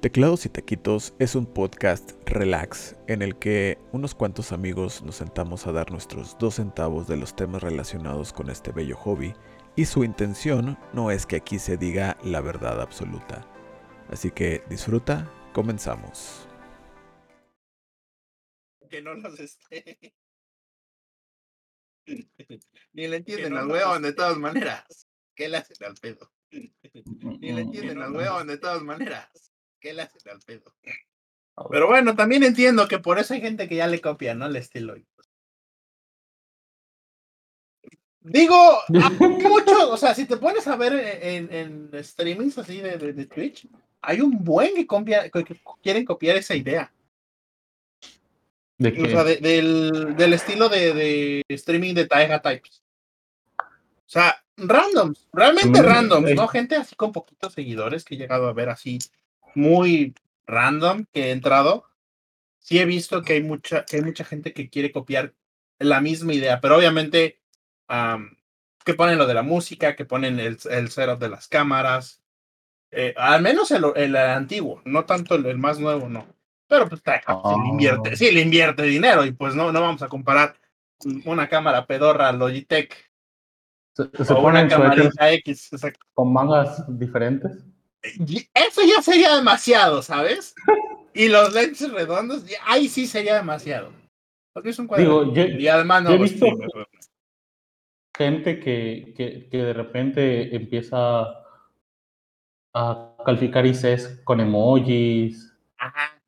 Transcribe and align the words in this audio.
Teclados 0.00 0.46
y 0.46 0.48
Taquitos 0.48 1.12
es 1.18 1.34
un 1.34 1.44
podcast 1.44 2.12
relax 2.24 2.94
en 3.08 3.20
el 3.20 3.36
que 3.36 3.78
unos 3.90 4.14
cuantos 4.14 4.52
amigos 4.52 5.02
nos 5.02 5.16
sentamos 5.16 5.66
a 5.66 5.72
dar 5.72 5.90
nuestros 5.90 6.38
dos 6.38 6.54
centavos 6.54 7.08
de 7.08 7.16
los 7.16 7.34
temas 7.34 7.64
relacionados 7.64 8.32
con 8.32 8.48
este 8.48 8.70
bello 8.70 8.96
hobby 8.96 9.34
y 9.74 9.86
su 9.86 10.04
intención 10.04 10.78
no 10.92 11.10
es 11.10 11.26
que 11.26 11.34
aquí 11.34 11.58
se 11.58 11.76
diga 11.76 12.16
la 12.22 12.40
verdad 12.40 12.80
absoluta. 12.80 13.44
Así 14.08 14.30
que 14.30 14.62
disfruta, 14.70 15.28
comenzamos. 15.52 16.46
Que 18.88 19.02
no 19.02 19.14
los 19.14 19.40
esté. 19.40 20.14
Ni 22.92 23.08
le 23.08 23.16
entienden 23.16 23.56
al 23.56 23.68
weón 23.68 24.02
de 24.02 24.12
todas 24.12 24.38
maneras. 24.38 25.08
¿Qué 25.34 25.48
le 25.48 25.56
hacen 25.56 25.76
al 25.84 25.94
pedo? 25.94 26.30
Ni 26.52 27.52
le 27.52 27.62
entienden 27.62 28.00
al 28.00 28.14
weón 28.14 28.46
de 28.46 28.58
todas 28.58 28.82
maneras. 28.82 29.47
¿Qué 29.80 29.92
le 29.92 30.02
hacen 30.02 30.20
al 30.30 30.40
pedo? 30.40 30.74
Pero 31.70 31.86
bueno, 31.86 32.14
también 32.14 32.42
entiendo 32.44 32.86
que 32.86 32.98
por 32.98 33.18
eso 33.18 33.34
hay 33.34 33.40
gente 33.40 33.68
que 33.68 33.76
ya 33.76 33.86
le 33.86 34.00
copia, 34.00 34.34
¿no? 34.34 34.46
El 34.46 34.56
estilo. 34.56 34.94
Digo, 38.20 38.80
mucho, 38.88 39.90
o 39.90 39.96
sea, 39.96 40.14
si 40.14 40.26
te 40.26 40.36
pones 40.36 40.66
a 40.66 40.76
ver 40.76 40.92
en, 41.22 41.52
en 41.52 42.04
streamings 42.04 42.58
así 42.58 42.80
de, 42.80 42.98
de, 42.98 43.26
Twitch, 43.26 43.66
hay 44.02 44.20
un 44.20 44.44
buen 44.44 44.74
que, 44.74 44.86
copia, 44.86 45.30
que, 45.30 45.44
quieren 45.82 46.04
copiar 46.04 46.36
esa 46.36 46.54
idea. 46.54 46.92
¿De 48.76 48.92
qué? 48.92 49.02
O 49.04 49.08
sea, 49.08 49.24
de, 49.24 49.36
del, 49.36 50.14
del, 50.16 50.32
estilo 50.34 50.68
de, 50.68 50.92
de, 50.92 51.42
streaming 51.48 51.94
de 51.94 52.06
Taiga 52.06 52.40
Types. 52.40 52.82
O 53.58 54.10
sea, 54.10 54.44
randoms, 54.56 55.26
realmente 55.32 55.82
randoms, 55.82 56.34
¿no? 56.34 56.48
Gente 56.48 56.76
así 56.76 56.94
con 56.94 57.12
poquitos 57.12 57.52
seguidores 57.52 58.04
que 58.04 58.14
he 58.14 58.18
llegado 58.18 58.46
a 58.46 58.52
ver 58.52 58.68
así 58.68 58.98
muy 59.54 60.14
random 60.46 61.04
que 61.12 61.26
he 61.26 61.30
entrado, 61.30 61.84
sí 62.58 62.78
he 62.78 62.84
visto 62.84 63.22
que 63.22 63.34
hay 63.34 63.42
mucha, 63.42 63.84
que 63.84 63.96
hay 63.96 64.02
mucha 64.02 64.24
gente 64.24 64.52
que 64.52 64.68
quiere 64.68 64.92
copiar 64.92 65.34
la 65.78 66.00
misma 66.00 66.34
idea, 66.34 66.60
pero 66.60 66.76
obviamente 66.76 67.40
que 68.84 68.94
ponen 68.94 69.18
lo 69.18 69.26
de 69.26 69.34
la 69.34 69.42
música, 69.42 69.96
que 69.96 70.04
ponen 70.04 70.40
el, 70.40 70.58
el 70.70 70.90
setup 70.90 71.18
de 71.18 71.28
las 71.28 71.48
cámaras, 71.48 72.22
eh, 72.90 73.14
al 73.16 73.42
menos 73.42 73.70
el, 73.70 73.84
el, 73.96 74.16
antiguo, 74.16 74.80
no 74.84 75.04
tanto 75.04 75.34
el, 75.34 75.58
más 75.58 75.78
nuevo, 75.78 76.08
no. 76.08 76.26
Pero 76.66 76.88
pues 76.88 77.00
está, 77.00 77.22
le 77.26 77.68
invierte, 77.68 78.16
sí, 78.16 78.30
le 78.30 78.40
invierte 78.40 78.82
dinero 78.82 79.24
y 79.24 79.32
pues 79.32 79.54
no, 79.54 79.72
no 79.72 79.80
vamos 79.80 80.02
a 80.02 80.08
comparar 80.08 80.54
una 81.24 81.48
cámara 81.48 81.86
pedorra 81.86 82.32
Logitech. 82.32 82.94
Se, 83.94 84.24
se 84.24 84.32
o 84.32 84.46
una 84.46 84.68
camarita 84.68 85.32
X, 85.32 85.70
con 86.14 86.32
mangas 86.32 86.84
diferentes. 86.88 87.64
Eso 88.02 88.82
ya 88.82 89.02
sería 89.02 89.36
demasiado, 89.36 90.02
¿sabes? 90.02 90.54
Y 91.14 91.28
los 91.28 91.52
lentes 91.52 91.90
redondos, 91.90 92.44
ahí 92.64 92.88
sí 92.88 93.06
sería 93.06 93.36
demasiado. 93.36 93.92
Porque 94.52 94.70
es 94.70 94.78
un 94.78 94.86
cuadro. 94.86 95.32
y 95.34 95.68
además 95.68 96.04
no. 96.04 96.10
He 96.10 96.18
visto 96.18 96.46
gente 98.16 98.58
que, 98.58 99.14
que, 99.16 99.48
que, 99.48 99.58
de 99.58 99.72
repente 99.72 100.54
empieza 100.54 101.22
a 102.74 103.16
calificar 103.24 103.64
ICs 103.64 104.22
con 104.24 104.40
emojis. 104.40 105.56
Ajá. 105.78 106.20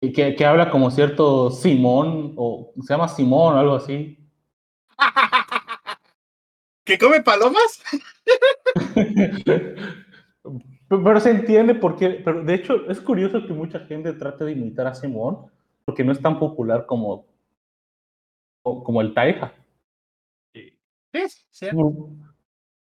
Y 0.00 0.12
que, 0.12 0.34
que 0.34 0.44
habla 0.44 0.70
como 0.70 0.90
cierto 0.90 1.50
Simón, 1.50 2.34
o 2.36 2.72
se 2.82 2.92
llama 2.92 3.08
Simón 3.08 3.54
o 3.54 3.60
algo 3.60 3.76
así. 3.76 4.18
¿Que 6.84 6.98
come 6.98 7.22
palomas? 7.22 7.82
Pero, 10.88 11.20
se 11.20 11.30
entiende 11.30 11.74
por 11.74 11.96
qué, 11.96 12.22
pero 12.24 12.44
de 12.44 12.54
hecho 12.54 12.88
es 12.88 13.00
curioso 13.00 13.44
que 13.44 13.52
mucha 13.52 13.80
gente 13.80 14.12
trate 14.12 14.44
de 14.44 14.52
imitar 14.52 14.86
a 14.86 14.94
Simón, 14.94 15.50
porque 15.84 16.04
no 16.04 16.12
es 16.12 16.20
tan 16.20 16.38
popular 16.38 16.86
como, 16.86 17.26
como 18.62 19.00
el 19.00 19.12
Taija. 19.12 19.52
Sí, 20.52 20.78
sí. 21.50 21.66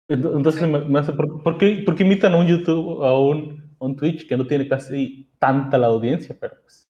Entonces, 0.09 0.67
me, 0.67 0.99
hace, 0.99 1.13
¿por, 1.13 1.57
qué, 1.57 1.83
¿por, 1.85 1.95
qué, 1.95 2.03
imitan 2.03 2.33
a 2.33 2.37
un 2.37 2.47
YouTube, 2.47 3.03
a 3.03 3.17
un, 3.17 3.73
un 3.79 3.95
Twitch 3.95 4.27
que 4.27 4.35
no 4.35 4.45
tiene 4.45 4.67
casi 4.67 5.31
tanta 5.39 5.77
la 5.77 5.87
audiencia? 5.87 6.35
Pero 6.37 6.55
pues, 6.61 6.89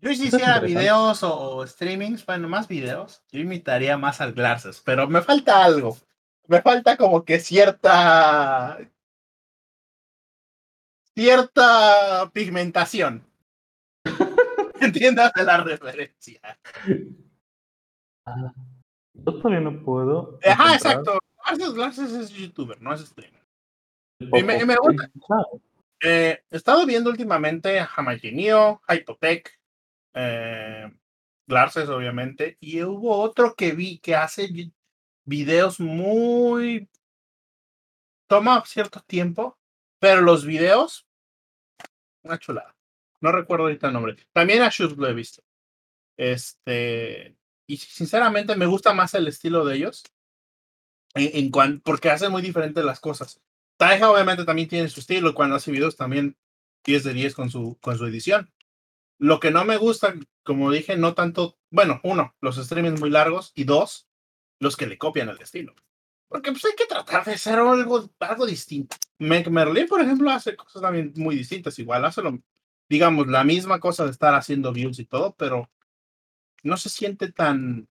yo 0.00 0.14
si 0.14 0.28
hiciera 0.28 0.60
videos 0.60 1.24
o, 1.24 1.66
streamings, 1.66 2.24
bueno, 2.24 2.48
más 2.48 2.68
videos, 2.68 3.22
yo 3.32 3.40
imitaría 3.40 3.98
más 3.98 4.20
al 4.20 4.32
Glarses, 4.32 4.80
pero 4.84 5.08
me 5.08 5.22
falta 5.22 5.64
algo. 5.64 5.96
Me 6.46 6.62
falta 6.62 6.96
como 6.96 7.24
que 7.24 7.40
cierta 7.40 8.78
cierta 11.18 12.30
pigmentación. 12.32 13.26
Entiendas 14.80 15.32
la 15.34 15.56
referencia. 15.64 16.40
Ah, 18.24 18.52
yo 19.14 19.34
todavía 19.34 19.58
no 19.58 19.82
puedo. 19.82 20.38
Ajá, 20.44 20.74
exacto. 20.74 21.18
Glasses 21.74 22.12
es 22.12 22.30
youtuber, 22.30 22.80
no 22.80 22.94
es 22.94 23.00
streamer. 23.00 23.42
Y 24.20 24.42
me, 24.44 24.64
me 24.64 24.76
gusta. 24.76 25.10
Eh, 26.00 26.40
he 26.48 26.56
estado 26.56 26.86
viendo 26.86 27.10
últimamente 27.10 27.80
a 27.80 27.90
Hamagenio, 27.96 28.80
Hypotech, 28.88 29.58
eh, 30.14 30.88
Glasses, 31.48 31.88
obviamente, 31.88 32.58
y 32.60 32.80
hubo 32.82 33.18
otro 33.18 33.56
que 33.56 33.72
vi 33.72 33.98
que 33.98 34.14
hace 34.14 34.48
videos 35.24 35.80
muy. 35.80 36.88
Toma 38.28 38.62
cierto 38.66 39.00
tiempo, 39.00 39.58
pero 39.98 40.20
los 40.20 40.44
videos 40.44 41.07
una 42.28 42.38
chulada. 42.38 42.76
No 43.20 43.32
recuerdo 43.32 43.64
ahorita 43.64 43.88
el 43.88 43.92
nombre. 43.92 44.16
También 44.32 44.62
a 44.62 44.68
Shoes 44.68 44.96
lo 44.96 45.08
he 45.08 45.14
visto. 45.14 45.42
Este. 46.16 47.36
Y 47.66 47.76
sinceramente 47.76 48.56
me 48.56 48.66
gusta 48.66 48.94
más 48.94 49.14
el 49.14 49.26
estilo 49.26 49.64
de 49.64 49.76
ellos. 49.76 50.04
En, 51.14 51.50
en 51.52 51.80
porque 51.80 52.10
hacen 52.10 52.30
muy 52.30 52.42
diferentes 52.42 52.84
las 52.84 53.00
cosas. 53.00 53.40
Taija 53.76 54.10
obviamente 54.10 54.44
también 54.44 54.68
tiene 54.68 54.88
su 54.88 55.00
estilo. 55.00 55.34
Cuando 55.34 55.56
hace 55.56 55.72
videos 55.72 55.96
también 55.96 56.36
10 56.84 57.04
de 57.04 57.12
10 57.12 57.34
con 57.34 57.50
su, 57.50 57.78
con 57.80 57.98
su 57.98 58.06
edición. 58.06 58.52
Lo 59.18 59.40
que 59.40 59.50
no 59.50 59.64
me 59.64 59.76
gusta, 59.76 60.14
como 60.44 60.70
dije, 60.70 60.96
no 60.96 61.14
tanto. 61.14 61.58
Bueno, 61.70 62.00
uno, 62.04 62.34
los 62.40 62.56
streamings 62.56 63.00
muy 63.00 63.10
largos. 63.10 63.52
Y 63.54 63.64
dos, 63.64 64.08
los 64.60 64.76
que 64.76 64.86
le 64.86 64.98
copian 64.98 65.28
el 65.28 65.40
estilo. 65.40 65.74
Porque 66.28 66.52
pues 66.52 66.64
hay 66.66 66.74
que 66.76 66.86
tratar 66.86 67.24
de 67.24 67.32
hacer 67.32 67.58
algo, 67.58 68.10
algo 68.20 68.46
distinto. 68.46 68.96
Merlin, 69.18 69.88
por 69.88 70.00
ejemplo, 70.00 70.30
hace 70.30 70.56
cosas 70.56 70.82
también 70.82 71.12
muy 71.16 71.36
distintas. 71.36 71.78
Igual 71.78 72.04
hace 72.04 72.22
lo, 72.22 72.38
digamos, 72.88 73.26
la 73.28 73.44
misma 73.44 73.80
cosa 73.80 74.04
de 74.04 74.10
estar 74.10 74.34
haciendo 74.34 74.72
views 74.72 74.98
y 74.98 75.06
todo, 75.06 75.34
pero 75.36 75.70
no 76.62 76.76
se 76.76 76.90
siente 76.90 77.32
tan 77.32 77.88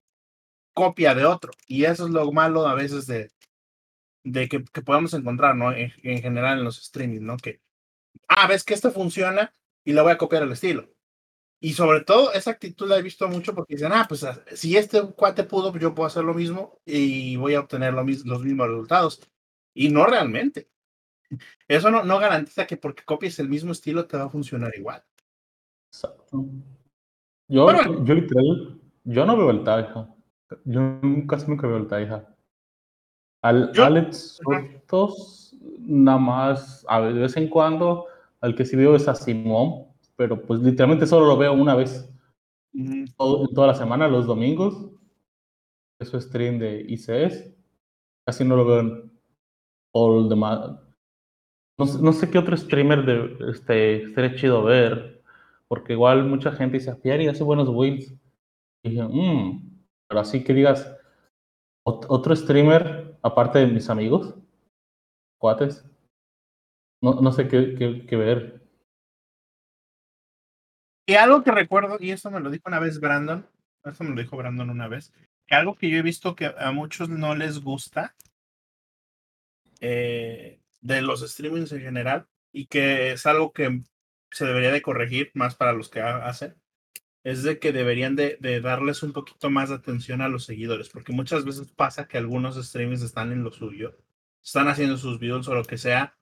copia 0.74 1.16
de 1.16 1.26
otro. 1.26 1.52
Y 1.68 1.86
eso 1.86 2.06
es 2.06 2.12
lo 2.12 2.32
malo 2.32 2.68
a 2.68 2.76
veces 2.76 3.08
de, 3.08 3.32
de 4.24 4.48
que, 4.48 4.64
que 4.66 4.82
podemos 4.82 5.14
encontrar, 5.16 5.56
¿no? 5.56 5.72
En, 5.74 5.92
en, 6.04 6.22
general 6.22 6.60
en 6.60 6.66
los 6.66 6.78
streamings, 6.84 7.24
¿no? 7.24 7.38
Que, 7.38 7.60
ah, 8.28 8.48
ves 8.48 8.64
que 8.64 8.76
esto 8.76 8.92
funciona 8.92 9.52
y 9.84 9.94
le 9.94 10.02
voy 10.02 10.12
a 10.12 10.18
copiar 10.18 10.44
el 10.44 10.52
estilo. 10.52 10.90
Y 11.60 11.74
sobre 11.74 12.02
todo, 12.02 12.32
esa 12.34 12.52
actitud 12.52 12.88
la 12.88 12.98
he 12.98 13.02
visto 13.02 13.28
mucho 13.28 13.56
porque 13.56 13.76
dicen, 13.76 13.92
ah, 13.92 14.06
pues 14.08 14.26
si 14.54 14.78
este 14.78 15.02
cuate 15.14 15.44
pudo, 15.44 15.76
yo 15.78 15.96
puedo 15.96 16.08
hacer 16.08 16.24
lo 16.24 16.34
mismo 16.34 16.80
y 16.86 17.36
voy 17.36 17.56
a 17.56 17.62
obtener 17.62 17.94
lo 17.94 18.04
mismo, 18.04 18.32
los 18.32 18.44
mismos 18.44 18.68
resultados. 18.68 19.22
Y 19.74 19.90
no 19.90 20.06
realmente. 20.06 20.70
Eso 21.68 21.90
no, 21.90 22.04
no 22.04 22.20
garantiza 22.20 22.68
que 22.68 22.78
porque 22.78 23.04
copies 23.04 23.40
el 23.40 23.50
mismo 23.50 23.72
estilo 23.72 24.06
te 24.06 24.18
va 24.18 24.26
a 24.26 24.30
funcionar 24.30 24.72
igual. 24.78 25.04
Yo, 27.50 28.04
yo 28.04 28.14
literal, 28.14 28.80
yo 29.04 29.26
no 29.26 29.38
veo 29.38 29.50
el 29.50 29.64
Taija. 29.64 30.14
Yo 30.64 31.00
casi 31.28 31.48
nunca 31.48 31.68
veo 31.68 31.78
el 31.78 31.88
Taija. 31.88 32.28
Al 33.42 33.72
Alex 33.80 34.40
Sotos, 34.44 35.56
nada 35.80 36.18
más, 36.18 36.86
a 36.88 37.02
de 37.02 37.14
vez 37.14 37.38
en 37.38 37.50
cuando, 37.50 38.06
al 38.42 38.56
que 38.56 38.66
sí 38.66 38.76
veo 38.76 38.96
es 38.96 39.08
a 39.08 39.16
Simón, 39.16 39.87
pero 40.18 40.42
pues 40.42 40.60
literalmente 40.60 41.06
solo 41.06 41.28
lo 41.28 41.38
veo 41.38 41.54
una 41.54 41.76
vez 41.76 42.10
toda 43.18 43.68
la 43.68 43.76
semana, 43.76 44.08
los 44.08 44.26
domingos. 44.26 44.92
Eso 46.00 46.18
es 46.18 46.26
stream 46.26 46.60
de 46.60 46.86
ICS. 46.88 47.56
Casi 48.26 48.44
no 48.44 48.56
lo 48.56 48.66
veo 48.66 48.80
en 48.80 49.20
todo 49.94 50.22
el 50.22 50.30
demás. 50.30 50.80
No, 51.80 52.12
sé 52.12 52.30
qué 52.30 52.40
otro 52.40 52.58
streamer 52.58 53.06
de, 53.06 53.52
este, 53.52 54.12
sería 54.14 54.36
chido 54.36 54.64
ver, 54.64 55.24
porque 55.68 55.94
igual 55.94 56.26
mucha 56.26 56.52
gente 56.52 56.80
dice, 56.80 56.96
Fieri 56.96 57.28
hace 57.28 57.44
buenos 57.44 57.72
builds. 57.72 58.16
Y 58.84 58.90
dije, 58.90 59.04
mmm, 59.04 59.62
pero 60.08 60.22
así 60.22 60.44
que 60.44 60.54
digas, 60.56 60.92
otro 61.86 62.36
streamer, 62.36 63.18
aparte 63.22 63.60
de 63.60 63.68
mis 63.68 63.90
amigos, 63.92 64.34
cuates, 65.40 65.86
no, 67.02 67.22
no 67.22 67.32
sé 67.32 67.48
qué, 67.48 67.76
qué, 67.76 68.06
qué 68.08 68.16
ver. 68.16 68.67
Y 71.10 71.16
algo 71.16 71.42
que 71.42 71.52
recuerdo, 71.52 71.98
y 72.02 72.12
esto 72.12 72.30
me 72.30 72.42
lo 72.42 72.50
dijo 72.50 72.64
una 72.68 72.80
vez 72.80 73.00
Brandon, 73.00 73.48
esto 73.86 74.04
me 74.04 74.10
lo 74.10 74.22
dijo 74.22 74.36
Brandon 74.36 74.70
una 74.70 74.90
vez, 74.90 75.14
que 75.48 75.56
algo 75.56 75.76
que 75.76 75.90
yo 75.90 75.98
he 75.98 76.02
visto 76.02 76.36
que 76.36 76.54
a 76.58 76.72
muchos 76.74 77.08
no 77.08 77.34
les 77.34 77.60
gusta 77.60 78.14
eh, 79.80 80.60
de 80.82 81.02
los 81.02 81.22
streamings 81.22 81.72
en 81.72 81.80
general 81.80 82.28
y 82.52 82.66
que 82.66 83.14
es 83.14 83.26
algo 83.26 83.54
que 83.54 83.84
se 84.32 84.46
debería 84.46 84.74
de 84.74 84.82
corregir 84.82 85.32
más 85.34 85.56
para 85.56 85.72
los 85.72 85.88
que 85.88 86.02
hacen, 86.02 86.56
es 87.24 87.44
de 87.44 87.58
que 87.58 87.72
deberían 87.72 88.18
de, 88.18 88.38
darles 88.62 89.02
un 89.02 89.14
poquito 89.14 89.50
más 89.50 89.70
de 89.70 89.76
atención 89.76 90.22
a 90.22 90.28
los 90.28 90.44
seguidores, 90.44 90.90
porque 90.90 91.14
muchas 91.14 91.46
veces 91.46 91.72
pasa 91.72 92.10
que 92.10 92.18
algunos 92.18 92.62
streamers 92.62 93.02
están 93.02 93.32
en 93.32 93.44
lo 93.44 93.52
suyo, 93.54 93.98
están 94.44 94.68
haciendo 94.68 94.98
sus 94.98 95.20
videos 95.20 95.48
o 95.48 95.56
lo 95.56 95.64
que 95.64 95.78
sea, 95.78 96.18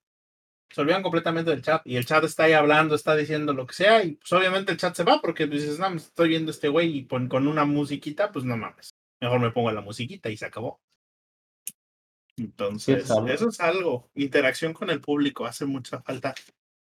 se 0.70 0.82
olvidan 0.82 1.04
completamente 1.04 1.52
del 1.52 1.62
chat 1.62 1.82
y 1.86 1.96
el 1.96 2.06
chat 2.06 2.24
está 2.24 2.44
ahí 2.44 2.54
hablando, 2.54 2.96
está 2.96 3.16
diciendo 3.16 3.54
lo 3.54 3.66
que 3.68 3.76
sea 3.76 4.04
y 4.04 4.14
pues 4.14 4.34
obviamente 4.34 4.72
el 4.72 4.78
chat 4.78 4.96
se 4.96 5.04
va 5.04 5.22
porque 5.22 5.48
pues, 5.48 5.62
dices, 5.62 5.80
no, 5.80 5.88
estoy 5.96 6.30
viendo 6.30 6.52
este 6.52 6.70
güey 6.70 6.98
y 6.98 7.06
con 7.06 7.48
una 7.48 7.66
musiquita, 7.66 8.32
pues 8.32 8.46
no 8.46 8.58
mames, 8.58 8.96
mejor 9.22 9.40
me 9.40 9.52
pongo 9.52 9.72
la 9.72 9.82
musiquita 9.82 10.30
y 10.30 10.38
se 10.38 10.46
acabó. 10.46 10.82
Entonces, 12.38 13.10
eso 13.28 13.50
es 13.50 13.60
algo. 13.62 14.10
Interacción 14.16 14.74
con 14.74 14.90
el 14.90 15.00
público 15.00 15.46
hace 15.46 15.66
mucha 15.66 16.02
falta 16.02 16.36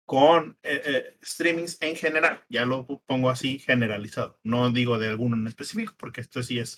con 0.06 0.58
eh, 0.64 0.82
eh, 0.86 1.18
streamings 1.24 1.78
en 1.82 1.96
general. 1.96 2.42
Ya 2.50 2.66
lo 2.66 2.86
pongo 3.06 3.30
así 3.30 3.60
generalizado. 3.60 4.40
No 4.44 4.72
digo 4.72 4.98
de 5.00 5.10
alguno 5.10 5.36
en 5.36 5.48
específico, 5.48 5.94
porque 5.98 6.22
esto 6.22 6.44
sí 6.44 6.60
es, 6.60 6.76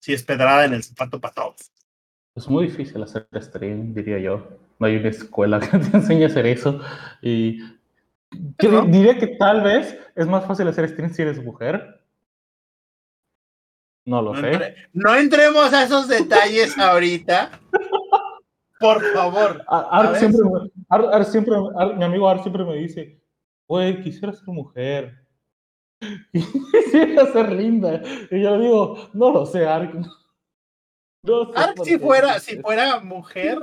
sí 0.00 0.12
es 0.12 0.22
pedrada 0.22 0.64
en 0.64 0.74
el 0.74 0.82
zapato 0.82 1.20
para 1.20 1.34
todos. 1.34 1.72
Es 2.36 2.48
muy 2.48 2.66
difícil 2.66 3.02
hacer 3.02 3.28
stream, 3.40 3.92
diría 3.92 4.18
yo. 4.18 4.46
No 4.80 4.86
hay 4.86 4.96
una 4.96 5.10
escuela 5.10 5.60
que 5.70 5.78
te 5.78 5.96
enseñe 5.96 6.24
a 6.24 6.26
hacer 6.26 6.46
eso. 6.46 6.80
Y 7.22 7.62
diría 8.88 9.16
que 9.18 9.28
tal 9.38 9.62
vez 9.62 9.96
es 10.16 10.26
más 10.26 10.44
fácil 10.46 10.66
hacer 10.66 10.88
stream 10.88 11.12
si 11.12 11.22
eres 11.22 11.42
mujer. 11.42 12.00
No 14.06 14.22
lo 14.22 14.34
sé. 14.34 14.74
no 14.92 15.14
entremos 15.14 15.72
a 15.72 15.84
esos 15.84 16.08
detalles 16.08 16.76
ahorita. 16.78 17.60
Por 18.80 19.02
favor. 19.12 19.62
Ar, 19.68 20.16
siempre, 20.16 21.54
mi 21.96 22.04
amigo 22.04 22.28
Ar 22.28 22.42
siempre 22.42 22.64
me 22.64 22.76
dice, 22.76 23.20
güey, 23.68 24.02
quisiera 24.02 24.32
ser 24.32 24.48
mujer. 24.48 25.22
quisiera 26.32 27.30
ser 27.30 27.52
linda. 27.52 28.02
Y 28.30 28.42
yo 28.42 28.56
le 28.56 28.64
digo, 28.64 29.10
no 29.12 29.30
lo 29.30 29.46
sé, 29.46 29.66
Ar. 29.66 29.92
No 31.22 31.52
si 31.84 31.98
fuera, 31.98 32.40
si 32.40 32.56
fuera 32.62 33.00
mujer, 33.00 33.58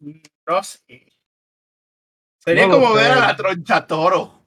no 0.00 0.62
sé. 0.62 1.12
Sería 2.38 2.68
como 2.68 2.94
ver 2.94 3.12
a 3.12 3.20
la 3.20 3.36
troncha 3.36 3.86
toro. 3.86 4.38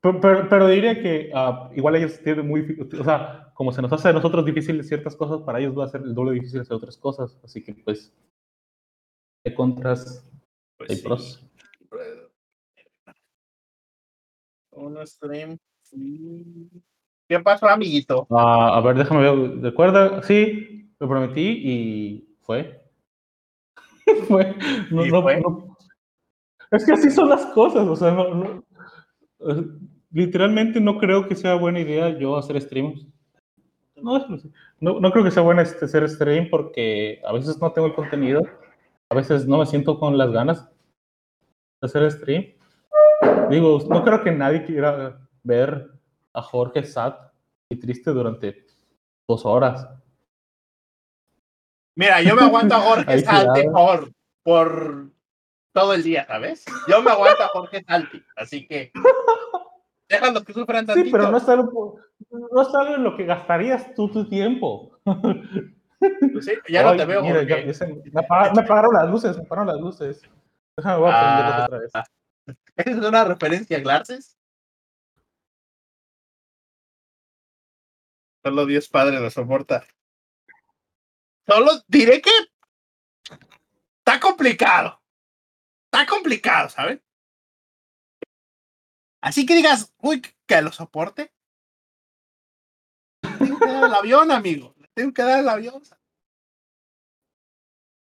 Pero, 0.00 0.68
diría 0.68 1.02
que 1.02 1.30
uh, 1.34 1.74
igual 1.74 1.96
ellos 1.96 2.22
tienen 2.22 2.46
muy, 2.46 2.78
o 2.80 3.04
sea, 3.04 3.50
como 3.54 3.72
se 3.72 3.82
nos 3.82 3.92
hace 3.92 4.08
a 4.08 4.12
nosotros 4.12 4.44
difícil 4.44 4.82
ciertas 4.84 5.16
cosas, 5.16 5.42
para 5.42 5.58
ellos 5.58 5.76
va 5.76 5.86
a 5.86 5.88
ser 5.88 6.02
el 6.02 6.14
doble 6.14 6.32
difícil 6.32 6.60
hacer 6.60 6.76
otras 6.76 6.96
cosas. 6.96 7.38
Así 7.42 7.62
que 7.62 7.74
pues, 7.74 8.12
de 9.44 9.54
contras, 9.54 10.24
pues 10.76 10.90
hay 10.90 10.96
pros. 10.98 11.44
Un 14.70 15.04
stream. 15.04 15.58
¿Qué 17.28 17.40
pasó, 17.40 17.68
amiguito? 17.68 18.26
Uh, 18.30 18.36
a 18.38 18.80
ver, 18.80 18.96
déjame 18.96 19.22
ver. 19.22 19.60
¿Recuerda? 19.60 20.22
Sí, 20.22 20.94
lo 21.00 21.08
prometí 21.08 21.60
y 21.64 22.36
fue. 22.42 22.87
fue. 24.28 24.54
No, 24.90 25.06
no, 25.06 25.22
fue? 25.22 25.40
no, 25.40 25.76
es 26.70 26.84
que 26.84 26.92
así 26.92 27.10
son 27.10 27.28
las 27.28 27.46
cosas, 27.46 27.86
o 27.86 27.96
sea, 27.96 28.10
no, 28.12 28.34
no 28.34 28.64
literalmente 30.10 30.80
no 30.80 30.98
creo 30.98 31.28
que 31.28 31.34
sea 31.34 31.54
buena 31.54 31.80
idea 31.80 32.16
yo 32.18 32.36
hacer 32.36 32.60
streams. 32.60 33.06
No, 33.96 35.00
no, 35.00 35.10
creo 35.10 35.24
que 35.24 35.30
sea 35.32 35.42
buena 35.42 35.62
este, 35.62 35.84
hacer 35.84 36.08
stream 36.08 36.48
porque 36.50 37.20
a 37.26 37.32
veces 37.32 37.60
no 37.60 37.72
tengo 37.72 37.88
el 37.88 37.94
contenido, 37.94 38.42
a 39.10 39.14
veces 39.14 39.46
no 39.46 39.58
me 39.58 39.66
siento 39.66 39.98
con 39.98 40.16
las 40.16 40.30
ganas 40.30 40.68
de 41.80 41.86
hacer 41.86 42.10
stream. 42.12 42.46
Digo, 43.50 43.80
no 43.88 44.04
creo 44.04 44.22
que 44.22 44.30
nadie 44.30 44.64
quiera 44.64 45.18
ver 45.42 45.90
a 46.32 46.42
Jorge 46.42 46.84
sad 46.84 47.14
y 47.68 47.76
triste 47.76 48.12
durante 48.12 48.66
dos 49.28 49.44
horas. 49.44 49.88
Mira, 51.98 52.22
yo 52.22 52.36
me 52.36 52.42
aguanto 52.42 52.76
a 52.76 52.80
Jorge 52.80 53.18
Salti 53.24 53.68
por, 53.70 54.12
por 54.44 55.10
todo 55.72 55.94
el 55.94 56.04
día, 56.04 56.24
¿sabes? 56.26 56.64
Yo 56.86 57.02
me 57.02 57.10
aguanto 57.10 57.42
a 57.42 57.48
Jorge 57.48 57.82
Salti, 57.82 58.22
así 58.36 58.68
que 58.68 58.92
déjalo 60.08 60.44
que 60.44 60.52
sufran 60.52 60.86
tantito. 60.86 61.06
Sí, 61.06 61.10
pero 61.10 61.28
no 61.28 61.38
es 61.38 61.48
algo, 61.48 61.98
no 62.30 62.94
en 62.94 63.02
lo 63.02 63.16
que 63.16 63.24
gastarías 63.24 63.94
tú 63.96 64.08
tu 64.12 64.28
tiempo. 64.28 64.96
Pues 66.32 66.44
sí, 66.44 66.52
ya 66.68 66.84
no 66.84 66.96
te 66.96 67.04
veo. 67.04 67.20
Mira, 67.20 67.42
ya, 67.42 67.56
me, 67.56 68.20
apagaron, 68.60 68.94
las 68.94 69.10
luces, 69.10 69.36
me 69.36 69.42
apagaron 69.42 69.66
las 69.66 69.80
luces. 69.80 70.22
Déjame, 70.76 71.00
voy 71.00 71.10
a 71.10 71.14
ah, 71.16 71.64
otra 71.64 71.78
vez. 71.80 71.92
¿Esa 72.76 72.90
es 72.90 72.96
una 72.98 73.24
referencia 73.24 73.76
a 73.76 73.80
Glarces? 73.80 74.38
Solo 78.44 78.66
Dios 78.66 78.88
Padre 78.88 79.18
lo 79.18 79.30
soporta. 79.30 79.84
Solo 81.48 81.70
diré 81.88 82.20
que 82.20 82.30
está 84.04 84.20
complicado 84.20 84.98
está 85.90 86.06
complicado, 86.06 86.68
¿sabes? 86.68 87.00
Así 89.20 89.46
que 89.46 89.56
digas, 89.56 89.92
uy, 90.00 90.22
que 90.46 90.62
lo 90.62 90.70
soporte. 90.70 91.32
Tengo 93.38 93.58
que 93.58 93.66
dar 93.66 93.84
el 93.84 93.94
avión, 93.94 94.30
amigo. 94.30 94.74
Tengo 94.94 95.12
que 95.12 95.22
dar 95.22 95.40
el 95.40 95.48
avión. 95.48 95.82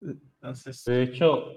Entonces. 0.00 0.84
De 0.84 1.02
hecho, 1.02 1.52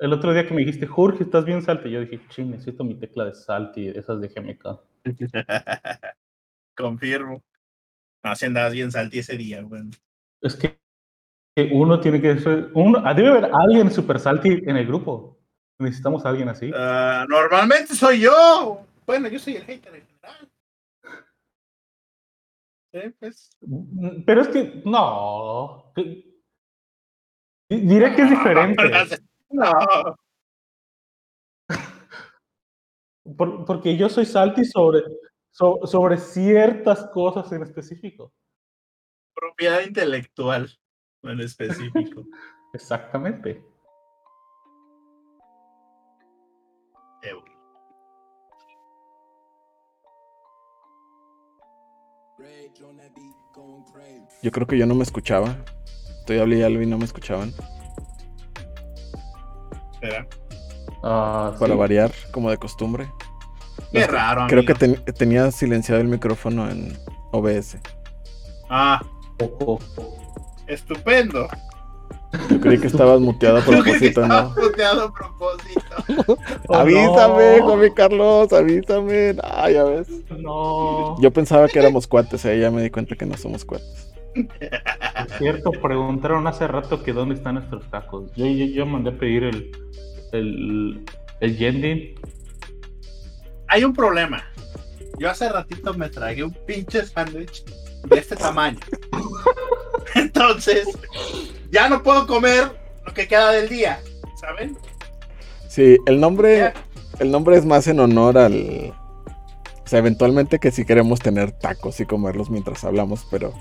el 0.00 0.12
otro 0.12 0.32
día 0.32 0.46
que 0.46 0.54
me 0.54 0.60
dijiste, 0.60 0.86
Jorge, 0.86 1.24
¿estás 1.24 1.44
bien 1.44 1.62
salte? 1.62 1.90
Yo 1.90 2.00
dije, 2.00 2.20
ching, 2.28 2.50
necesito 2.50 2.84
mi 2.84 2.94
tecla 2.94 3.24
de 3.24 3.34
salte 3.34 3.80
y 3.80 3.88
esas 3.88 4.20
de 4.20 4.28
GMK. 4.28 4.80
Confirmo. 6.76 7.42
No, 8.22 8.36
si 8.36 8.46
andabas 8.46 8.72
bien 8.72 8.92
salty 8.92 9.18
ese 9.18 9.36
día, 9.36 9.62
güey. 9.62 9.82
Es 10.40 10.54
que 10.54 10.78
uno 11.72 12.00
tiene 12.00 12.20
que 12.20 12.38
ser. 12.38 12.70
Uno, 12.74 13.02
debe 13.14 13.30
haber 13.30 13.50
alguien 13.52 13.90
super 13.90 14.18
salty 14.18 14.62
en 14.66 14.76
el 14.76 14.86
grupo. 14.86 15.38
Necesitamos 15.78 16.24
a 16.24 16.30
alguien 16.30 16.48
así. 16.48 16.70
Ah, 16.74 17.24
normalmente 17.28 17.94
soy 17.94 18.20
yo. 18.20 18.80
Bueno, 19.06 19.28
yo 19.28 19.38
soy 19.38 19.56
el 19.56 19.64
hater 19.64 19.94
en 19.94 20.06
general. 20.06 20.48
Pues. 23.18 23.50
Mm, 23.60 24.22
pero 24.24 24.42
es 24.42 24.48
que, 24.48 24.82
no. 24.84 25.92
Diré 27.68 28.14
que 28.14 28.22
es 28.22 28.30
diferente. 28.30 28.82
No. 29.50 30.14
porque 33.66 33.96
yo 33.96 34.10
soy 34.10 34.26
salty 34.26 34.62
sobre, 34.66 35.00
sobre 35.50 36.18
ciertas 36.18 37.06
cosas 37.06 37.50
en 37.52 37.62
específico. 37.62 38.30
Propiedad 39.34 39.80
intelectual 39.80 40.68
en 41.22 41.40
específico. 41.40 42.24
Exactamente. 42.72 43.62
Yo 54.42 54.52
creo 54.52 54.66
que 54.66 54.78
yo 54.78 54.86
no 54.86 54.94
me 54.94 55.02
escuchaba. 55.02 55.56
Estoy 56.20 56.38
hablando 56.38 56.62
y 56.62 56.62
algo 56.62 56.82
y 56.82 56.86
no 56.86 56.98
me 56.98 57.04
escuchaban. 57.04 57.52
Espera. 59.94 60.26
Ah, 61.02 61.54
Para 61.58 61.74
variar, 61.74 62.12
como 62.32 62.50
de 62.50 62.56
costumbre. 62.58 63.08
Qué 63.92 64.06
raro. 64.06 64.46
Creo 64.48 64.64
que 64.64 64.74
tenía 65.12 65.50
silenciado 65.50 66.00
el 66.00 66.08
micrófono 66.08 66.68
en 66.70 66.96
OBS. 67.32 67.78
Ah. 68.68 69.02
Estupendo. 70.68 71.48
Yo 72.50 72.60
creí 72.60 72.78
que 72.78 72.88
estabas 72.88 73.20
muteado 73.20 73.58
a 73.58 73.62
propósito, 73.62 74.26
¿no? 74.26 74.50
muteado 74.50 75.04
a 75.04 75.12
propósito. 75.12 76.36
avísame, 76.68 77.60
Juan 77.62 77.90
Carlos, 77.94 78.52
avísame. 78.52 79.36
Ah, 79.42 79.70
ya 79.70 79.84
ves. 79.84 80.08
No. 80.30 81.18
Yo 81.20 81.30
pensaba 81.30 81.68
que 81.68 81.78
éramos 81.78 82.06
cuates, 82.06 82.44
eh, 82.44 82.60
ya 82.60 82.70
me 82.70 82.82
di 82.82 82.90
cuenta 82.90 83.16
que 83.16 83.24
no 83.24 83.36
somos 83.36 83.64
cuates. 83.64 84.12
Es 84.34 85.38
cierto, 85.38 85.72
preguntaron 85.72 86.46
hace 86.46 86.68
rato 86.68 87.02
que 87.02 87.14
dónde 87.14 87.34
están 87.34 87.54
nuestros 87.54 87.88
tacos. 87.90 88.30
Yo, 88.36 88.46
yo, 88.46 88.84
mandé 88.84 89.10
a 89.10 89.18
pedir 89.18 89.44
el, 89.44 89.72
el, 90.32 91.04
el 91.40 91.56
Yendin. 91.56 92.14
Hay 93.68 93.84
un 93.84 93.94
problema. 93.94 94.44
Yo 95.18 95.30
hace 95.30 95.48
ratito 95.48 95.94
me 95.94 96.10
tragué 96.10 96.44
un 96.44 96.52
pinche 96.66 97.04
sándwich 97.04 97.64
de 98.04 98.18
este 98.18 98.36
tamaño. 98.36 98.78
Entonces, 100.38 100.86
ya 101.70 101.88
no 101.88 102.02
puedo 102.02 102.26
comer 102.26 102.70
lo 103.04 103.12
que 103.12 103.26
queda 103.26 103.50
del 103.50 103.68
día, 103.68 104.00
¿saben? 104.40 104.78
Sí, 105.68 105.96
el 106.06 106.20
nombre, 106.20 106.72
el 107.18 107.30
nombre 107.30 107.56
es 107.56 107.64
más 107.64 107.88
en 107.88 107.98
honor 107.98 108.38
al... 108.38 108.94
O 109.84 109.88
sea, 109.90 109.98
eventualmente 109.98 110.58
que 110.58 110.70
si 110.70 110.84
queremos 110.84 111.18
tener 111.18 111.50
tacos 111.50 111.98
y 111.98 112.06
comerlos 112.06 112.50
mientras 112.50 112.84
hablamos, 112.84 113.26
pero 113.30 113.52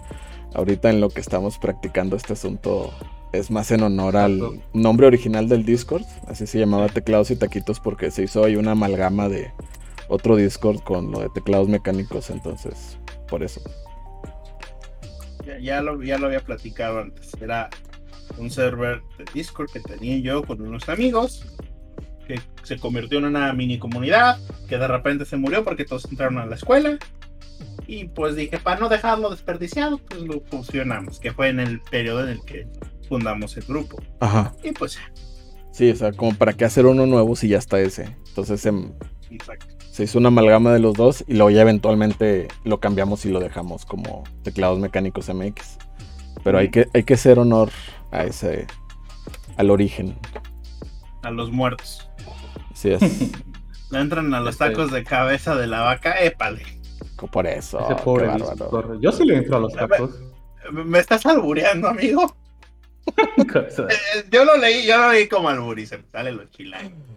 ahorita 0.53 0.89
en 0.89 1.01
lo 1.01 1.09
que 1.09 1.21
estamos 1.21 1.57
practicando 1.57 2.15
este 2.15 2.33
asunto 2.33 2.93
Es 3.31 3.51
más 3.51 3.71
en 3.71 3.83
honor 3.83 4.15
al 4.17 4.61
nombre 4.73 5.07
original 5.07 5.49
del 5.49 5.65
Discord. 5.65 6.03
Así 6.27 6.47
se 6.47 6.59
llamaba 6.59 6.87
Teclados 6.87 7.31
y 7.31 7.35
Taquitos 7.35 7.79
porque 7.79 8.11
se 8.11 8.23
hizo 8.23 8.43
ahí 8.43 8.55
una 8.55 8.71
amalgama 8.71 9.27
de 9.29 9.51
otro 10.07 10.35
Discord 10.35 10.81
con 10.81 11.11
lo 11.11 11.19
de 11.19 11.29
teclados 11.29 11.67
mecánicos. 11.67 12.29
Entonces, 12.29 12.97
por 13.29 13.43
eso. 13.43 13.61
Ya, 15.61 15.81
lo, 15.81 16.01
ya 16.03 16.17
lo 16.17 16.27
había 16.27 16.41
platicado 16.41 16.99
antes. 16.99 17.31
Era 17.41 17.69
un 18.37 18.49
server 18.49 19.01
de 19.17 19.25
Discord 19.33 19.69
que 19.71 19.79
tenía 19.79 20.17
yo 20.17 20.43
con 20.43 20.61
unos 20.61 20.89
amigos 20.89 21.45
que 22.27 22.41
se 22.63 22.77
convirtió 22.77 23.19
en 23.19 23.25
una 23.25 23.53
mini 23.53 23.79
comunidad 23.79 24.37
que 24.67 24.77
de 24.77 24.87
repente 24.87 25.25
se 25.25 25.37
murió 25.37 25.63
porque 25.63 25.85
todos 25.85 26.05
entraron 26.05 26.37
a 26.39 26.45
la 26.45 26.55
escuela. 26.55 26.97
Y 27.87 28.05
pues 28.05 28.35
dije 28.35 28.59
para 28.59 28.79
no 28.79 28.89
dejarlo 28.89 29.29
desperdiciado 29.29 29.97
pues 29.97 30.21
lo 30.21 30.41
fusionamos 30.41 31.19
que 31.19 31.31
fue 31.31 31.47
en 31.47 31.61
el 31.61 31.79
periodo 31.79 32.23
en 32.23 32.29
el 32.29 32.41
que 32.43 32.67
fundamos 33.07 33.55
el 33.55 33.63
grupo. 33.63 34.01
Ajá. 34.19 34.53
Y 34.61 34.71
pues 34.73 34.99
sí 35.71 35.89
o 35.89 35.95
sea 35.95 36.11
como 36.11 36.35
para 36.35 36.53
qué 36.53 36.65
hacer 36.65 36.85
uno 36.85 37.05
nuevo 37.05 37.35
si 37.35 37.47
ya 37.47 37.57
está 37.57 37.79
ese. 37.79 38.15
Entonces 38.27 38.59
se, 38.59 38.71
se 39.97 40.03
hizo 40.03 40.19
una 40.19 40.27
amalgama 40.27 40.71
de 40.71 40.79
los 40.79 40.93
dos 40.93 41.23
y 41.27 41.33
luego 41.33 41.49
ya 41.49 41.61
eventualmente 41.61 42.47
lo 42.63 42.79
cambiamos 42.79 43.25
y 43.25 43.31
lo 43.31 43.39
dejamos 43.39 43.85
como 43.85 44.23
teclados 44.43 44.79
mecánicos 44.79 45.27
MX 45.33 45.77
pero 46.43 46.59
hay 46.59 46.69
que 46.69 46.87
hay 46.93 47.03
que 47.03 47.15
hacer 47.15 47.39
honor 47.39 47.71
a 48.11 48.23
ese 48.23 48.67
al 49.57 49.71
origen 49.71 50.15
a 51.23 51.31
los 51.31 51.51
muertos 51.51 52.09
sí 52.73 52.91
es 52.91 53.01
le 53.91 53.99
entran 53.99 54.33
a 54.33 54.39
los 54.39 54.51
este 54.51 54.69
tacos 54.69 54.91
de 54.91 55.03
cabeza 55.03 55.55
de 55.55 55.67
la 55.67 55.81
vaca 55.81 56.21
épale 56.21 56.77
por 57.25 57.47
eso. 57.47 57.79
Yo 59.01 59.11
sí 59.11 59.25
le 59.25 59.37
entro 59.37 59.57
a 59.57 59.59
los 59.61 59.73
tacos. 59.73 60.11
¿Me, 60.71 60.99
estás 60.99 61.25
albureando, 61.25 61.87
amigo? 61.87 62.35
Eh, 63.07 64.25
yo 64.29 64.43
lo 64.43 64.57
leí, 64.57 64.85
yo 64.85 64.97
lo 64.97 65.13
leí 65.13 65.29
como 65.29 65.47
albur 65.47 65.79
y 65.79 65.85
se 65.85 65.97
me 65.97 66.03
sale 66.11 66.33
los 66.33 66.51
chilangos. 66.51 67.16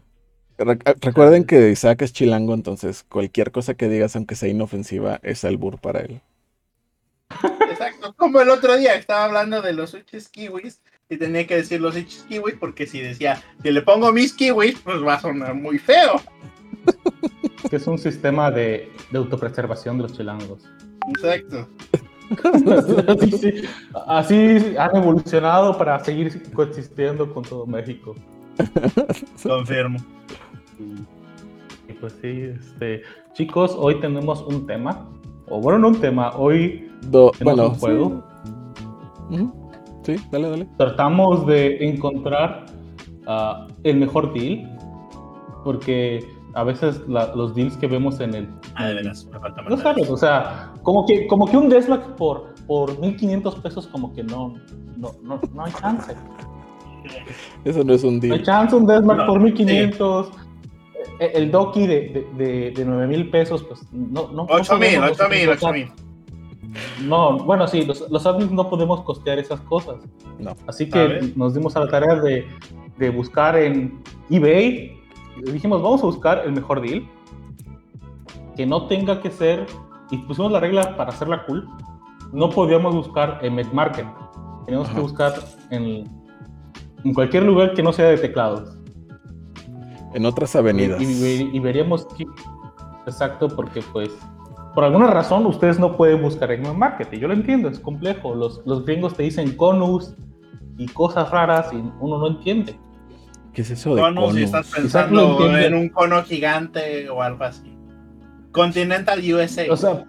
Recuerden 1.01 1.45
que 1.45 1.71
Isaac 1.71 2.03
es 2.03 2.13
chilango, 2.13 2.55
entonces 2.55 3.05
cualquier 3.09 3.51
cosa 3.51 3.75
que 3.75 3.89
digas, 3.89 4.17
aunque 4.17 4.37
sea 4.37 4.49
inofensiva, 4.49 5.21
es 5.23 5.45
albur 5.45 5.79
para 5.79 6.01
él. 6.01 6.21
Exacto, 7.71 8.15
como 8.17 8.41
el 8.41 8.51
otro 8.51 8.77
día 8.77 8.95
estaba 8.95 9.25
hablando 9.25 9.63
de 9.63 9.73
los 9.73 9.91
switches 9.91 10.29
kiwis 10.29 10.81
y 11.09 11.17
tenía 11.17 11.47
que 11.47 11.57
decir 11.57 11.81
los 11.81 11.95
switches 11.95 12.25
kiwis 12.25 12.55
porque 12.55 12.87
si 12.87 13.01
decía, 13.01 13.43
si 13.63 13.71
le 13.71 13.83
pongo 13.83 14.13
mis 14.13 14.33
kiwis, 14.33 14.79
pues 14.81 15.03
va 15.03 15.15
a 15.15 15.21
sonar 15.21 15.55
muy 15.55 15.79
feo. 15.79 16.21
Es 17.71 17.87
un 17.87 17.99
sistema 17.99 18.51
de, 18.51 18.91
autopreservación 19.15 19.99
de 19.99 20.03
los 20.03 20.13
chilangos. 20.13 20.63
Exacto. 21.09 21.69
así, 24.07 24.75
han 24.79 24.97
evolucionado 24.97 25.77
para 25.77 26.03
seguir 26.05 26.43
coexistiendo 26.53 27.33
con 27.33 27.45
todo 27.45 27.67
México. 27.67 28.15
Confirmo. 29.43 29.99
Y, 31.89 31.93
pues 31.95 32.17
sí, 32.23 32.51
este, 32.59 33.03
chicos, 33.35 33.77
hoy 33.79 34.01
tenemos 34.01 34.43
un 34.43 34.67
tema. 34.67 35.09
O 35.49 35.61
bueno, 35.61 35.79
no 35.79 35.89
un 35.89 36.01
tema, 36.01 36.33
hoy 36.37 36.91
tenemos 37.39 37.73
un 37.73 37.75
juego. 37.75 38.25
Sí. 40.03 40.17
dale, 40.31 40.51
dale. 40.51 40.69
Tratamos 40.79 41.47
de 41.47 41.89
encontrar 41.89 42.67
ah, 43.27 43.67
el 43.85 43.97
mejor 43.97 44.33
deal. 44.33 44.77
Porque 45.65 46.25
a 46.55 46.65
veces 46.65 47.01
los 47.07 47.55
deals 47.55 47.77
que 47.77 47.87
vemos 47.87 48.21
en 48.21 48.35
el... 48.35 48.49
Ah, 48.75 48.89
de 48.89 48.95
veras, 48.95 49.27
me 49.33 49.39
falta 49.39 49.63
No 49.63 49.77
sabes, 49.77 50.09
o 50.09 50.17
sea, 50.17 50.73
como 50.83 51.07
que, 51.07 51.27
como 51.27 51.47
que 51.47 51.57
un 51.57 51.69
Deslac 51.69 52.17
por, 52.17 52.55
por 52.67 52.99
1500 52.99 53.57
pesos 53.57 53.87
como 53.87 54.13
que 54.13 54.23
no, 54.25 54.55
no, 54.97 55.13
no, 55.23 55.41
no 55.55 55.65
hay 55.65 55.73
chance. 55.73 56.15
Eso 57.65 57.85
no 57.85 57.93
es 57.93 58.05
un 58.05 58.21
deal. 58.21 58.31
No 58.31 58.35
hay 58.37 58.43
chance 58.43 58.75
un 58.75 58.87
Deslac 58.87 59.27
por 59.27 59.41
1500. 59.41 60.29
E, 60.29 60.31
el 61.19 61.51
Doki 61.51 61.87
de, 61.87 62.27
de, 62.37 62.71
de, 62.71 62.85
9000 62.85 63.31
pesos, 63.31 63.65
pues 63.65 63.81
no. 63.93 64.29
no 64.33 64.43
8000, 64.45 64.99
8000, 64.99 65.49
8000. 65.51 65.93
No, 67.03 67.39
bueno, 67.39 67.67
sí, 67.67 67.85
los, 67.85 68.09
los 68.11 68.27
admins 68.27 68.53
no 68.53 68.69
podemos 68.71 69.03
costear 69.03 69.39
esas 69.39 69.61
cosas. 69.63 69.97
No. 70.39 70.55
Así 70.67 70.89
que 70.89 71.33
nos 71.35 71.55
dimos 71.55 71.77
a 71.77 71.81
la 71.81 71.89
tarea 71.89 72.15
de, 72.17 72.47
de 72.99 73.11
buscar 73.11 73.57
en 73.57 74.01
eBay 74.31 75.01
dijimos, 75.47 75.83
vamos 75.83 76.03
a 76.03 76.07
buscar 76.07 76.43
el 76.45 76.53
mejor 76.53 76.81
deal, 76.81 77.07
que 78.57 78.67
no 78.67 78.87
tenga 78.87 79.21
que 79.21 79.31
ser, 79.31 79.67
y 80.11 80.19
pusimos 80.19 80.53
la 80.53 80.61
regla 80.61 80.97
para 80.97 81.11
hacerla 81.11 81.45
cool, 81.47 81.67
no 82.33 82.51
podíamos 82.51 82.95
buscar 82.95 83.39
en 83.43 83.55
MedMarket, 83.55 84.07
teníamos 84.67 84.89
que 84.89 85.01
buscar 85.01 85.35
en, 85.71 86.09
en, 87.05 87.15
cualquier 87.15 87.45
lugar 87.45 87.75
que 87.75 87.83
no 87.83 87.93
sea 87.93 88.07
de 88.07 88.19
teclados. 88.19 88.77
En 90.15 90.27
otras 90.27 90.57
avenidas. 90.57 91.01
Y, 91.01 91.59
veríamos 91.61 92.07
que, 92.07 92.27
exacto, 93.07 93.49
porque 93.49 93.83
pues 93.93 94.11
por 94.75 94.85
alguna 94.85 95.09
razón 95.09 95.47
ustedes 95.47 95.79
no 95.79 95.97
pueden 95.97 96.23
buscar 96.23 96.51
en 96.53 96.63
y 96.65 97.19
yo 97.19 97.29
lo 97.29 97.35
entiendo, 97.35 97.69
es 97.69 97.81
complejo, 97.81 98.35
los, 98.35 98.63
los 98.65 98.85
gringos 98.85 99.15
te 99.15 99.25
dicen 99.25 99.57
conus 99.57 100.15
y 100.79 100.87
cosas 100.87 101.31
raras 101.31 101.73
y 101.73 101.77
uno 101.77 102.19
no 102.19 102.29
entiende. 102.29 102.79
¿Qué 103.53 103.63
es 103.63 103.71
eso 103.71 103.97
de 103.97 104.03
cono? 104.03 104.33
si 104.33 104.45
estás 104.45 104.71
pensando 104.71 105.57
en 105.57 105.75
un 105.75 105.89
cono 105.89 106.23
gigante 106.23 107.09
o 107.11 107.21
algo 107.21 107.45
así. 107.45 107.77
Continental 108.53 109.21
USA. 109.21 109.65
O 109.71 109.77
sea, 109.77 110.05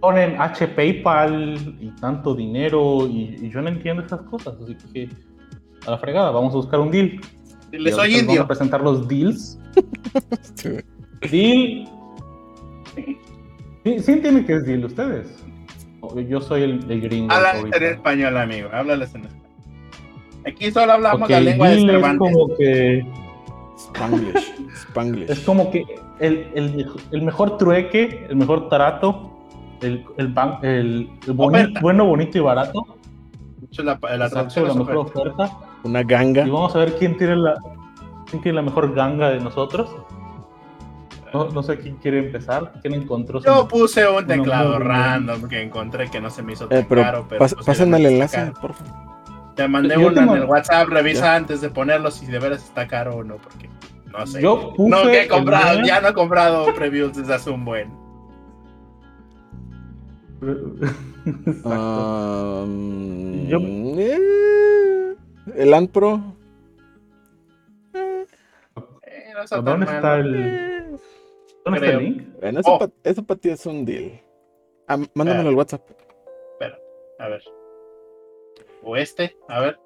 ponen 0.00 0.40
H 0.40 0.68
PayPal 0.68 1.76
y 1.80 1.90
tanto 2.00 2.34
dinero 2.34 3.06
y, 3.08 3.50
yo 3.50 3.60
no 3.60 3.68
entiendo 3.68 4.02
esas 4.02 4.22
cosas, 4.22 4.54
así 4.62 4.76
que 4.92 5.08
a 5.86 5.90
la 5.90 5.98
fregada, 5.98 6.30
vamos 6.30 6.52
a 6.54 6.56
buscar 6.56 6.80
un 6.80 6.90
deal. 6.90 7.20
Les 7.72 7.94
soy 7.94 8.14
indio. 8.14 8.26
Vamos 8.26 8.40
a 8.40 8.48
presentar 8.48 8.80
los 8.80 9.06
deals. 9.08 9.58
Deal. 11.30 11.88
Sí, 12.94 13.98
sí 13.98 14.12
entienden 14.12 14.44
que 14.46 14.54
es 14.54 14.64
deal 14.64 14.84
ustedes. 14.84 15.44
Yo 16.28 16.40
soy 16.40 16.62
el, 16.62 16.90
el 16.90 17.00
gringo. 17.00 17.32
Habla 17.32 17.60
en 17.60 17.82
español, 17.82 18.36
amigo. 18.36 18.68
Háblales 18.72 19.14
en 19.14 19.24
español. 19.24 19.46
Aquí 20.46 20.70
solo 20.70 20.92
hablamos 20.92 21.28
la 21.28 21.40
lengua 21.40 21.68
de 21.68 21.80
Cervantes. 21.80 22.28
Es 22.30 22.34
como 22.34 22.56
que. 22.56 23.06
Spanglish. 23.76 24.54
Spanglish. 24.74 25.30
Es 25.30 25.40
como 25.40 25.70
que 25.70 25.84
el, 26.18 26.50
el, 26.54 26.86
el, 27.12 27.22
mejor 27.22 27.58
trueque, 27.58 28.26
el 28.28 28.36
mejor 28.36 28.68
trato, 28.68 29.30
el, 29.82 30.04
el, 30.16 30.34
el, 30.62 31.08
bueno, 31.34 32.06
bonito 32.06 32.38
y 32.38 32.40
barato. 32.40 32.86
La, 33.78 33.98
la, 34.02 34.28
la 34.28 34.74
mejor 34.74 34.96
oferta. 34.96 35.69
Una 35.82 36.02
ganga. 36.02 36.46
Y 36.46 36.50
vamos 36.50 36.74
a 36.76 36.80
ver 36.80 36.96
quién 36.96 37.16
tiene 37.16 37.36
la, 37.36 37.56
quién 38.28 38.42
tiene 38.42 38.56
la 38.56 38.62
mejor 38.62 38.94
ganga 38.94 39.30
de 39.30 39.40
nosotros. 39.40 39.90
No, 41.32 41.48
no, 41.48 41.62
sé 41.62 41.78
quién 41.78 41.96
quiere 41.96 42.18
empezar. 42.18 42.72
¿Quién 42.82 42.94
encontró? 42.94 43.40
Yo 43.40 43.68
puse 43.68 44.08
un 44.08 44.26
teclado 44.26 44.78
random 44.78 45.48
que 45.48 45.62
encontré 45.62 46.10
que 46.10 46.20
no 46.20 46.28
se 46.28 46.42
me 46.42 46.54
hizo 46.54 46.66
tan 46.66 46.78
eh, 46.78 46.86
pero 46.88 47.02
caro. 47.02 47.26
Pero 47.28 47.46
pásenme 47.64 47.98
el 47.98 48.06
enlace, 48.06 48.52
por 48.60 48.74
favor. 48.74 48.92
Te 49.54 49.68
mandé 49.68 49.96
uno 49.96 50.20
en 50.22 50.42
el 50.42 50.44
WhatsApp, 50.44 50.88
revisa 50.88 51.34
antes 51.36 51.60
de 51.60 51.70
ponerlo 51.70 52.10
si 52.10 52.26
de 52.26 52.38
veras 52.38 52.64
está 52.64 52.88
caro 52.88 53.16
o 53.16 53.24
no, 53.24 53.36
porque 53.36 53.68
no 54.06 54.26
sé. 54.26 54.42
Yo 54.42 54.74
no 54.78 55.02
que 55.02 55.22
he 55.22 55.28
comprado, 55.28 55.82
ya 55.84 56.00
no 56.00 56.08
he 56.08 56.14
comprado 56.14 56.74
previews 56.74 57.16
desde 57.16 57.34
hace 57.34 57.50
un 57.50 57.64
buen. 57.64 57.92
Um, 61.64 63.46
eh, 63.98 64.18
el 65.56 65.74
Antpro. 65.74 66.36
Eh, 69.02 69.32
¿Dónde 69.62 69.86
está 69.86 70.16
el, 70.16 70.98
¿Dónde 71.64 71.80
está 71.80 71.90
el 71.92 71.98
link? 71.98 72.28
Bueno, 72.40 72.60
eso, 72.60 72.74
oh. 72.74 72.92
eso 73.04 73.24
para 73.24 73.40
ti 73.40 73.50
es 73.50 73.66
un 73.66 73.84
deal. 73.84 74.20
Ah, 74.88 74.98
mándamelo 75.14 75.50
al 75.50 75.54
WhatsApp. 75.54 75.88
Espera, 76.52 76.78
a 77.18 77.28
ver. 77.28 77.42
O 78.82 78.96
este, 78.96 79.36
a 79.48 79.60
ver. 79.60 79.78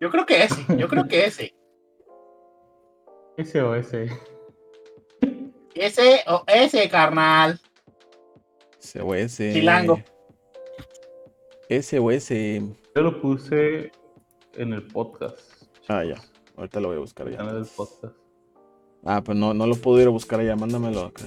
Yo 0.00 0.10
creo 0.10 0.26
que 0.26 0.42
ese, 0.42 0.76
yo 0.76 0.88
creo 0.88 1.06
que 1.06 1.26
ese. 1.26 1.54
Ese 3.36 3.62
o 3.62 3.74
ese. 3.74 4.10
Ese 5.74 6.20
o 6.26 6.44
ese, 6.46 6.90
carnal. 6.90 7.58
Ese 8.78 9.00
o 9.00 9.14
ese. 9.14 9.52
Chilango. 9.54 10.02
Ese 11.68 11.98
o 11.98 12.10
ese. 12.10 12.60
Yo 12.94 13.02
lo 13.02 13.20
puse 13.22 13.92
en 14.60 14.74
el 14.74 14.82
podcast. 14.82 15.40
Ah, 15.88 16.04
ya. 16.04 16.16
Ahorita 16.56 16.80
lo 16.80 16.88
voy 16.88 16.98
a 16.98 17.00
buscar 17.00 17.30
ya. 17.30 17.38
En 17.38 17.48
el 17.48 17.64
podcast. 17.64 18.14
Ah, 19.04 19.22
pues 19.24 19.36
no, 19.36 19.54
no 19.54 19.66
lo 19.66 19.74
puedo 19.76 20.00
ir 20.00 20.06
a 20.06 20.10
buscar 20.10 20.40
allá. 20.40 20.54
Mándamelo 20.56 21.00
acá. 21.00 21.24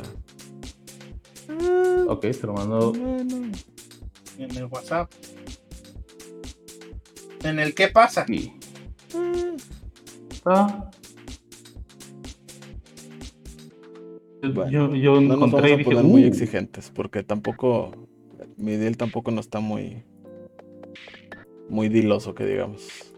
Ok, 2.08 2.22
te 2.22 2.48
lo 2.48 2.54
mando. 2.54 2.94
En 2.96 4.56
el 4.56 4.66
WhatsApp. 4.66 5.12
¿En 7.44 7.60
el 7.60 7.74
qué 7.74 7.88
pasa? 7.88 8.25
Sí. 8.28 8.54
Ah. 10.46 10.92
yo, 14.70 14.94
yo 14.94 15.22
no 15.22 15.36
encontré 15.36 15.78
nos 15.78 15.86
vamos 15.86 16.00
a 16.00 16.04
muy 16.04 16.25
uh". 16.25 16.28
exigentes 16.28 16.92
porque 16.94 17.24
tampoco 17.24 17.92
mi 18.58 18.75
deal 18.75 18.98
tampoco 18.98 19.32
no 19.32 19.40
está 19.40 19.62
muy 19.62 20.04
muy 21.70 21.88
diloso 21.88 22.36
que 22.36 22.46
digamos. 22.46 23.12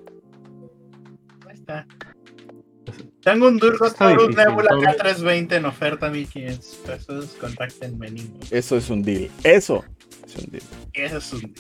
Tengo 3.25 3.48
un 3.48 3.58
Durgo 3.58 3.89
Taurus 3.91 4.36
Nebula 4.36 4.70
Taurus. 4.70 4.86
K320 5.24 5.53
en 5.55 5.65
oferta, 5.65 6.10
1500 6.10 6.65
pesos. 6.86 7.25
Contáctenme, 7.41 8.12
niños. 8.12 8.51
Eso 8.51 8.77
es 8.77 8.89
un 8.89 9.01
deal. 9.01 9.29
Eso 9.44 9.84
es 10.27 10.36
un 10.38 10.51
deal. 10.51 10.63
Ese 10.94 11.17
es 11.17 11.34
un 11.34 11.41
deal. 11.41 11.53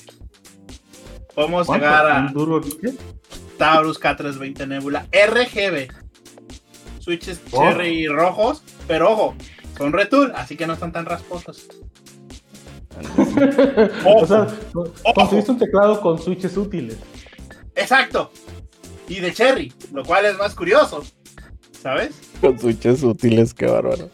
Podemos 1.33 1.67
llegar 1.67 2.09
a 2.09 2.19
¿Un 2.27 2.33
duro 2.33 2.61
qué? 2.61 2.93
Taurus 3.57 3.99
K320 3.99 4.67
Nebula 4.67 5.07
RGB. 5.11 5.89
Switches 6.99 7.41
Oh. 7.51 7.57
cherry 7.59 8.07
rojos, 8.07 8.61
pero 8.87 9.11
ojo, 9.11 9.35
son 9.77 9.91
retool, 9.91 10.31
así 10.35 10.55
que 10.55 10.65
no 10.67 10.73
están 10.73 10.91
tan 10.91 11.05
rasposos. 11.05 11.67
Ojo, 14.05 14.19
O 14.21 14.27
sea, 14.27 14.47
conseguiste 15.15 15.51
un 15.51 15.57
teclado 15.59 15.99
con 15.99 16.21
switches 16.21 16.55
útiles. 16.57 16.97
exacto. 17.75 18.31
Y 19.07 19.19
de 19.19 19.33
cherry, 19.33 19.71
lo 19.93 20.03
cual 20.03 20.25
es 20.25 20.37
más 20.37 20.55
curioso. 20.55 21.03
¿Sabes? 21.85 22.19
Con 22.41 22.57
switches 22.57 23.03
útiles, 23.03 23.53
qué 23.53 23.67
bárbaro. 23.67 24.09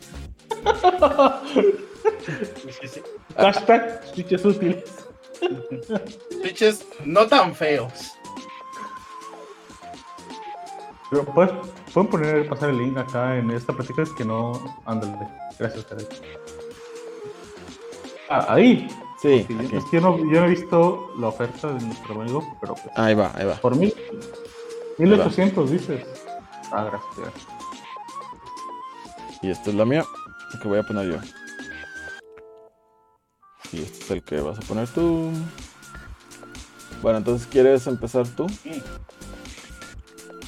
Sí, 1.54 2.70
sí, 2.82 2.88
sí. 2.90 3.02
Hashtag 3.38 4.02
switches 4.14 4.44
útiles. 4.44 4.84
Switches 6.42 6.86
no 7.06 7.26
tan 7.28 7.56
feos. 7.56 8.12
Pero 11.10 11.24
puedes- 11.24 11.54
pueden 11.94 12.10
poner, 12.10 12.50
pasar 12.50 12.72
el 12.72 12.78
link 12.80 12.98
acá 12.98 13.38
en 13.38 13.50
esta 13.52 13.72
plática, 13.72 14.02
es 14.02 14.12
que 14.12 14.26
no. 14.26 14.52
Ándale. 14.84 15.30
Gracias, 15.58 15.86
Karen. 15.86 16.08
Ah, 18.30 18.48
ahí. 18.50 18.86
Sí, 19.22 19.46
es 19.72 19.86
que 19.86 19.98
yo, 19.98 20.02
no, 20.02 20.18
yo 20.18 20.42
no 20.42 20.46
he 20.48 20.50
visto 20.50 21.14
la 21.18 21.28
oferta 21.30 21.72
de 21.72 21.86
nuestro 21.86 22.20
amigo, 22.20 22.44
pero 22.60 22.74
pues. 22.74 22.90
Ahí 22.98 23.14
va, 23.16 23.32
ahí 23.34 23.46
va. 23.46 23.54
Por 23.56 23.78
mil. 23.78 23.94
1800 24.98 25.72
dices. 25.72 26.06
Ah, 26.74 26.86
gracias. 26.86 27.48
Y 29.42 29.50
esta 29.50 29.70
es 29.72 29.76
la 29.76 29.86
mía, 29.86 30.06
que 30.62 30.68
voy 30.68 30.80
a 30.80 30.84
poner 30.84 31.12
yo. 31.12 31.18
Y 33.72 33.82
este 33.82 34.04
es 34.04 34.12
el 34.12 34.24
que 34.24 34.40
vas 34.42 34.58
a 34.58 34.62
poner 34.62 34.88
tú. 34.90 35.32
Bueno, 37.02 37.18
entonces, 37.20 37.48
¿quieres 37.48 37.88
empezar 37.88 38.28
tú? 38.28 38.46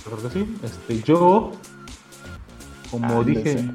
Creo 0.03 0.17
que 0.21 0.29
sí. 0.29 0.57
Este, 0.62 1.01
yo. 1.01 1.51
Como 2.91 3.21
Ándese. 3.21 3.55
dije. 3.55 3.71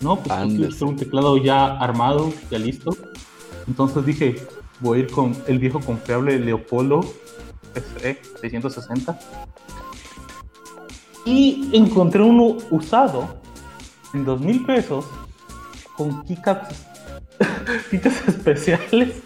No, 0.00 0.16
pues 0.16 0.30
Ándese. 0.30 0.84
un 0.84 0.96
teclado 0.96 1.36
ya 1.36 1.76
armado, 1.78 2.32
ya 2.50 2.58
listo. 2.58 2.96
Entonces 3.66 4.06
dije, 4.06 4.46
voy 4.78 5.00
a 5.00 5.02
ir 5.02 5.10
con 5.10 5.36
el 5.46 5.58
viejo 5.58 5.80
confiable 5.80 6.38
Leopoldo 6.38 7.02
SE 7.74 8.22
660. 8.40 9.18
Y 11.26 11.68
encontré 11.76 12.22
uno 12.22 12.56
usado 12.70 13.39
en 14.14 14.24
dos 14.24 14.40
mil 14.40 14.64
pesos 14.64 15.06
con 15.96 16.24
keycaps, 16.24 16.86
keycaps 17.90 18.28
especiales 18.28 19.22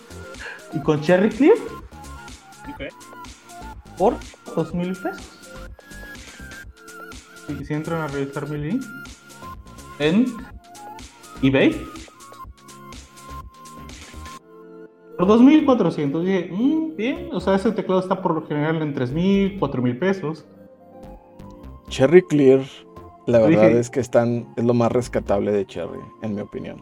y 0.73 0.81
con 0.81 1.01
Cherry 1.01 1.31
Clear 1.31 1.57
Ok. 2.69 2.83
por 3.97 4.15
dos 4.55 4.75
mil 4.75 4.93
pesos. 4.95 5.31
Y 7.49 7.65
si 7.65 7.75
entran 7.75 8.01
a 8.03 8.09
revisar 8.09 8.49
mi 8.49 8.59
link 8.59 8.85
en 9.99 10.27
eBay 11.43 11.79
por 15.19 15.27
2400, 15.29 16.25
dije, 16.25 16.49
"Mm, 16.51 16.97
bien, 16.97 17.29
o 17.33 17.41
sea, 17.41 17.55
ese 17.55 17.71
teclado 17.73 18.01
está 18.01 18.21
por 18.21 18.35
lo 18.35 18.47
general 18.47 18.83
en 18.83 18.95
3000, 18.95 19.59
4000 19.59 19.99
pesos. 19.99 20.45
Cherry 21.89 22.23
Clear, 22.23 22.63
la 23.27 23.41
Yo 23.41 23.47
verdad 23.47 23.63
dije- 23.69 23.79
es 23.81 23.91
que 23.91 24.01
están, 24.01 24.47
es 24.57 24.65
lo 24.65 24.75
más 24.75 24.93
rescatable 24.93 25.53
de 25.53 25.67
Cherry, 25.67 26.01
en 26.23 26.35
mi 26.35 26.41
opinión. 26.43 26.81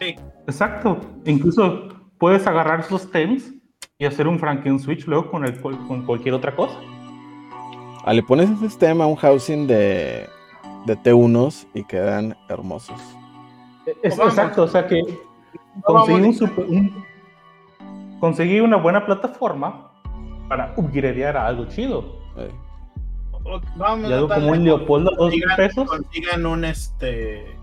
Sí. 0.00 0.16
Exacto, 0.46 0.98
incluso 1.24 1.88
puedes 2.18 2.46
agarrar 2.46 2.80
esos 2.80 3.10
TEMs 3.10 3.52
y 3.98 4.04
hacer 4.06 4.26
un 4.28 4.38
Franken 4.38 4.78
Switch 4.78 5.06
luego 5.06 5.30
con, 5.30 5.44
el, 5.44 5.60
con 5.60 6.04
cualquier 6.04 6.34
otra 6.34 6.54
cosa. 6.54 6.78
Ah, 8.04 8.12
le 8.12 8.22
pones 8.22 8.50
ese 8.50 8.68
sistema 8.68 9.04
a 9.04 9.06
un 9.06 9.16
housing 9.16 9.66
de, 9.66 10.26
de 10.86 10.96
T1s 10.98 11.66
y 11.72 11.84
quedan 11.84 12.36
hermosos. 12.48 13.00
Es- 14.02 14.16
Vamos. 14.18 14.34
exacto, 14.34 14.64
o 14.64 14.68
sea 14.68 14.86
que 14.86 15.00
conseguí, 15.82 16.20
de- 16.20 16.26
un 16.28 16.34
super- 16.34 16.66
un- 16.66 17.04
conseguí 18.20 18.60
una 18.60 18.76
buena 18.76 19.06
plataforma 19.06 19.90
para 20.48 20.74
upgradear 20.76 21.36
a 21.38 21.46
algo 21.46 21.64
chido. 21.66 21.98
O- 22.36 22.63
Vamos 23.76 24.10
a 24.10 24.34
como 24.34 24.48
un 24.52 24.64
Leopoldo 24.64 25.10
a 25.12 25.16
dos 25.16 25.30
mil 25.30 25.42
consigan, 25.44 25.56
pesos. 25.56 25.88
consigan 25.88 26.46
un 26.46 26.64
este. 26.64 27.56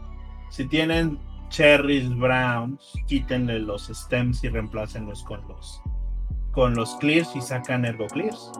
Si 0.50 0.66
tienen 0.66 1.20
cherries 1.50 2.16
browns, 2.18 2.94
quítenle 3.08 3.60
los 3.60 3.88
stems 3.88 4.44
y 4.44 4.50
reemplácenlos 4.50 5.24
con 5.24 5.46
los 5.48 5.82
con 6.52 6.76
los 6.76 6.96
clears 6.98 7.36
y 7.36 7.42
sacan 7.42 7.86
ergo 7.86 8.08
clears. 8.08 8.52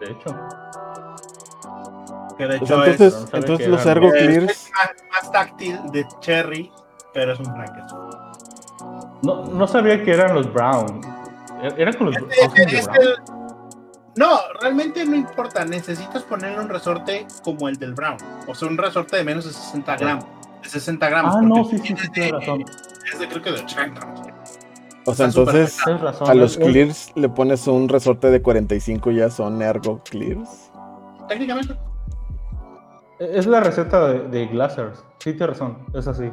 De 0.00 0.12
hecho, 0.12 0.36
Que 2.38 2.46
de 2.46 2.58
Pues 2.58 2.70
entonces, 2.70 3.28
entonces 3.32 3.68
los 3.68 3.86
Ergo 3.86 4.10
Clears, 4.10 4.50
es 4.50 4.70
más, 4.74 4.90
más 5.22 5.32
táctil 5.32 5.78
de 5.90 6.06
cherry, 6.20 6.70
pero 7.14 7.32
es 7.32 7.38
un 7.40 7.46
Frankenstein. 7.46 8.00
no, 9.22 9.44
no 9.46 9.66
sabía 9.66 10.04
que 10.04 10.12
eran 10.12 10.34
los 10.34 10.52
Brown. 10.52 11.00
E- 11.62 11.74
Eran 11.80 11.94
con 11.94 12.06
los 12.08 12.16
Este- 12.16 12.62
este- 12.76 12.90
Brown. 12.90 13.45
No, 14.16 14.38
realmente 14.60 15.04
no 15.04 15.14
importa. 15.14 15.64
Necesitas 15.64 16.22
ponerle 16.22 16.60
un 16.60 16.68
resorte 16.68 17.26
como 17.44 17.68
el 17.68 17.76
del 17.76 17.94
Brown. 17.94 18.16
O 18.48 18.54
sea, 18.54 18.68
un 18.68 18.78
resorte 18.78 19.16
de 19.16 19.24
menos 19.24 19.44
de 19.44 19.52
60 19.52 19.96
gramos. 19.96 20.24
De 20.62 20.68
60 20.68 21.08
gramos. 21.08 21.36
Ah, 21.36 21.42
no, 21.42 21.64
sí, 21.64 21.78
sí, 21.78 21.88
sí, 21.88 21.94
de- 21.94 22.08
tienes 22.08 22.32
razón. 22.32 22.64
Es 23.12 23.18
de 23.18 23.28
creo 23.28 23.42
que 23.42 23.52
de 23.52 23.60
80. 23.60 24.00
o 25.04 25.14
sea, 25.14 25.26
está 25.26 25.40
entonces 25.40 25.78
razón. 26.00 26.30
a 26.30 26.34
los 26.34 26.52
Es- 26.52 26.58
es- 26.58 26.66
Clears 26.66 27.12
le 27.14 27.28
pones 27.28 27.66
un 27.68 27.88
resorte 27.88 28.30
de 28.30 28.42
45 28.42 29.10
y 29.10 29.16
ya 29.16 29.30
son 29.30 29.60
Ergo 29.62 30.02
Clears. 30.08 30.70
Técnicamente. 31.28 31.76
Es 33.18 33.46
la 33.46 33.60
receta 33.60 34.08
de, 34.08 34.28
de 34.28 34.46
Glassers. 34.46 34.98
Sí, 35.20 35.32
tienes 35.32 35.48
razón. 35.50 35.78
Es 35.94 36.06
así. 36.06 36.30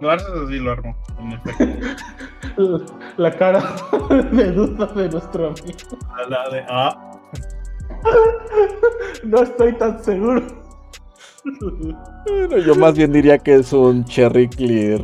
Lo 0.00 0.10
haces 0.10 0.28
así, 0.28 0.58
lo 0.58 0.72
armo. 0.72 0.96
En 1.18 1.32
efecto. 1.32 2.84
La 3.16 3.30
cara 3.30 3.62
de 4.32 4.52
duda 4.52 4.86
de 4.86 5.08
nuestro 5.08 5.48
amigo. 5.48 5.98
A 6.14 6.28
la 6.28 6.48
de. 6.50 6.64
Ah, 6.68 7.12
No 9.24 9.42
estoy 9.42 9.72
tan 9.74 10.02
seguro. 10.02 10.42
Bueno, 12.26 12.58
yo 12.58 12.74
más 12.74 12.96
bien 12.96 13.12
diría 13.12 13.38
que 13.38 13.54
es 13.54 13.72
un 13.72 14.04
Cherry 14.04 14.48
Clear 14.48 15.00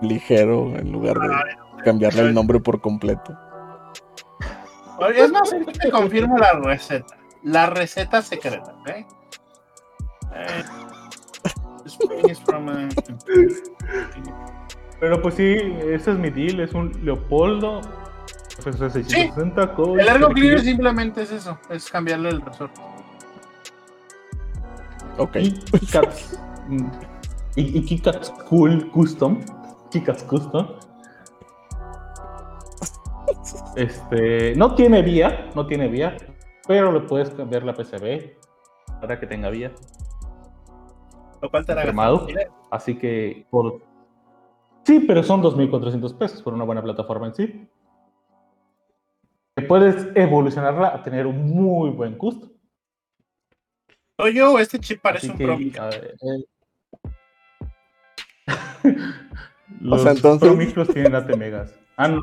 ligero 0.00 0.74
en 0.76 0.92
lugar 0.92 1.18
de 1.18 1.28
cambiarle 1.84 2.22
el 2.22 2.34
nombre 2.34 2.58
por 2.58 2.80
completo. 2.80 3.36
Es 5.14 5.30
más, 5.30 5.54
te 5.80 5.90
confirmo 5.90 6.38
la 6.38 6.52
receta. 6.52 7.16
La 7.42 7.66
receta 7.66 8.22
secreta, 8.22 8.72
¿ok? 8.80 8.88
Eh, 8.88 10.64
Spring 11.86 12.28
is 12.30 12.40
from 12.40 12.68
a- 12.68 12.88
Pero 15.00 15.20
pues 15.20 15.34
sí, 15.34 15.56
ese 15.90 16.12
es 16.12 16.18
mi 16.18 16.30
deal. 16.30 16.60
Es 16.60 16.72
un 16.74 16.92
Leopoldo 17.04 17.80
660 18.60 19.74
con 19.74 19.98
El 19.98 20.06
Ergo 20.08 20.28
Cherry 20.28 20.40
Clear 20.40 20.60
simplemente 20.60 21.22
es 21.22 21.32
eso, 21.32 21.58
es 21.70 21.90
cambiarle 21.90 22.28
el 22.30 22.40
resorte. 22.40 22.80
Ok. 25.18 25.36
y 25.36 25.54
y 27.56 27.84
Keycats 27.84 28.30
Cool 28.48 28.90
Custom. 28.90 29.40
Keycats 29.90 30.22
Custom. 30.24 30.68
Este, 33.76 34.54
no 34.56 34.74
tiene 34.74 35.02
vía, 35.02 35.50
no 35.54 35.66
tiene 35.66 35.88
vía, 35.88 36.16
pero 36.66 36.92
le 36.92 37.00
puedes 37.00 37.30
cambiar 37.30 37.64
la 37.64 37.74
PCB 37.74 38.36
para 39.00 39.18
que 39.18 39.26
tenga 39.26 39.50
vía. 39.50 39.72
Lo 41.42 41.50
cual 41.50 41.66
te 41.66 41.74
dinero. 41.74 42.54
Así 42.70 42.96
que 42.96 43.44
por 43.50 43.82
Sí, 44.84 45.00
pero 45.00 45.22
son 45.22 45.42
2.400 45.42 46.16
pesos 46.18 46.42
por 46.42 46.54
una 46.54 46.64
buena 46.64 46.82
plataforma 46.82 47.26
en 47.28 47.34
sí. 47.34 47.68
Que 49.56 49.64
puedes 49.64 50.08
evolucionarla 50.16 50.88
a 50.88 51.02
tener 51.02 51.26
un 51.26 51.44
muy 51.44 51.90
buen 51.90 52.16
gusto. 52.16 52.48
Oye, 54.18 54.34
yo, 54.34 54.58
este 54.58 54.78
chip 54.78 55.00
parece 55.02 55.26
Así 55.30 55.30
un 55.32 55.38
que, 55.60 55.72
Pro. 55.72 55.84
a 55.84 55.86
ver, 55.88 56.16
eh. 56.22 56.44
O 59.82 59.84
Los 59.84 60.02
sea, 60.02 60.12
entonces- 60.12 60.48
Pro 60.48 60.56
Micros 60.56 60.88
tienen 60.88 61.14
AT 61.14 61.36
megas. 61.36 61.74
Ah, 61.96 62.08
no. 62.08 62.22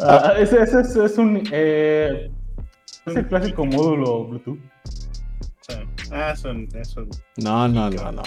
Ah, 0.00 0.34
ese, 0.38 0.62
ese 0.62 0.80
es, 0.80 0.96
es 0.96 1.18
un. 1.18 1.42
eh, 1.52 2.30
es 3.06 3.16
el 3.16 3.26
clásico 3.28 3.64
módulo 3.64 4.24
Bluetooth. 4.26 4.58
Ah, 6.10 6.34
son, 6.34 6.68
eso. 6.74 7.06
No, 7.36 7.68
no, 7.68 7.90
no, 7.90 8.12
no. 8.12 8.22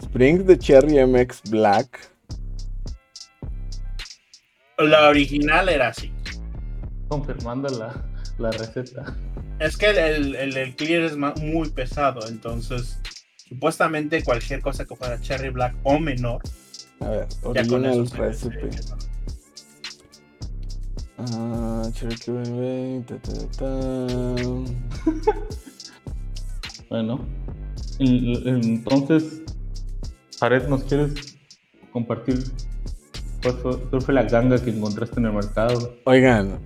Springs 0.00 0.46
de 0.46 0.58
Cherry 0.58 1.04
MX 1.04 1.42
Black. 1.50 2.10
La 4.78 5.08
original 5.08 5.68
era 5.68 5.88
así. 5.88 6.12
Confirmando 7.08 7.68
la, 7.68 8.04
la 8.38 8.50
receta. 8.50 9.16
Es 9.58 9.76
que 9.76 9.90
el, 9.90 10.34
el, 10.34 10.56
el 10.56 10.74
clear 10.74 11.02
es 11.02 11.16
muy 11.16 11.70
pesado, 11.70 12.26
entonces 12.26 12.98
supuestamente 13.48 14.24
cualquier 14.24 14.60
cosa 14.60 14.84
que 14.84 14.96
fuera 14.96 15.20
cherry 15.20 15.50
black 15.50 15.74
o 15.82 15.98
menor. 15.98 16.42
A 17.00 17.08
ver, 17.08 17.28
original 17.42 18.10
recipe. 18.10 18.70
Ah, 21.18 21.88
cherry 21.92 23.04
ta, 23.06 23.16
ta, 23.18 23.32
ta. 23.58 24.06
bueno, 26.92 27.26
entonces, 27.98 29.40
Jared, 30.38 30.68
¿nos 30.68 30.84
quieres 30.84 31.38
compartir 31.90 32.38
cuál 33.42 34.02
fue, 34.02 34.12
la 34.12 34.24
ganga 34.24 34.62
que 34.62 34.68
encontraste 34.68 35.18
en 35.18 35.24
el 35.24 35.32
mercado? 35.32 35.96
Oigan, 36.04 36.60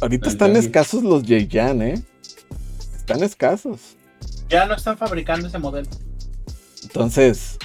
ahorita 0.00 0.30
están 0.30 0.56
escasos 0.56 1.04
los 1.04 1.22
J-Jan, 1.22 1.82
¿eh? 1.82 2.02
Están 2.96 3.22
escasos. 3.22 3.96
Ya 4.48 4.66
no 4.66 4.74
están 4.74 4.98
fabricando 4.98 5.46
ese 5.46 5.60
modelo. 5.60 5.88
Entonces, 6.82 7.56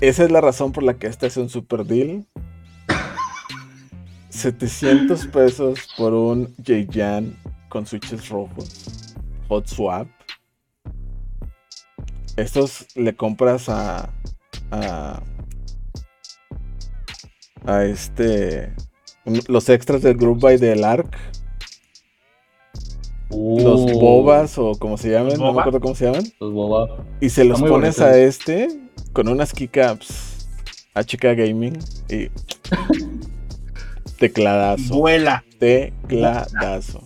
esa 0.00 0.24
es 0.24 0.32
la 0.32 0.40
razón 0.40 0.72
por 0.72 0.82
la 0.82 0.98
que 0.98 1.06
este 1.06 1.28
es 1.28 1.36
un 1.36 1.48
super 1.48 1.84
deal. 1.84 2.26
700 4.30 5.28
pesos 5.28 5.78
por 5.96 6.12
un 6.12 6.52
J-Jan 6.56 7.36
con 7.68 7.86
switches 7.86 8.28
rojos. 8.30 9.14
Hot 9.46 9.68
swap. 9.68 10.08
Estos 12.36 12.86
le 12.94 13.14
compras 13.14 13.68
a. 13.68 14.10
a. 14.70 15.22
a 17.66 17.84
este. 17.84 18.72
Los 19.48 19.68
extras 19.68 20.02
del 20.02 20.16
Group 20.16 20.40
by 20.40 20.58
del 20.58 20.84
Arc 20.84 21.16
los 23.30 23.82
uh. 23.82 23.98
bobas 23.98 24.58
o 24.58 24.72
como 24.78 24.96
se 24.96 25.10
llaman, 25.10 25.38
no 25.38 25.52
me 25.52 25.60
acuerdo 25.60 25.80
cómo 25.80 25.94
se 25.94 26.06
llaman. 26.06 26.24
Los 26.40 26.52
bobas. 26.52 26.90
Y 27.20 27.30
se 27.30 27.44
los 27.44 27.60
pones 27.62 28.00
a 28.00 28.16
este 28.18 28.68
con 29.12 29.28
unas 29.28 29.52
keycaps 29.52 30.48
HK 30.94 31.36
Gaming 31.36 31.78
y 32.08 32.28
tecladazo. 34.18 34.94
Vuela. 34.94 35.44
Tecladazo. 35.58 37.02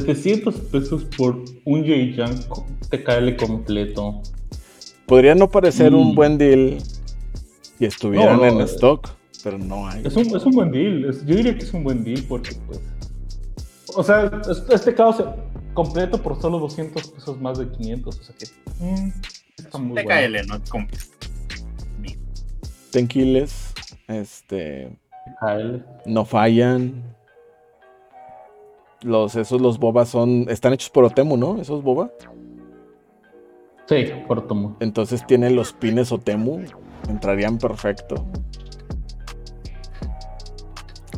700 0.00 0.54
pesos 0.54 1.04
por 1.16 1.44
un 1.64 1.80
J-Jam 1.82 2.38
TKL 2.90 3.36
completo. 3.36 4.22
Podría 5.06 5.34
no 5.34 5.50
parecer 5.50 5.94
un 5.94 6.12
mm. 6.12 6.14
buen 6.14 6.38
deal 6.38 6.78
si 7.78 7.84
estuvieran 7.84 8.42
en 8.44 8.60
stock, 8.62 9.10
pero 9.42 9.58
no 9.58 9.86
hay. 9.88 10.02
Es 10.04 10.16
un, 10.16 10.34
es 10.34 10.44
un 10.44 10.52
buen 10.52 10.70
deal. 10.70 11.26
yo 11.26 11.36
diría 11.36 11.56
que 11.56 11.64
es 11.64 11.74
un 11.74 11.84
buen 11.84 12.02
deal 12.04 12.22
porque 12.28 12.50
pues 12.66 12.80
o 13.96 14.02
sea, 14.02 14.30
este 14.70 14.94
caos 14.94 15.22
completo 15.72 16.20
por 16.20 16.40
solo 16.40 16.58
200 16.58 17.10
pesos 17.10 17.40
más 17.40 17.58
de 17.58 17.70
500. 17.70 18.18
O 18.18 18.22
sea 18.22 18.34
que. 18.36 18.46
Mm, 18.84 19.12
está 19.56 19.78
muy 19.78 20.02
TKL, 20.02 20.46
no 20.46 20.60
completo. 20.68 21.04
Tenquiles. 22.90 23.72
Este. 24.08 24.96
No 26.06 26.24
fallan. 26.24 27.13
Los, 29.04 29.36
esos, 29.36 29.60
los 29.60 29.78
bobas 29.78 30.08
son. 30.08 30.46
Están 30.48 30.72
hechos 30.72 30.88
por 30.88 31.04
Otemu, 31.04 31.36
¿no? 31.36 31.60
Esos 31.60 31.82
boba. 31.82 32.10
Sí, 33.86 34.06
por 34.26 34.38
Otemu. 34.38 34.76
Entonces 34.80 35.26
tienen 35.26 35.54
los 35.54 35.74
pines 35.74 36.10
Otemu. 36.10 36.60
Entrarían 37.08 37.58
perfecto. 37.58 38.26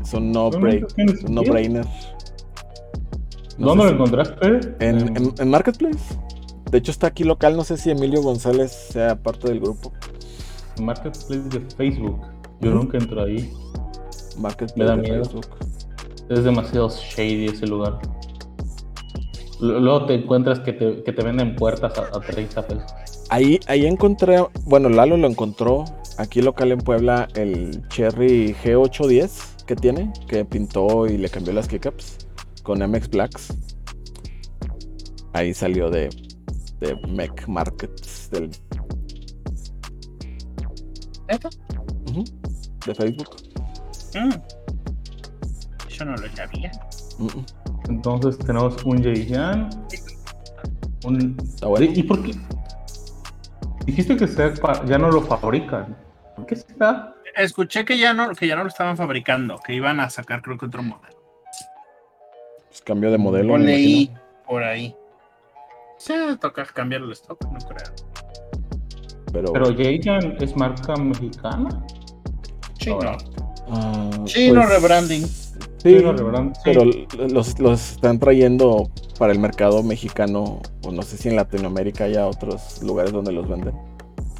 Son 0.02 0.32
no, 0.32 0.50
break, 0.50 0.96
no 1.28 1.42
brainer. 1.42 1.86
¿Dónde 3.56 3.84
lo 3.84 3.90
encontraste? 3.90 4.60
En, 4.80 5.48
Marketplace. 5.48 6.18
De 6.70 6.78
hecho, 6.78 6.90
está 6.90 7.06
aquí 7.06 7.22
local. 7.22 7.56
No 7.56 7.62
sé 7.64 7.76
si 7.76 7.90
Emilio 7.90 8.20
González 8.20 8.72
sea 8.72 9.16
parte 9.16 9.48
del 9.48 9.60
grupo. 9.60 9.92
Marketplace 10.80 11.48
de 11.48 11.60
Facebook. 11.76 12.20
Yo 12.60 12.72
nunca 12.72 12.98
entro 12.98 13.22
ahí. 13.22 13.52
Marketplace 14.38 14.78
Me 14.78 14.84
da 14.84 14.96
miedo. 14.96 15.40
Es 16.28 16.44
demasiado 16.44 16.88
shady 16.88 17.46
ese 17.46 17.66
lugar. 17.66 17.98
Luego 19.60 20.06
te 20.06 20.14
encuentras 20.14 20.60
que 20.60 20.72
te, 20.72 21.22
venden 21.22 21.56
puertas 21.56 21.96
a, 21.98 22.16
a 22.16 22.20
30 22.20 22.66
pesos. 22.66 22.84
Ahí, 23.30 23.58
ahí 23.66 23.86
encontré, 23.86 24.44
bueno, 24.64 24.88
Lalo 24.88 25.16
lo 25.16 25.26
encontró 25.26 25.84
aquí 26.18 26.42
local 26.42 26.72
en 26.72 26.78
Puebla, 26.78 27.28
el 27.34 27.86
Cherry 27.88 28.54
G810 28.54 29.64
que 29.66 29.76
tiene, 29.76 30.12
que 30.28 30.44
pintó 30.44 31.06
y 31.06 31.18
le 31.18 31.28
cambió 31.28 31.52
las 31.52 31.68
keycaps 31.68 32.18
con 32.62 32.78
MX 32.78 33.10
Blacks. 33.10 33.54
Ahí 35.32 35.52
salió 35.52 35.90
de, 35.90 36.08
de 36.80 36.96
Mech 37.08 37.46
Markets 37.46 38.30
del. 38.30 38.50
¿Esto? 41.28 41.50
de 42.86 42.94
Facebook. 42.94 43.36
Mm. 44.14 44.75
Yo 45.98 46.04
no 46.04 46.16
lo 46.16 46.28
sabía. 46.36 46.70
Entonces 47.88 48.38
tenemos 48.38 48.82
un 48.84 49.02
Jan. 49.02 49.70
Un... 51.04 51.36
¿Y 51.80 52.02
por 52.02 52.22
qué? 52.22 52.32
Dijiste 53.86 54.16
que 54.16 54.26
ya 54.86 54.98
no 54.98 55.10
lo 55.10 55.22
fabrican. 55.22 55.96
¿Por 56.34 56.46
qué 56.46 56.54
está? 56.54 57.14
Escuché 57.36 57.84
que 57.84 57.98
ya 57.98 58.12
no, 58.12 58.34
que 58.34 58.46
ya 58.46 58.56
no 58.56 58.62
lo 58.62 58.68
estaban 58.68 58.96
fabricando, 58.96 59.58
que 59.58 59.74
iban 59.74 60.00
a 60.00 60.10
sacar 60.10 60.42
creo 60.42 60.58
que 60.58 60.66
otro 60.66 60.82
modelo. 60.82 61.16
Pues, 62.68 62.82
cambio 62.82 63.10
de 63.10 63.18
modelo. 63.18 63.54
Por 63.54 63.60
ahí, 63.60 64.10
por 64.46 64.62
ahí. 64.62 64.94
Sí, 65.98 66.14
toca 66.40 66.64
cambiar 66.66 67.02
el 67.02 67.12
stock, 67.12 67.42
no 67.44 67.58
creo. 67.58 67.92
Pero, 69.32 69.52
Pero 69.52 69.70
es 70.40 70.56
marca 70.56 70.96
mexicana. 70.96 71.68
Chino. 72.74 73.16
Ah, 73.68 74.10
Chino 74.24 74.62
pues, 74.62 74.68
rebranding. 74.70 75.45
Sí, 75.78 76.02
pero 76.64 76.84
los, 77.28 77.58
los, 77.60 77.92
están 77.92 78.18
trayendo 78.18 78.90
para 79.18 79.32
el 79.32 79.38
mercado 79.38 79.82
mexicano, 79.82 80.60
o 80.84 80.90
no 80.90 81.02
sé 81.02 81.16
si 81.16 81.28
en 81.28 81.36
Latinoamérica 81.36 82.04
haya 82.04 82.26
otros 82.26 82.82
lugares 82.82 83.12
donde 83.12 83.32
los 83.32 83.48
venden. 83.48 83.74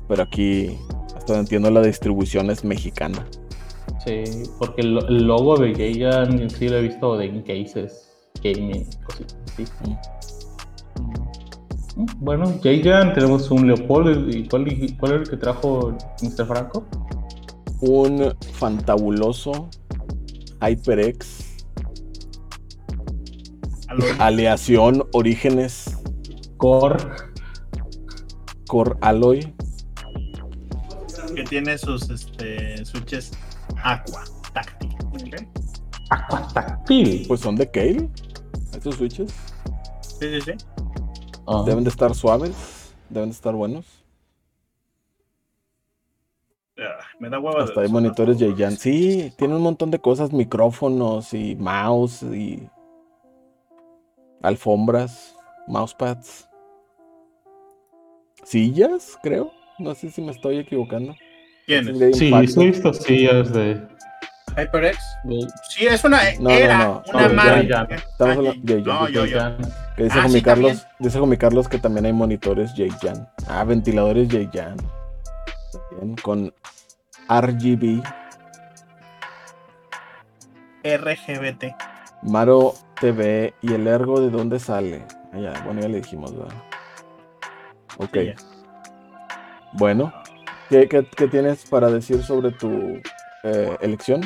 Pero 0.08 0.22
aquí, 0.22 0.76
hasta 1.14 1.38
entiendo, 1.38 1.70
la 1.70 1.82
distribución 1.82 2.50
es 2.50 2.64
mexicana. 2.64 3.26
Sí, 4.04 4.24
porque 4.58 4.82
el, 4.82 4.94
logo 5.26 5.56
de 5.56 5.72
Jagan 5.74 6.50
sí 6.50 6.68
lo 6.68 6.78
he 6.78 6.82
visto 6.82 7.16
de 7.16 7.42
cases 7.42 8.10
gaming, 8.42 8.86
cositas 9.04 9.36
mm, 11.96 12.06
Bueno, 12.18 12.60
ya 12.62 13.12
tenemos 13.12 13.50
un 13.50 13.66
Leopold. 13.66 14.34
¿Y 14.34 14.48
cuál, 14.48 14.64
cuál 14.98 15.12
es 15.12 15.20
el 15.20 15.30
que 15.30 15.36
trajo 15.36 15.96
Mr. 16.22 16.46
Franco? 16.46 16.84
Un 17.80 18.34
fantabuloso 18.52 19.68
HyperX. 20.60 21.44
Aleación 24.18 25.08
Orígenes. 25.12 25.98
Core. 26.56 26.98
Core 28.66 28.96
Alloy. 29.00 29.54
Que 31.34 31.44
tiene 31.44 31.76
sus 31.76 32.08
este, 32.08 32.84
switches 32.84 33.32
Aqua 33.82 34.24
Táctil. 34.52 34.94
Aqua 36.10 36.48
Táctil. 36.48 37.24
Pues 37.28 37.40
son 37.40 37.56
de 37.56 37.70
Kale 37.70 38.10
estos 38.76 38.96
switches. 38.96 39.32
Sí, 40.00 40.40
sí, 40.40 40.40
sí. 40.40 40.52
Ah. 41.46 41.62
Deben 41.66 41.84
de 41.84 41.90
estar 41.90 42.14
suaves, 42.14 42.94
deben 43.08 43.30
de 43.30 43.34
estar 43.34 43.54
buenos. 43.54 43.84
Me 47.18 47.28
da 47.28 47.38
hueva. 47.38 47.64
Hasta 47.64 47.80
hay 47.80 47.88
monitores 47.88 48.38
Jan. 48.56 48.76
Sí, 48.76 49.32
tiene 49.36 49.56
un 49.56 49.62
montón 49.62 49.90
de 49.90 49.98
cosas, 49.98 50.32
micrófonos 50.32 51.32
y 51.34 51.56
mouse 51.56 52.22
y 52.22 52.68
alfombras, 54.42 55.36
mousepads. 55.66 56.48
Sillas, 58.44 59.18
creo. 59.22 59.52
No 59.78 59.94
sé 59.94 60.10
si 60.10 60.22
me 60.22 60.32
estoy 60.32 60.58
equivocando. 60.58 61.14
¿Quiénes? 61.66 62.16
Sí, 62.16 62.32
he 62.32 62.64
visto 62.64 62.94
sillas 62.94 63.52
de 63.52 63.82
HyperX. 64.56 64.98
Sí, 65.68 65.86
es 65.86 66.04
una 66.04 66.30
era 66.30 67.02
una 67.12 67.28
marca. 67.28 67.88
Estamos 67.90 68.36
hablando 68.38 68.74
de 68.74 68.82
no, 68.82 69.08
yo, 69.08 69.24
Que 69.96 70.04
dice, 70.04 70.18
ah, 70.18 70.28
mi 70.28 70.40
Carlos, 70.40 70.86
dice 70.98 71.20
mi 71.20 71.36
Carlos 71.36 71.68
que 71.68 71.78
también 71.78 72.06
hay 72.06 72.12
monitores 72.12 72.70
J-Jan. 72.76 73.28
Ah, 73.48 73.64
ventiladores 73.64 74.28
J-Jan. 74.30 74.76
Con 76.22 76.52
RGB. 77.28 78.02
RGBT. 80.84 81.74
Maro 82.22 82.74
TV 83.00 83.54
y 83.62 83.74
el 83.74 83.86
ergo 83.86 84.20
de 84.20 84.30
dónde 84.30 84.58
sale. 84.58 85.04
Allá, 85.32 85.52
ah, 85.56 85.62
bueno, 85.64 85.80
ya 85.80 85.88
le 85.88 85.98
dijimos, 85.98 86.36
¿verdad? 86.36 86.54
Ok. 87.98 88.18
Bueno, 89.72 90.12
¿qué, 90.70 90.88
qué, 90.88 91.04
qué 91.04 91.28
tienes 91.28 91.68
para 91.68 91.90
decir 91.90 92.22
sobre 92.22 92.52
tu 92.52 93.00
eh, 93.42 93.76
elección? 93.80 94.22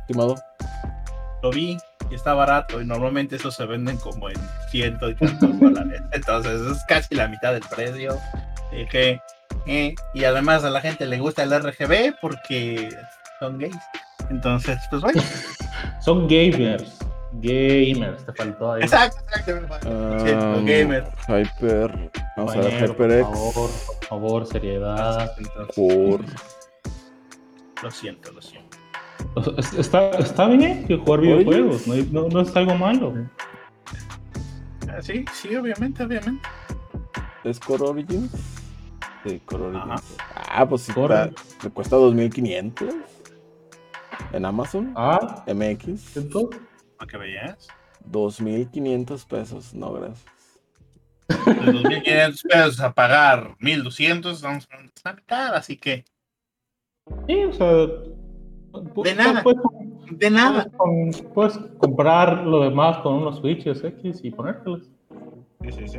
Estimado. 0.00 0.36
Lo 1.42 1.50
vi 1.50 1.76
y 2.10 2.14
está 2.14 2.34
barato 2.34 2.80
y 2.80 2.86
normalmente 2.86 3.36
esos 3.36 3.54
se 3.54 3.66
venden 3.66 3.98
como 3.98 4.30
en 4.30 4.36
ciento 4.70 5.10
y 5.10 5.14
tantos 5.16 5.58
dólares. 5.58 6.00
Entonces 6.12 6.60
es 6.60 6.84
casi 6.86 7.14
la 7.14 7.28
mitad 7.28 7.52
del 7.52 7.64
precio. 7.74 8.16
Dije, 8.72 9.20
eh, 9.66 9.94
y 10.14 10.24
además 10.24 10.64
a 10.64 10.70
la 10.70 10.80
gente 10.80 11.06
le 11.06 11.18
gusta 11.18 11.42
el 11.42 11.50
RGB 11.50 12.16
porque 12.20 12.88
son 13.40 13.58
gays. 13.58 13.76
Entonces, 14.30 14.78
pues 14.90 15.02
bueno. 15.02 15.22
son 16.00 16.26
gamers. 16.28 16.98
Gamers, 17.32 18.24
te 18.24 18.32
faltó 18.32 18.72
ahí. 18.72 18.82
Exacto, 18.82 19.20
exacto. 19.36 19.88
Um, 19.90 20.64
gamers. 20.64 21.08
Hyper. 21.28 22.10
Vamos 22.36 22.56
a 22.56 22.60
ver, 22.60 22.88
HyperX. 22.88 23.26
Por 23.26 23.52
favor, 23.52 23.70
por 23.70 24.06
favor, 24.08 24.46
seriedad. 24.46 25.32
Por. 25.74 26.24
Lo 27.82 27.90
siento, 27.90 28.32
lo 28.32 28.42
siento. 28.42 28.78
Está, 29.76 30.10
está 30.10 30.46
bien 30.48 30.86
que 30.86 30.96
jugar 30.96 31.20
videojuegos, 31.20 31.86
no, 31.86 31.94
no, 32.10 32.28
no, 32.28 32.40
es 32.40 32.56
algo 32.56 32.74
malo. 32.74 33.14
Ah, 34.88 35.02
sí, 35.02 35.24
sí, 35.32 35.54
obviamente, 35.54 36.02
obviamente. 36.02 36.48
¿Es 37.44 37.60
Core 37.60 37.84
Origins? 37.84 38.57
Sí, 39.24 39.42
Origins. 39.52 40.16
Ah, 40.34 40.66
pues 40.68 40.82
sí, 40.82 40.92
Core... 40.92 41.32
te 41.60 41.70
cuesta 41.70 41.96
2500 41.96 42.94
en 44.32 44.44
Amazon. 44.44 44.92
Ah, 44.96 45.44
MX. 45.46 46.16
¿Entonces? 46.16 46.60
¿Para 46.96 47.10
qué 47.10 47.16
veías? 47.16 47.68
2500 48.04 49.24
pesos, 49.24 49.74
no, 49.74 49.92
gracias. 49.92 50.24
De 51.28 51.72
2500 51.72 52.42
pesos 52.42 52.80
a 52.80 52.92
pagar 52.94 53.56
1200, 53.58 54.40
vamos 54.40 54.68
a 55.04 55.12
mitad, 55.12 55.54
así 55.54 55.76
que. 55.76 56.04
Sí, 57.26 57.44
o 57.44 57.52
sea, 57.52 57.86
de 59.04 59.14
nada. 59.14 59.42
Puedes, 59.42 59.60
de 60.10 60.30
nada. 60.30 60.70
Puedes, 60.76 61.22
puedes, 61.34 61.58
comprar 61.78 62.44
lo 62.44 62.62
demás 62.62 62.98
con 62.98 63.14
unos 63.14 63.38
switches 63.38 63.82
X 63.84 64.20
y 64.22 64.30
ponértelos. 64.30 64.88
Sí, 65.62 65.72
sí, 65.72 65.88
sí. 65.88 65.98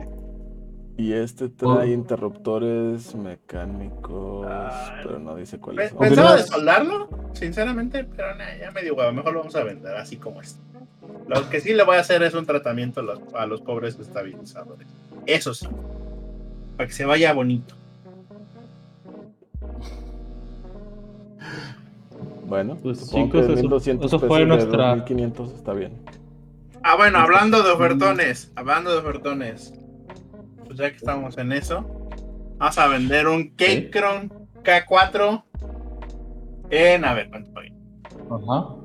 Y 1.00 1.14
este 1.14 1.48
trae 1.48 1.72
oh. 1.72 1.86
interruptores 1.86 3.16
mecánicos, 3.16 4.46
ah, 4.50 5.00
pero 5.02 5.18
no 5.18 5.34
dice 5.38 5.58
cuáles 5.58 5.92
son. 5.92 6.00
Pensaba 6.00 6.36
de 6.36 6.44
soldarlo, 6.44 7.08
sinceramente, 7.32 8.04
pero 8.04 8.36
nah, 8.36 8.58
ya 8.60 8.70
me 8.72 8.82
dio 8.82 8.96
huevo. 8.96 9.14
Mejor 9.14 9.32
lo 9.32 9.40
vamos 9.40 9.56
a 9.56 9.64
vender 9.64 9.96
así 9.96 10.18
como 10.18 10.42
este. 10.42 10.60
Lo 11.30 11.50
que 11.50 11.62
sí 11.62 11.74
le 11.74 11.84
voy 11.84 11.96
a 11.96 12.02
hacer 12.02 12.22
es 12.24 12.34
un 12.34 12.46
tratamiento 12.46 13.00
a 13.00 13.04
los, 13.04 13.20
a 13.34 13.46
los 13.46 13.62
pobres 13.62 13.98
estabilizadores. 13.98 14.90
Eso 15.26 15.54
sí. 15.54 15.70
Para 16.76 16.88
que 16.88 16.94
se 16.94 17.06
vaya 17.06 17.32
bonito. 17.32 17.76
Bueno, 22.46 22.76
pues 22.76 23.10
chicos, 23.10 23.46
eso, 23.46 23.56
1200 23.56 24.06
eso 24.06 24.28
fue 24.28 24.46
nuestra. 24.46 24.96
1500 24.96 25.54
está 25.54 25.72
bien. 25.72 25.94
Ah, 26.84 26.98
bueno, 26.98 27.20
hablando 27.20 27.64
de 27.64 27.72
ofertones, 27.72 28.52
hablando 28.56 28.92
de 28.92 28.98
ofertones, 28.98 29.79
ya 30.80 30.90
que 30.90 30.98
estamos 30.98 31.38
en 31.38 31.52
eso, 31.52 31.86
vamos 32.58 32.78
a 32.78 32.88
vender 32.88 33.28
un 33.28 33.56
Keychron 33.56 34.32
K4 34.64 35.44
en, 36.72 37.06
a 37.06 37.14
ver, 37.14 37.30
¿cuánto 37.30 37.54
pagué? 37.54 37.74
Ajá. 38.30 38.76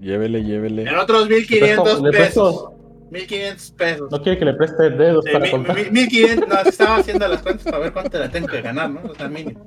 Llévele, 0.00 0.44
llévele. 0.44 0.82
En 0.82 0.96
otros 0.96 1.28
1500 1.28 2.02
pesos. 2.10 2.68
1500 3.10 3.70
pesos. 3.72 4.10
No 4.10 4.22
quiere 4.22 4.38
que 4.38 4.44
le 4.44 4.54
preste 4.54 4.90
dedos 4.90 5.24
para 5.32 5.50
comprar. 5.50 5.90
1500, 5.90 6.48
no, 6.48 6.60
estaba 6.60 6.96
haciendo 6.96 7.28
las 7.28 7.42
cuentas 7.42 7.64
para 7.64 7.78
ver 7.78 7.92
cuánto 7.92 8.18
le 8.18 8.28
tengo 8.28 8.48
que 8.48 8.60
ganar, 8.60 8.90
¿no? 8.90 9.00
O 9.08 9.14
sea, 9.14 9.28
mínimo. 9.28 9.64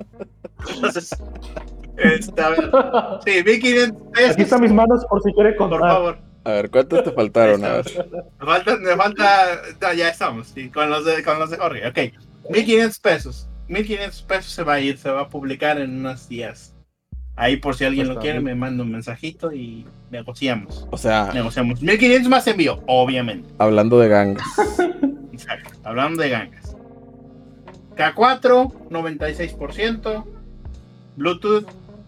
Entonces, 0.76 1.16
bien. 1.96 2.22
Sí, 2.22 3.44
1500 3.44 4.12
pesos. 4.14 4.32
Aquí 4.32 4.42
están 4.42 4.62
mis 4.62 4.74
manos 4.74 5.06
por 5.10 5.24
si 5.24 5.34
quiere 5.34 5.56
comprar. 5.56 5.80
Por 5.80 5.90
favor. 5.90 6.27
A 6.48 6.52
ver, 6.52 6.70
¿cuántos 6.70 7.04
te 7.04 7.12
faltaron? 7.12 7.66
A 7.66 7.74
ver. 7.74 8.08
Me 8.40 8.46
falta, 8.46 8.78
me 8.78 8.96
falta, 8.96 9.94
ya 9.94 10.08
estamos, 10.08 10.48
sí, 10.48 10.70
con 10.70 10.90
los 10.90 11.04
de, 11.04 11.22
con 11.22 11.38
los 11.40 11.50
de 11.50 11.58
Jorge. 11.58 11.86
Ok, 11.86 11.98
1500 12.50 13.00
pesos. 13.00 13.50
1500 13.68 14.22
pesos 14.22 14.52
se 14.54 14.64
va 14.64 14.76
a 14.76 14.80
ir, 14.80 14.98
se 14.98 15.12
va 15.12 15.24
a 15.24 15.28
publicar 15.28 15.78
en 15.78 16.00
unos 16.00 16.30
días. 16.30 16.74
Ahí 17.36 17.58
por 17.58 17.76
si 17.76 17.84
alguien 17.84 18.08
lo 18.08 18.18
quiere, 18.20 18.40
me 18.40 18.56
manda 18.56 18.82
un 18.82 18.92
mensajito 18.94 19.52
y 19.52 19.86
negociamos. 20.10 20.88
O 20.90 20.98
sea, 20.98 21.32
negociamos. 21.34 21.82
1500 21.82 22.30
más 22.30 22.48
envío, 22.48 22.82
obviamente. 22.88 23.50
Hablando 23.58 24.00
de 24.00 24.08
gangas. 24.08 24.48
Exacto, 25.34 25.70
hablando 25.84 26.24
de 26.24 26.30
gangas. 26.30 26.78
K4, 27.98 28.90
96%. 28.90 30.26
Bluetooth, 31.18 31.68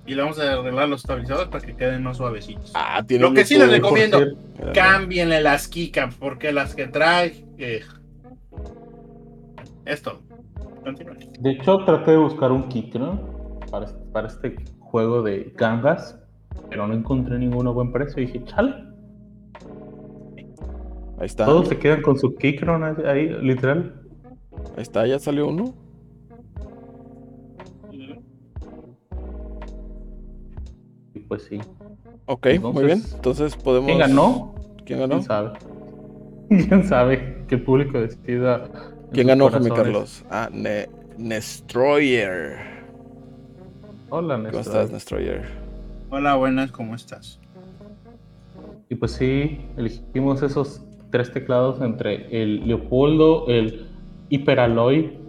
y 0.10 0.15
le 0.15 0.24
vamos 0.24 0.39
a 0.39 0.54
arreglar 0.54 0.89
los 0.89 1.02
estabilizadores 1.02 1.50
para 1.50 1.63
que 1.63 1.76
queden 1.76 2.02
más 2.02 2.17
suavecitos. 2.17 2.72
Ah, 2.74 3.06
Lo 3.08 3.32
que 3.32 3.45
sí 3.45 3.60
les 3.60 3.69
recomiendo, 3.69 4.19
cámbienle 4.74 5.39
las 5.39 5.67
keycaps, 5.67 6.15
porque 6.15 6.52
las 6.52 6.74
que 6.74 6.88
trae. 6.88 7.45
Eh, 7.60 7.82
esto. 9.86 10.19
De 11.39 11.52
hecho, 11.52 11.86
traté 11.86 12.12
de 12.12 12.17
buscar 12.17 12.52
un 12.52 12.67
kit, 12.69 12.95
¿no? 12.95 13.22
Para, 13.69 13.86
para 14.12 14.28
este 14.30 14.56
juego 14.80 15.22
de 15.22 15.54
gangas, 15.56 16.17
pero 16.72 16.88
no 16.88 16.95
encontré 16.95 17.38
ninguno 17.38 17.69
a 17.69 17.74
buen 17.74 17.91
precio. 17.91 18.24
Y 18.24 18.26
dije, 18.26 18.43
chale. 18.45 18.74
Ahí 21.19 21.28
está. 21.28 21.45
Todos 21.45 21.67
se 21.67 21.78
quedan 21.78 22.02
con 22.02 22.17
su 22.17 22.34
Keychron 22.34 22.84
ahí, 23.06 23.30
literal. 23.43 23.93
Ahí 24.76 24.82
está, 24.82 25.06
ya 25.06 25.19
salió 25.19 25.48
uno. 25.50 25.76
Pues 31.30 31.44
sí. 31.44 31.60
Ok, 32.26 32.48
muy 32.62 32.84
bien. 32.84 33.04
Entonces 33.13 33.56
podemos. 33.56 33.88
¿Quién 33.88 34.00
ganó? 34.00 34.56
¿Quién 34.86 35.00
ganó? 35.00 35.15
¿Quién 35.15 35.24
sabe? 35.24 35.52
¿Quién 36.50 36.84
sabe? 36.84 37.46
Que 37.48 37.56
el 37.56 37.63
público 37.63 38.00
decida. 38.02 38.68
¿Quién 39.13 39.28
ganó, 39.28 39.50
Jaime 39.50 39.70
Carlos? 39.70 40.26
Ah, 40.30 40.50
Nestroyer. 41.18 42.58
Hola, 44.10 44.38
Nestroyer. 44.38 44.52
¿Cómo 44.52 44.62
estás, 44.62 44.92
Nestroyer? 44.92 45.48
Hola, 46.10 46.36
buenas, 46.36 46.72
¿cómo 46.72 46.96
estás? 46.96 47.39
Y 48.89 48.96
pues 48.96 49.12
sí, 49.12 49.60
elegimos 49.78 50.42
esos 50.42 50.84
tres 51.12 51.32
teclados 51.32 51.82
entre 51.82 52.42
el 52.42 52.68
Leopoldo, 52.68 53.48
el 53.48 53.88
Hyperalloy, 54.30 55.20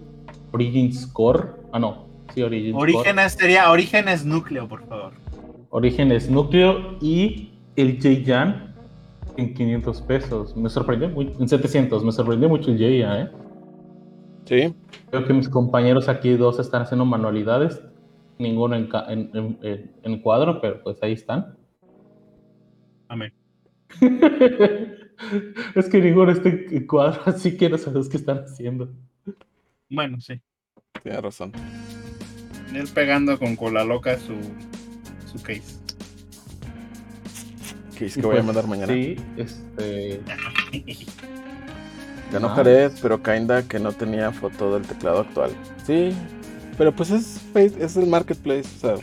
Origins 0.52 1.06
Core. 1.06 1.50
Ah, 1.72 1.78
no, 1.78 2.06
sí, 2.34 2.42
Origins 2.42 2.74
Orígenes 2.80 3.32
sería 3.32 3.70
Orígenes 3.70 4.24
Núcleo, 4.24 4.66
por 4.66 4.86
favor. 4.86 5.19
Orígenes 5.70 6.28
Núcleo 6.28 6.98
y 7.00 7.50
el 7.76 7.96
J-Yan 7.96 8.74
en 9.37 9.54
500 9.54 10.02
pesos. 10.02 10.56
Me 10.56 10.68
sorprendió 10.68 11.09
mucho, 11.09 11.33
en 11.40 11.48
700, 11.48 12.04
me 12.04 12.12
sorprendió 12.12 12.48
mucho 12.48 12.70
el 12.70 12.78
J-Yan, 12.78 13.20
¿eh? 13.20 13.30
Sí. 14.44 14.74
Creo 15.11 15.24
que 15.24 15.33
mis 15.33 15.48
compañeros 15.48 16.09
aquí 16.09 16.37
dos 16.37 16.59
están 16.59 16.83
haciendo 16.83 17.04
manualidades, 17.04 17.80
ninguno 18.38 18.74
en, 18.74 18.88
en, 20.02 20.22
cuadro, 20.22 20.61
pero 20.61 20.83
pues 20.83 21.00
ahí 21.02 21.12
están. 21.12 21.56
Amén. 23.09 23.33
es 25.74 25.88
que 25.88 26.00
ninguno 26.00 26.33
está 26.33 26.48
en 26.48 26.87
cuadro, 26.87 27.20
así 27.26 27.56
que 27.56 27.68
no 27.68 27.78
sabes 27.78 28.09
qué 28.09 28.16
están 28.16 28.38
haciendo. 28.38 28.88
Bueno, 29.88 30.20
sí. 30.20 30.40
Tienes 31.02 31.22
razón. 31.22 31.52
Él 32.74 32.88
pegando 32.92 33.38
con 33.38 33.56
cola 33.56 33.85
loca 33.85 34.18
su 34.18 34.35
su 35.30 35.38
case. 35.42 35.62
Case 37.98 38.20
que 38.20 38.26
voy 38.26 38.36
a 38.36 38.42
pues, 38.42 38.44
mandar 38.44 38.66
mañana. 38.66 38.92
Sí, 38.92 39.16
este. 39.36 40.20
Ya 42.32 42.38
no 42.38 42.48
Jared, 42.50 42.92
pero 43.02 43.22
kinda 43.22 43.62
que 43.64 43.78
no 43.80 43.92
tenía 43.92 44.30
foto 44.30 44.74
del 44.74 44.86
teclado 44.86 45.20
actual. 45.20 45.50
Sí, 45.84 46.12
pero 46.78 46.94
pues 46.94 47.10
es, 47.10 47.40
es 47.54 47.96
el 47.96 48.06
marketplace, 48.06 48.68
o 48.76 48.80
sea. 48.80 48.94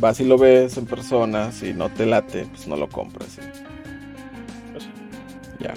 Vas 0.00 0.18
y 0.18 0.24
lo 0.24 0.36
ves 0.36 0.76
en 0.76 0.86
persona, 0.86 1.52
si 1.52 1.72
no 1.72 1.88
te 1.88 2.06
late, 2.06 2.46
pues 2.46 2.66
no 2.66 2.76
lo 2.76 2.88
compras. 2.88 3.38
Pues 4.72 4.84
ya. 5.60 5.74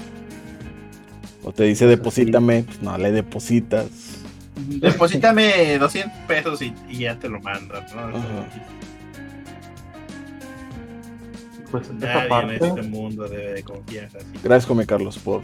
O 1.44 1.52
te 1.52 1.64
dice 1.66 1.86
deposítame, 1.86 2.64
pues 2.64 2.82
no 2.82 2.98
le 2.98 3.12
depositas. 3.12 4.18
Deposítame 4.56 5.78
200 5.78 6.18
pesos 6.28 6.62
y, 6.62 6.74
ya 6.90 7.18
te 7.20 7.30
lo 7.30 7.40
mandas, 7.40 7.94
¿no? 7.94 8.12
Pues 11.72 11.92
Nadie 11.92 12.58
en 12.58 12.64
este 12.64 12.82
mundo 12.84 13.28
debe 13.28 13.54
de 13.54 13.64
confiar 13.64 14.08
así. 14.08 14.26
Gracias, 14.44 14.66
Come 14.66 14.86
Carlos, 14.86 15.18
por 15.18 15.42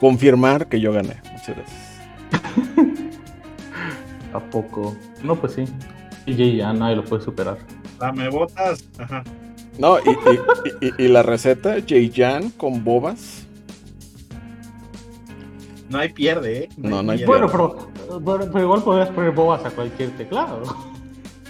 confirmar 0.00 0.68
que 0.68 0.80
yo 0.80 0.92
gané. 0.92 1.20
Muchas 1.32 1.56
gracias. 1.56 2.00
¿A 4.32 4.40
poco? 4.40 4.96
No, 5.22 5.36
pues 5.36 5.54
sí. 5.54 5.64
Y 6.26 6.56
ya 6.56 6.72
nadie 6.72 6.96
lo 6.96 7.04
puede 7.04 7.22
superar. 7.22 7.58
Dame 7.98 8.28
botas. 8.28 8.84
Ajá. 8.98 9.22
No, 9.78 9.98
y, 9.98 10.10
y, 10.80 11.04
y, 11.04 11.08
la 11.08 11.22
receta, 11.22 11.74
J-Jan 11.74 12.50
con 12.50 12.82
bobas. 12.82 13.46
No 15.88 15.98
hay 15.98 16.08
pierde, 16.08 16.64
¿eh? 16.64 16.68
No, 16.76 17.02
no, 17.02 17.12
hay 17.12 17.18
pierde. 17.18 17.26
Bueno, 17.26 17.48
pero, 17.50 17.90
pero, 18.24 18.62
igual 18.62 18.82
podrías 18.82 19.10
poner 19.10 19.32
bobas 19.32 19.64
a 19.64 19.70
cualquier 19.70 20.10
teclado. 20.16 20.62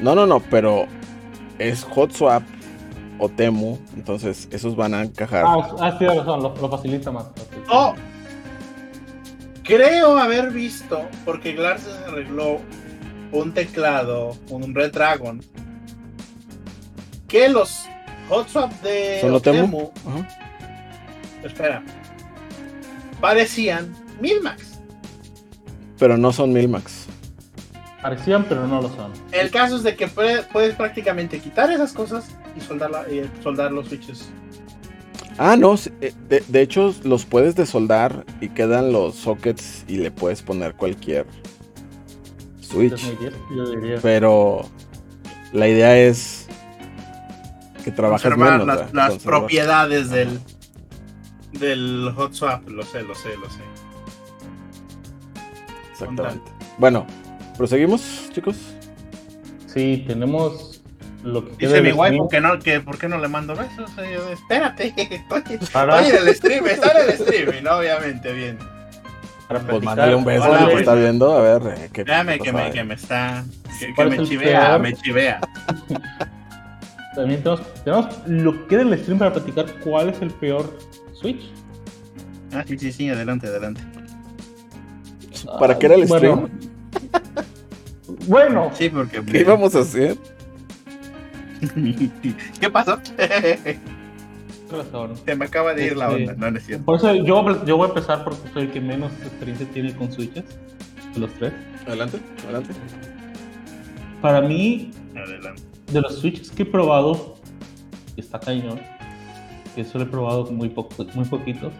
No, 0.01 0.15
no, 0.15 0.27
no, 0.27 0.41
pero 0.41 0.87
es 1.59 1.85
Hot 1.85 2.13
Swap 2.13 2.43
o 3.19 3.29
Temu, 3.29 3.79
entonces 3.95 4.49
esos 4.51 4.77
van 4.77 4.95
a 4.95 5.03
encajar. 5.03 5.45
Ah, 5.47 5.69
ah 5.81 5.97
sí, 5.99 6.07
razón, 6.07 6.43
lo, 6.43 6.55
lo, 6.55 6.71
facilita 6.71 7.11
más. 7.11 7.27
Oh, 7.71 7.95
creo 9.63 10.19
haber 10.19 10.51
visto, 10.51 11.01
porque 11.25 11.53
Glarces 11.53 11.95
arregló 12.07 12.61
un 13.33 13.53
teclado, 13.53 14.37
un 14.51 14.75
Red 14.75 14.93
Dragon, 14.93 15.43
que 17.29 17.49
los 17.49 17.87
Hot 18.29 18.49
Swap 18.49 18.73
de 18.83 19.21
¿Solo 19.21 19.41
Temu? 19.41 19.93
espera, 21.43 21.83
parecían 23.21 23.95
Milmax. 24.21 24.81
Pero 25.99 26.17
no 26.17 26.33
son 26.33 26.53
Milmax. 26.53 27.07
Parecían, 28.03 28.45
pero 28.45 28.67
no 28.67 28.83
lo 28.83 28.89
son. 28.89 29.13
El 29.33 29.51
caso 29.51 29.77
es 29.77 29.83
de 29.83 29.97
que 29.97 30.07
puedes, 30.07 30.75
prácticamente 30.77 31.41
quitar 31.41 31.71
esas 31.73 31.93
cosas 31.93 32.29
y 32.57 32.61
soldar, 32.61 33.07
soldar 33.43 33.73
los 33.73 33.89
switches. 33.89 34.31
Ah, 35.39 35.57
no, 35.57 35.75
eh, 36.01 36.15
de, 36.29 36.63
hecho 36.63 36.95
los 37.05 37.27
puedes 37.27 37.55
desoldar 37.55 38.25
y 38.41 38.49
quedan 38.49 38.91
los 38.91 39.17
sockets 39.17 39.85
y 39.87 39.99
le 39.99 40.11
puedes 40.11 40.43
poner 40.43 40.75
cualquier 40.75 41.27
switch. 42.61 43.15
Pero 44.01 44.63
la 45.53 45.69
idea 45.69 45.99
es 45.99 46.49
que 47.85 47.91
trabajes 47.91 48.35
menos. 48.37 48.67
Las, 48.67 48.95
las 48.95 49.19
propiedades 49.19 50.09
del, 50.09 50.41
del 51.53 52.11
hot 52.17 52.33
swap, 52.33 52.67
lo 52.69 52.83
sé, 52.83 53.03
lo 53.03 53.15
sé, 53.15 53.37
lo 53.37 53.51
sé. 53.51 53.61
Exactamente. 55.93 56.51
Bueno, 56.79 57.07
¿proseguimos, 57.59 58.31
chicos? 58.33 58.57
Sí, 59.67 60.05
tenemos 60.07 60.76
lo 61.27 61.45
que 61.45 61.67
Dice 61.67 61.83
mi 61.83 61.91
guay, 61.91 62.17
¿por 62.17 62.29
qué 62.29 62.41
no, 62.41 62.59
que, 62.59 62.81
¿por 62.81 62.99
qué 62.99 63.09
no 63.09 63.19
le 63.19 63.29
mando 63.29 63.57
besos? 63.57 63.91
espérate, 64.33 64.95
estoy, 64.97 65.43
en 65.49 66.29
el 66.29 66.35
stream, 66.35 66.67
está 66.69 66.93
en 67.03 67.11
el 67.11 67.19
stream, 67.19 67.67
obviamente, 67.67 68.33
bien. 68.33 68.59
pues 69.49 69.83
mándale 69.83 70.15
un 70.15 70.25
beso 70.25 70.55
a 70.55 70.69
que 70.69 70.75
está 70.75 70.95
viendo, 70.95 71.37
a 71.37 71.41
ver. 71.41 71.79
Eh, 71.79 71.91
¿qué 71.93 72.05
Déjame 72.05 72.39
que 72.39 72.53
me, 72.53 72.71
que 72.71 72.85
me 72.85 72.95
está. 72.95 73.45
Que, 73.81 73.93
que 73.93 74.05
me 74.05 74.23
chivea, 74.25 74.79
me 74.79 74.95
chivea. 75.03 75.41
También 77.15 77.43
tenemos, 77.43 77.75
tenemos 77.83 78.07
lo 78.27 78.67
que 78.69 78.77
del 78.77 78.97
stream 78.99 79.19
para 79.19 79.33
platicar 79.33 79.67
cuál 79.83 80.11
es 80.11 80.23
el 80.23 80.31
peor 80.31 80.79
Switch. 81.13 81.51
Ah, 82.53 82.65
sí, 82.67 82.79
sí, 82.79 82.93
sí, 82.93 83.09
adelante, 83.09 83.49
adelante. 83.49 83.81
¿Para 85.59 85.77
qué 85.77 85.87
era 85.87 85.97
el 85.97 86.07
stream? 86.07 86.49
Bueno. 88.29 88.71
Sí, 88.75 88.89
porque. 88.89 89.23
¿Qué 89.25 89.41
íbamos 89.41 89.75
a 89.75 89.81
hacer? 89.81 90.17
¿Qué 92.61 92.71
pasó? 92.71 92.99
Se 95.25 95.35
me 95.37 95.45
acaba 95.45 95.75
de 95.75 95.87
ir 95.87 95.97
la 95.97 96.11
este, 96.11 96.23
onda, 96.23 96.35
no, 96.35 96.51
no 96.51 96.59
es 96.59 96.67
cierto. 96.67 96.85
Por 96.85 96.97
eso 96.97 97.15
yo, 97.15 97.65
yo 97.65 97.77
voy 97.77 97.87
a 97.87 97.89
empezar 97.89 98.25
porque 98.25 98.49
soy 98.53 98.65
el 98.65 98.71
que 98.73 98.81
menos 98.81 99.13
experiencia 99.25 99.67
tiene 99.73 99.95
con 99.95 100.13
switches 100.13 100.45
de 101.15 101.21
los 101.21 101.33
tres. 101.35 101.53
Adelante, 101.87 102.19
adelante. 102.45 102.75
Para 104.21 104.41
mí, 104.41 104.91
adelante. 105.15 105.63
de 105.93 106.01
los 106.01 106.19
switches 106.19 106.51
que 106.51 106.65
he 106.65 106.67
probado, 106.67 107.37
está 108.17 108.41
cañón 108.41 108.81
que 109.77 109.85
solo 109.85 110.05
he 110.05 110.07
probado 110.09 110.51
muy, 110.51 110.71
poco, 110.71 111.05
muy 111.15 111.27
poquitos. 111.27 111.73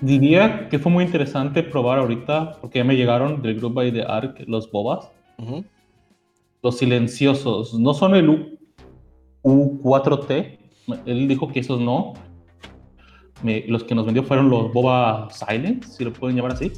Diría 0.00 0.68
que 0.68 0.78
fue 0.78 0.90
muy 0.90 1.04
interesante 1.04 1.62
probar 1.62 2.00
ahorita, 2.00 2.58
porque 2.60 2.80
ya 2.80 2.84
me 2.84 2.96
llegaron 2.96 3.40
del 3.40 3.54
grupo 3.54 3.80
de 3.80 4.02
ARC 4.02 4.42
los 4.48 4.70
bobas. 4.70 5.08
Los 6.62 6.78
silenciosos. 6.78 7.74
No 7.78 7.94
son 7.94 8.14
el 8.14 8.28
U, 8.28 8.58
U4T. 9.42 10.58
Él 11.06 11.28
dijo 11.28 11.48
que 11.48 11.60
esos 11.60 11.80
no. 11.80 12.14
los 13.42 13.84
que 13.84 13.94
nos 13.94 14.04
vendió 14.04 14.22
fueron 14.22 14.50
los 14.50 14.72
Boba 14.72 15.28
Silent, 15.30 15.84
si 15.84 16.04
lo 16.04 16.12
pueden 16.12 16.36
llamar 16.36 16.52
así. 16.52 16.72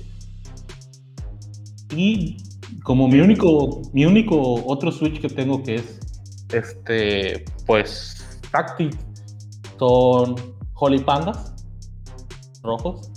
Y 1.96 2.36
como 2.84 3.08
mi 3.08 3.20
único, 3.20 3.82
mi 3.92 4.06
único 4.06 4.64
otro 4.66 4.90
Switch 4.90 5.20
que 5.20 5.28
tengo 5.28 5.62
que 5.62 5.76
es 5.76 6.00
este, 6.52 7.44
pues, 7.66 8.40
táctil 8.50 8.90
son 9.78 10.36
Holy 10.74 11.00
Pandas 11.00 11.52
rojos. 12.62 13.10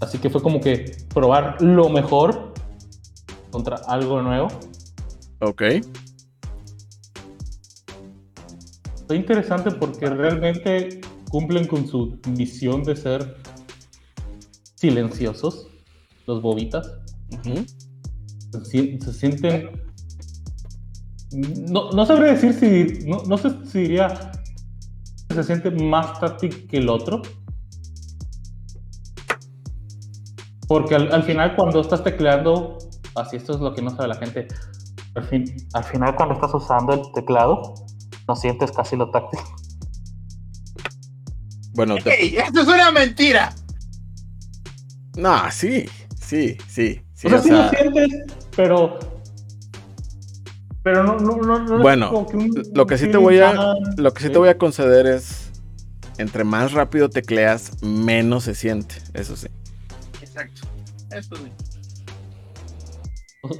Así 0.00 0.18
que 0.18 0.28
fue 0.28 0.42
como 0.42 0.60
que 0.60 0.96
probar 1.14 1.60
lo 1.62 1.88
mejor 1.88 2.52
contra 3.50 3.76
algo 3.86 4.20
nuevo. 4.20 4.48
Ok. 5.42 5.62
Fue 9.06 9.16
interesante 9.16 9.72
porque 9.72 10.08
realmente 10.08 11.00
cumplen 11.30 11.66
con 11.66 11.86
su 11.86 12.18
misión 12.28 12.84
de 12.84 12.94
ser 12.94 13.36
silenciosos, 14.76 15.68
los 16.26 16.40
bobitas. 16.40 16.90
se, 18.62 19.12
sienten. 19.12 19.82
No, 21.68 21.90
no 21.90 22.06
sabré 22.06 22.34
decir 22.34 22.54
si. 22.54 23.06
No, 23.06 23.24
no 23.24 23.36
sé 23.36 23.50
si 23.66 23.80
diría 23.80 24.32
se 25.32 25.42
siente 25.42 25.70
más 25.70 26.20
táctil 26.20 26.66
que 26.68 26.76
el 26.76 26.88
otro. 26.88 27.22
Porque 30.68 30.94
al, 30.94 31.22
final 31.24 31.56
cuando 31.56 31.80
estás 31.80 32.04
tecleando, 32.04 32.78
así 33.16 33.36
esto 33.36 33.54
es 33.54 33.60
lo 33.60 33.74
que 33.74 33.82
no 33.82 33.90
sabe 33.90 34.08
la 34.08 34.16
gente, 34.16 34.48
al, 35.14 35.24
fin, 35.24 35.44
al 35.74 35.84
final 35.84 36.16
cuando 36.16 36.34
estás 36.34 36.54
usando 36.54 36.94
el 36.94 37.12
teclado, 37.12 37.74
no 38.28 38.36
sientes 38.36 38.72
casi 38.72 38.96
lo 38.96 39.10
táctil. 39.10 39.40
Bueno, 41.74 41.96
esto 41.96 42.60
es 42.60 42.68
una 42.68 42.90
mentira. 42.90 43.54
No, 45.16 45.50
sí, 45.50 45.86
sí, 46.20 46.56
sí. 46.68 47.02
sí 47.14 47.26
o 47.26 47.30
sea, 47.30 47.40
sí 47.40 47.50
lo 47.50 47.68
sientes, 47.70 48.24
pero 48.56 48.98
pero 50.82 51.04
no, 51.04 51.16
no, 51.16 51.36
no, 51.36 51.78
bueno, 51.78 52.26
lo 52.74 52.86
que 52.86 52.98
sí 52.98 53.08
te 53.08 53.16
voy 53.16 53.38
a, 53.38 53.74
lo 53.96 54.12
que 54.12 54.22
sí 54.24 54.30
te 54.30 54.38
voy 54.38 54.48
a 54.48 54.58
conceder 54.58 55.06
es, 55.06 55.50
entre 56.18 56.42
más 56.42 56.72
rápido 56.72 57.08
tecleas, 57.08 57.80
menos 57.82 58.44
se 58.44 58.56
siente, 58.56 58.96
eso 59.14 59.36
sí. 59.36 59.46
Exacto, 60.20 60.62
eso 61.12 61.36
sí. 61.36 61.71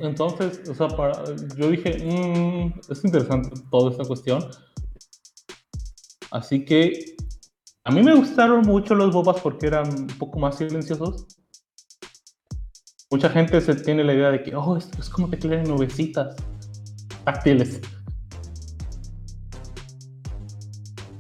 Entonces, 0.01 0.69
o 0.69 0.75
sea, 0.75 0.89
para, 0.89 1.25
yo 1.57 1.69
dije, 1.69 1.99
mmm, 2.05 2.73
es 2.89 3.05
interesante 3.05 3.51
toda 3.71 3.91
esta 3.91 4.05
cuestión. 4.05 4.45
Así 6.31 6.65
que 6.65 7.17
a 7.85 7.91
mí 7.91 8.03
me 8.03 8.15
gustaron 8.15 8.63
mucho 8.63 8.95
los 8.95 9.13
bobas 9.13 9.41
porque 9.41 9.67
eran 9.67 9.89
un 9.89 10.07
poco 10.07 10.39
más 10.39 10.57
silenciosos. 10.57 11.27
Mucha 13.11 13.29
gente 13.29 13.61
se 13.61 13.75
tiene 13.75 14.05
la 14.05 14.15
idea 14.15 14.31
de 14.31 14.43
que, 14.43 14.55
oh, 14.55 14.77
esto 14.77 14.99
es 15.01 15.09
como 15.09 15.29
teclear 15.29 15.65
en 15.65 15.69
nubecitas 15.69 16.37
táctiles. 17.25 17.81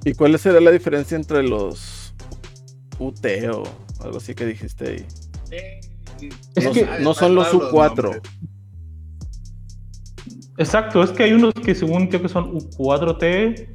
¿Y 0.05 0.15
cuál 0.15 0.39
será 0.39 0.61
la 0.61 0.71
diferencia 0.71 1.17
entre 1.17 1.43
los 1.43 2.15
UT 2.99 3.27
o 3.53 3.65
algo 4.01 4.19
así 4.19 4.35
que 4.35 4.47
dijiste 4.47 4.89
ahí? 4.89 5.07
Es 6.55 6.65
no, 6.65 6.73
que 6.73 6.87
no 7.01 7.15
son 7.15 7.35
los 7.35 7.53
U4. 7.53 8.21
Exacto, 10.59 11.03
es 11.03 11.11
que 11.11 11.25
hay 11.25 11.33
unos 11.33 11.55
que 11.55 11.75
según 11.75 12.07
creo 12.09 12.23
que 12.23 12.29
son 12.29 12.53
U4T 12.53 13.69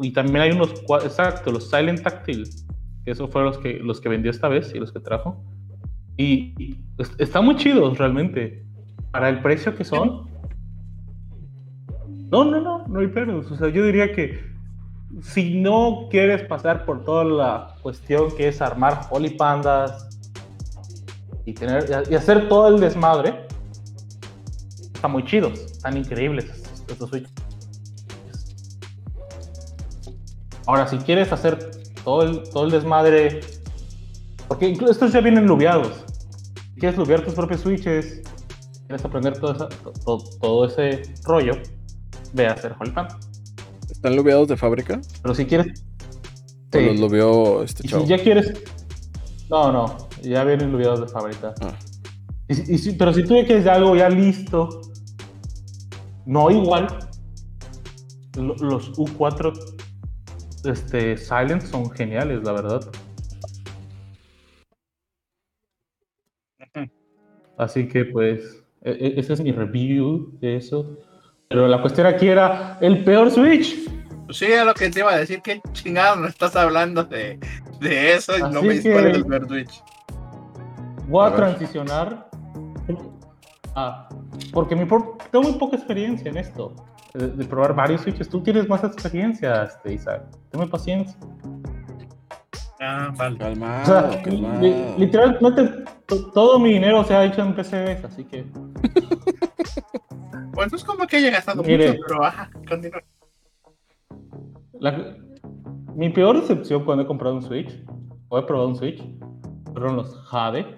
y 0.00 0.12
también 0.12 0.36
hay 0.36 0.50
unos, 0.50 0.74
exacto, 1.02 1.50
los 1.50 1.70
Silent 1.70 2.02
Tactile, 2.02 2.44
que 3.04 3.10
esos 3.10 3.30
fueron 3.30 3.50
los 3.50 3.58
que, 3.58 3.74
los 3.74 4.00
que 4.00 4.08
vendió 4.08 4.30
esta 4.30 4.48
vez 4.48 4.74
y 4.74 4.78
los 4.78 4.92
que 4.92 5.00
trajo. 5.00 5.42
Y 6.16 6.78
están 7.18 7.44
muy 7.44 7.56
chidos 7.56 7.98
realmente. 7.98 8.64
Para 9.10 9.28
el 9.28 9.40
precio 9.40 9.74
que 9.74 9.84
son, 9.84 10.28
no, 12.30 12.44
no, 12.44 12.60
no, 12.60 12.86
no 12.86 13.00
hay 13.00 13.06
pedos. 13.06 13.50
O 13.50 13.56
sea, 13.56 13.68
yo 13.68 13.84
diría 13.84 14.12
que 14.12 14.38
si 15.22 15.54
no 15.60 16.08
quieres 16.10 16.42
pasar 16.42 16.84
por 16.84 17.04
toda 17.04 17.24
la 17.24 17.74
cuestión 17.82 18.34
que 18.36 18.48
es 18.48 18.60
armar 18.60 19.06
Holy 19.10 19.30
Pandas 19.30 20.08
y, 21.46 21.54
tener, 21.54 21.86
y 22.10 22.14
hacer 22.14 22.48
todo 22.48 22.68
el 22.68 22.80
desmadre, 22.80 23.46
están 24.94 25.12
muy 25.12 25.24
chidos, 25.24 25.65
están 25.86 25.96
increíbles 25.98 26.46
estos 26.88 27.10
Switch. 27.10 27.28
Ahora, 30.66 30.88
si 30.88 30.98
quieres 30.98 31.32
hacer 31.32 31.70
todo 32.02 32.22
el, 32.22 32.42
todo 32.50 32.64
el 32.64 32.72
desmadre, 32.72 33.40
porque 34.48 34.68
incluso 34.68 34.92
estos 34.92 35.12
ya 35.12 35.20
vienen 35.20 35.46
lubiados. 35.46 36.04
Si 36.74 36.80
quieres 36.80 36.98
lubiar 36.98 37.24
tus 37.24 37.34
propios 37.34 37.60
switches, 37.60 38.22
quieres 38.86 39.04
aprender 39.04 39.38
todo, 39.38 39.68
todo 40.40 40.64
ese 40.66 41.02
rollo, 41.24 41.52
ve 42.32 42.48
a 42.48 42.52
hacer 42.52 42.74
Holy 42.80 42.92
¿Están 43.88 44.16
lobeados 44.16 44.48
de 44.48 44.56
fábrica? 44.56 45.00
Pero 45.22 45.34
si 45.34 45.46
quieres. 45.46 45.84
Sí. 46.72 46.84
los 46.84 46.98
lobeó 46.98 47.62
este 47.62 47.86
chavo. 47.88 48.02
Si 48.02 48.08
ya 48.08 48.18
quieres. 48.18 48.52
No, 49.48 49.70
no. 49.70 49.96
Ya 50.22 50.42
vienen 50.42 50.72
lobeados 50.72 51.00
de 51.00 51.08
fábrica. 51.08 51.54
Ah. 51.60 51.74
Y, 52.48 52.92
pero 52.92 53.12
si 53.12 53.24
tú 53.24 53.36
ya 53.36 53.46
quieres 53.46 53.66
algo 53.66 53.96
ya 53.96 54.08
listo, 54.08 54.85
no 56.26 56.50
igual, 56.50 56.88
los 58.36 58.92
U4 58.98 59.76
este, 60.64 61.16
Silent 61.16 61.62
son 61.62 61.90
geniales, 61.90 62.42
la 62.42 62.52
verdad. 62.52 62.80
Así 67.56 67.88
que 67.88 68.04
pues, 68.04 68.62
e, 68.82 68.90
e, 68.90 69.20
ese 69.20 69.32
es 69.32 69.40
mi 69.40 69.52
review 69.52 70.36
de 70.40 70.56
eso. 70.56 70.98
Pero 71.48 71.68
la 71.68 71.80
cuestión 71.80 72.06
aquí 72.06 72.28
era 72.28 72.76
el 72.80 73.04
peor 73.04 73.30
Switch. 73.30 73.88
Sí, 74.30 74.46
es 74.46 74.64
lo 74.64 74.74
que 74.74 74.90
te 74.90 75.00
iba 75.00 75.12
a 75.12 75.18
decir. 75.18 75.40
¿Qué 75.40 75.60
chingado 75.72 76.16
no 76.16 76.26
estás 76.26 76.56
hablando 76.56 77.04
de, 77.04 77.38
de 77.80 78.14
eso? 78.14 78.36
Y 78.36 78.42
no 78.52 78.62
me 78.62 78.74
dices 78.74 78.86
el 78.86 79.24
peor 79.24 79.46
Switch. 79.46 79.82
Voy 81.06 81.30
a, 81.30 81.34
transicionar. 81.36 82.28
Ah, 83.76 84.05
porque 84.56 84.74
mi, 84.74 84.86
tengo 84.86 85.42
muy 85.42 85.52
poca 85.58 85.76
experiencia 85.76 86.30
en 86.30 86.38
esto. 86.38 86.74
De, 87.12 87.44
probar 87.44 87.74
varios 87.74 88.00
Switches. 88.00 88.26
Tú 88.26 88.42
tienes 88.42 88.66
más 88.66 88.82
experiencia, 88.82 89.64
este, 89.64 89.92
Isaac. 89.92 90.22
Tenme 90.50 90.66
paciencia. 90.66 91.14
Ah, 92.80 93.12
vale. 93.14 93.36
Calmado, 93.36 94.10
literalmente 94.96 95.84
todo 96.32 96.58
mi 96.58 96.72
dinero 96.72 97.04
se 97.04 97.14
ha 97.14 97.26
hecho 97.26 97.42
en 97.42 97.54
PCBs, 97.54 98.04
así 98.04 98.24
que. 98.24 98.46
Pues 100.54 100.72
es 100.72 100.82
como 100.84 101.06
que 101.06 101.18
haya 101.18 101.28
gastado 101.32 101.62
mucho, 101.62 101.68
pero 102.08 102.18
baja, 102.18 102.50
continúa. 102.66 103.02
mi 105.94 106.08
peor 106.08 106.40
decepción 106.40 106.82
cuando 106.86 107.04
he 107.04 107.06
comprado 107.06 107.34
un 107.34 107.42
Switch, 107.42 107.84
o 108.28 108.38
he 108.38 108.42
probado 108.42 108.68
un 108.68 108.76
Switch, 108.76 109.04
fueron 109.74 109.96
los 109.96 110.18
Jade. 110.28 110.74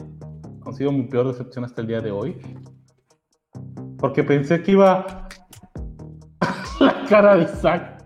Han 0.66 0.74
sido 0.74 0.91
mi 0.91 1.05
peor 1.05 1.29
decepción 1.29 1.64
hasta 1.64 1.81
el 1.81 1.87
día 1.87 2.01
de 2.01 2.11
hoy. 2.11 2.41
Porque 3.99 4.22
pensé 4.22 4.62
que 4.62 4.72
iba. 4.72 5.28
la 6.80 7.05
cara 7.09 7.36
de 7.36 7.44
Isaac. 7.44 7.99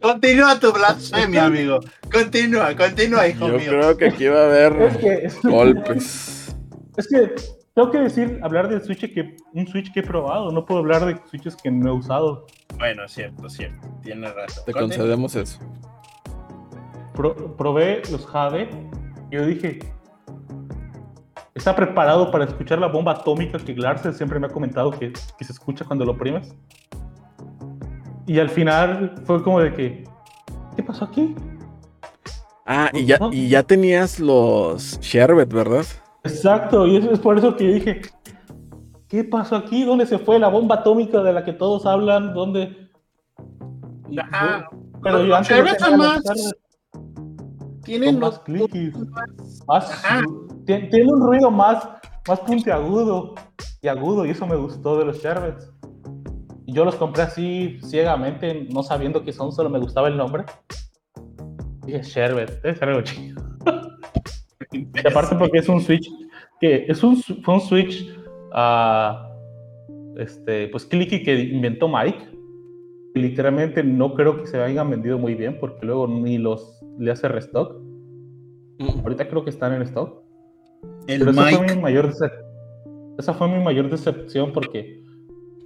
Continúa 0.00 0.60
tu 0.60 0.70
blasfemia, 0.72 1.46
amigo. 1.46 1.80
Continúa, 2.12 2.76
continúa, 2.76 3.26
hijo 3.26 3.48
mío. 3.48 3.58
Yo 3.58 3.70
creo 3.70 3.96
que 3.96 4.08
aquí 4.08 4.26
va 4.26 4.40
a 4.40 4.44
haber 4.44 4.72
golpes. 5.42 6.40
Es 6.96 7.08
que 7.08 7.34
tengo 7.74 7.90
que 7.90 7.98
decir, 7.98 8.38
hablar 8.44 8.68
del 8.68 8.80
Switch 8.80 9.12
que 9.12 9.36
un 9.52 9.66
Switch 9.66 9.92
que 9.92 9.98
he 9.98 10.02
probado. 10.04 10.52
No 10.52 10.64
puedo 10.64 10.78
hablar 10.78 11.04
de 11.06 11.18
Switches 11.28 11.56
que 11.56 11.72
no 11.72 11.88
he 11.88 11.92
usado. 11.92 12.46
Bueno, 12.78 13.08
cierto, 13.08 13.48
cierto. 13.50 13.88
Tienes 14.02 14.32
razón. 14.32 14.64
Te 14.64 14.72
concedemos 14.72 15.34
eso. 15.34 15.58
probé 17.56 18.02
los 18.12 18.24
Jade 18.26 18.68
y 19.30 19.34
yo 19.34 19.46
dije, 19.46 19.80
¿está 21.54 21.74
preparado 21.74 22.30
para 22.30 22.44
escuchar 22.44 22.78
la 22.78 22.88
bomba 22.88 23.12
atómica 23.12 23.58
que 23.58 23.72
Glarsel 23.72 24.14
siempre 24.14 24.38
me 24.38 24.46
ha 24.46 24.50
comentado 24.50 24.90
que, 24.90 25.12
que 25.38 25.44
se 25.44 25.52
escucha 25.52 25.84
cuando 25.84 26.04
lo 26.04 26.12
oprimes? 26.12 26.54
Y 28.26 28.38
al 28.38 28.48
final 28.48 29.14
fue 29.24 29.42
como 29.42 29.60
de 29.60 29.72
que, 29.72 30.04
¿qué 30.76 30.82
pasó 30.82 31.04
aquí? 31.04 31.34
Ah, 32.66 32.90
y 32.92 33.04
ya, 33.04 33.18
y 33.30 33.48
ya 33.48 33.62
tenías 33.62 34.18
los 34.18 34.98
Sherbet, 35.00 35.52
¿verdad? 35.52 35.84
Exacto, 36.24 36.86
y 36.86 36.96
eso 36.96 37.10
es 37.10 37.18
por 37.18 37.36
eso 37.36 37.54
que 37.54 37.64
dije, 37.64 38.00
¿qué 39.08 39.24
pasó 39.24 39.56
aquí? 39.56 39.84
¿Dónde 39.84 40.06
se 40.06 40.18
fue 40.18 40.38
la 40.38 40.48
bomba 40.48 40.76
atómica 40.76 41.22
de 41.22 41.34
la 41.34 41.44
que 41.44 41.52
todos 41.52 41.84
hablan? 41.84 42.32
¿Dónde? 42.32 42.90
Ajá. 44.18 44.68
Pero 45.02 45.24
yo 45.24 45.36
antes 45.36 45.78
son 45.78 45.98
más... 45.98 46.22
Tienen 47.84 48.18
más 48.18 48.38
clickies. 48.38 48.94
Más, 49.66 50.02
tiene 50.64 51.12
un 51.12 51.20
ruido 51.20 51.50
más, 51.50 51.88
más 52.26 52.40
puntiagudo 52.40 53.34
y 53.82 53.88
agudo, 53.88 54.26
y 54.26 54.30
eso 54.30 54.46
me 54.46 54.56
gustó 54.56 54.98
de 54.98 55.04
los 55.04 55.22
Sherbets 55.22 55.74
yo 56.66 56.84
los 56.84 56.96
compré 56.96 57.22
así 57.22 57.78
ciegamente, 57.82 58.66
no 58.70 58.82
sabiendo 58.82 59.22
qué 59.22 59.32
son, 59.32 59.52
solo 59.52 59.70
me 59.70 59.78
gustaba 59.78 60.08
el 60.08 60.16
nombre. 60.16 60.44
Dije, 61.86 62.02
Sherbet, 62.02 62.60
ser 62.62 62.88
algo 62.88 63.02
chido. 63.02 63.42
y 64.72 64.86
aparte 65.06 65.36
porque 65.36 65.58
es 65.58 65.68
un 65.68 65.80
Switch, 65.80 66.10
que 66.60 66.86
es 66.88 67.02
un, 67.02 67.16
fue 67.16 67.54
un 67.54 67.60
Switch, 67.60 68.08
uh, 68.52 70.18
este, 70.18 70.68
pues 70.68 70.84
clicky 70.86 71.22
que 71.22 71.40
inventó 71.42 71.88
Mike. 71.88 72.32
Literalmente 73.14 73.84
no 73.84 74.14
creo 74.14 74.40
que 74.40 74.46
se 74.48 74.60
hayan 74.60 74.90
vendido 74.90 75.18
muy 75.18 75.34
bien 75.34 75.58
porque 75.60 75.86
luego 75.86 76.08
ni 76.08 76.38
los 76.38 76.82
le 76.98 77.12
hace 77.12 77.28
restock. 77.28 77.76
Mm. 78.78 79.00
Ahorita 79.04 79.28
creo 79.28 79.44
que 79.44 79.50
están 79.50 79.72
en 79.74 79.82
stock. 79.82 80.23
El 81.06 81.26
Mike. 81.26 81.40
Esa 81.40 81.56
fue 81.56 81.74
mi 81.74 81.82
mayor, 81.82 82.12
esa 83.18 83.34
fue 83.34 83.48
mi 83.48 83.62
mayor 83.62 83.90
decepción 83.90 84.52
porque 84.52 85.02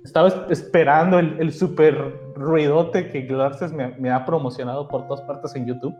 estaba 0.05 0.29
esperando 0.51 1.19
el, 1.19 1.37
el 1.41 1.53
super 1.53 2.15
ruidote 2.35 3.11
que 3.11 3.23
Glarces 3.23 3.73
me, 3.73 4.11
ha 4.11 4.25
promocionado 4.25 4.89
por 4.89 5.07
todas 5.07 5.23
partes 5.23 5.55
en 5.55 5.67
YouTube. 5.67 5.95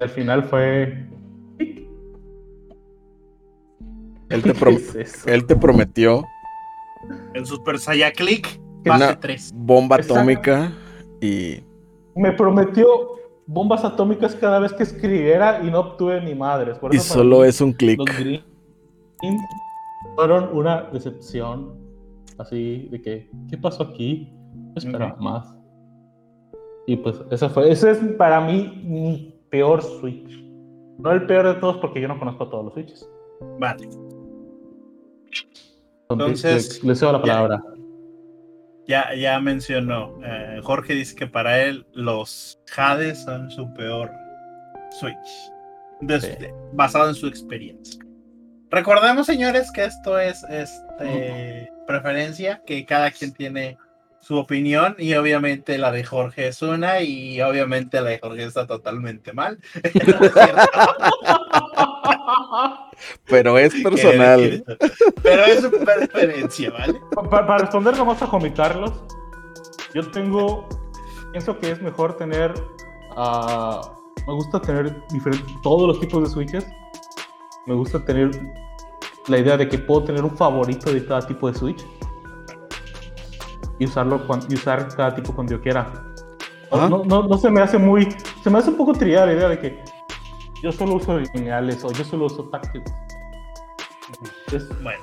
Al 0.00 0.08
final 0.08 0.44
fue. 0.44 1.06
Él 4.28 4.42
te, 4.42 5.32
él 5.32 5.46
te 5.46 5.56
prometió. 5.56 6.24
El 7.34 7.46
Super 7.46 7.78
Saiyan 7.78 8.12
Click. 8.12 8.60
Una 8.86 9.18
3. 9.18 9.52
bomba 9.54 9.96
atómica 9.96 10.72
y. 11.20 11.62
Me 12.14 12.32
prometió 12.32 12.86
bombas 13.46 13.84
atómicas 13.84 14.34
cada 14.34 14.58
vez 14.58 14.72
que 14.72 14.82
escribiera 14.82 15.62
y 15.62 15.70
no 15.70 15.80
obtuve 15.80 16.20
ni 16.20 16.34
madres. 16.34 16.78
y 16.90 16.98
solo 16.98 17.44
es 17.44 17.60
un 17.60 17.72
clic. 17.72 18.00
fueron 20.16 20.56
una 20.56 20.82
decepción 20.92 21.76
así 22.38 22.88
de 22.90 23.02
que, 23.02 23.30
¿qué 23.48 23.58
pasó 23.58 23.84
aquí? 23.84 24.32
Esperaba 24.76 25.16
más. 25.16 25.56
Y 26.86 26.96
pues 26.96 27.20
ese 27.30 27.48
fue, 27.48 27.70
ese 27.70 27.92
es 27.92 27.98
para 28.18 28.40
mí 28.40 28.82
mi 28.84 29.34
peor 29.50 29.82
Switch. 29.82 30.42
No 30.98 31.10
el 31.12 31.26
peor 31.26 31.46
de 31.46 31.54
todos 31.54 31.78
porque 31.78 32.00
yo 32.00 32.08
no 32.08 32.18
conozco 32.18 32.48
todos 32.48 32.64
los 32.64 32.74
Switches. 32.74 33.08
Vale. 33.58 33.88
Entonces, 36.10 36.84
le, 36.84 36.94
cedo 36.94 37.12
la 37.12 37.20
palabra. 37.20 37.64
Ya, 37.66 37.73
ya 38.86 39.40
mencionó. 39.40 40.18
Eh, 40.24 40.60
Jorge 40.62 40.94
dice 40.94 41.14
que 41.14 41.26
para 41.26 41.60
él 41.62 41.86
los 41.92 42.60
Hades 42.76 43.22
son 43.24 43.50
su 43.50 43.72
peor 43.74 44.10
Switch. 45.00 45.52
Basado 46.72 47.08
en 47.08 47.14
su 47.14 47.26
experiencia. 47.26 48.04
Recordemos, 48.70 49.26
señores, 49.26 49.70
que 49.72 49.84
esto 49.84 50.18
es 50.18 50.42
este 50.50 51.70
preferencia, 51.86 52.62
que 52.66 52.84
cada 52.84 53.10
quien 53.10 53.32
tiene 53.32 53.78
su 54.20 54.36
opinión 54.36 54.96
y 54.98 55.14
obviamente 55.14 55.76
la 55.76 55.92
de 55.92 56.02
Jorge 56.02 56.48
es 56.48 56.62
una 56.62 57.02
y 57.02 57.40
obviamente 57.42 58.00
la 58.00 58.10
de 58.10 58.18
Jorge 58.18 58.44
está 58.44 58.66
totalmente 58.66 59.32
mal. 59.32 59.58
Pero 63.26 63.58
es 63.58 63.74
personal. 63.82 64.64
Pero 65.22 65.44
es 65.44 65.60
su 65.60 65.70
preferencia, 65.70 66.70
¿vale? 66.70 67.00
Para, 67.30 67.58
responder 67.58 67.96
nomás 67.96 68.22
a 68.22 68.26
Juan 68.26 68.50
Carlos, 68.52 68.92
yo 69.94 70.10
tengo, 70.10 70.68
pienso 71.32 71.58
que 71.58 71.70
es 71.70 71.80
mejor 71.80 72.16
tener, 72.16 72.52
uh, 73.16 73.80
me 74.26 74.32
gusta 74.34 74.60
tener 74.60 74.96
diferentes, 75.08 75.54
todos 75.62 75.88
los 75.88 76.00
tipos 76.00 76.22
de 76.22 76.28
switches. 76.30 76.66
Me 77.66 77.74
gusta 77.74 78.04
tener 78.04 78.30
la 79.28 79.38
idea 79.38 79.56
de 79.56 79.68
que 79.68 79.78
puedo 79.78 80.04
tener 80.04 80.22
un 80.22 80.36
favorito 80.36 80.92
de 80.92 81.04
cada 81.04 81.26
tipo 81.26 81.50
de 81.50 81.58
Switch 81.58 81.84
y 83.78 83.86
usarlo 83.86 84.20
y 84.48 84.54
usar 84.54 84.94
cada 84.94 85.14
tipo 85.14 85.34
cuando 85.34 85.54
yo 85.54 85.60
quiera. 85.60 85.92
No, 86.70 87.04
no, 87.04 87.22
no, 87.22 87.38
se 87.38 87.50
me 87.50 87.60
hace 87.60 87.78
muy. 87.78 88.08
Se 88.42 88.50
me 88.50 88.58
hace 88.58 88.70
un 88.70 88.76
poco 88.76 88.92
trillada 88.92 89.26
la 89.26 89.32
idea 89.32 89.48
de 89.48 89.58
que 89.58 89.84
yo 90.62 90.72
solo 90.72 90.94
uso 90.94 91.18
lineales 91.18 91.84
o 91.84 91.92
yo 91.92 92.04
solo 92.04 92.26
uso 92.26 92.48
táctiles. 92.50 92.92
Es, 94.52 94.68
bueno. 94.82 95.02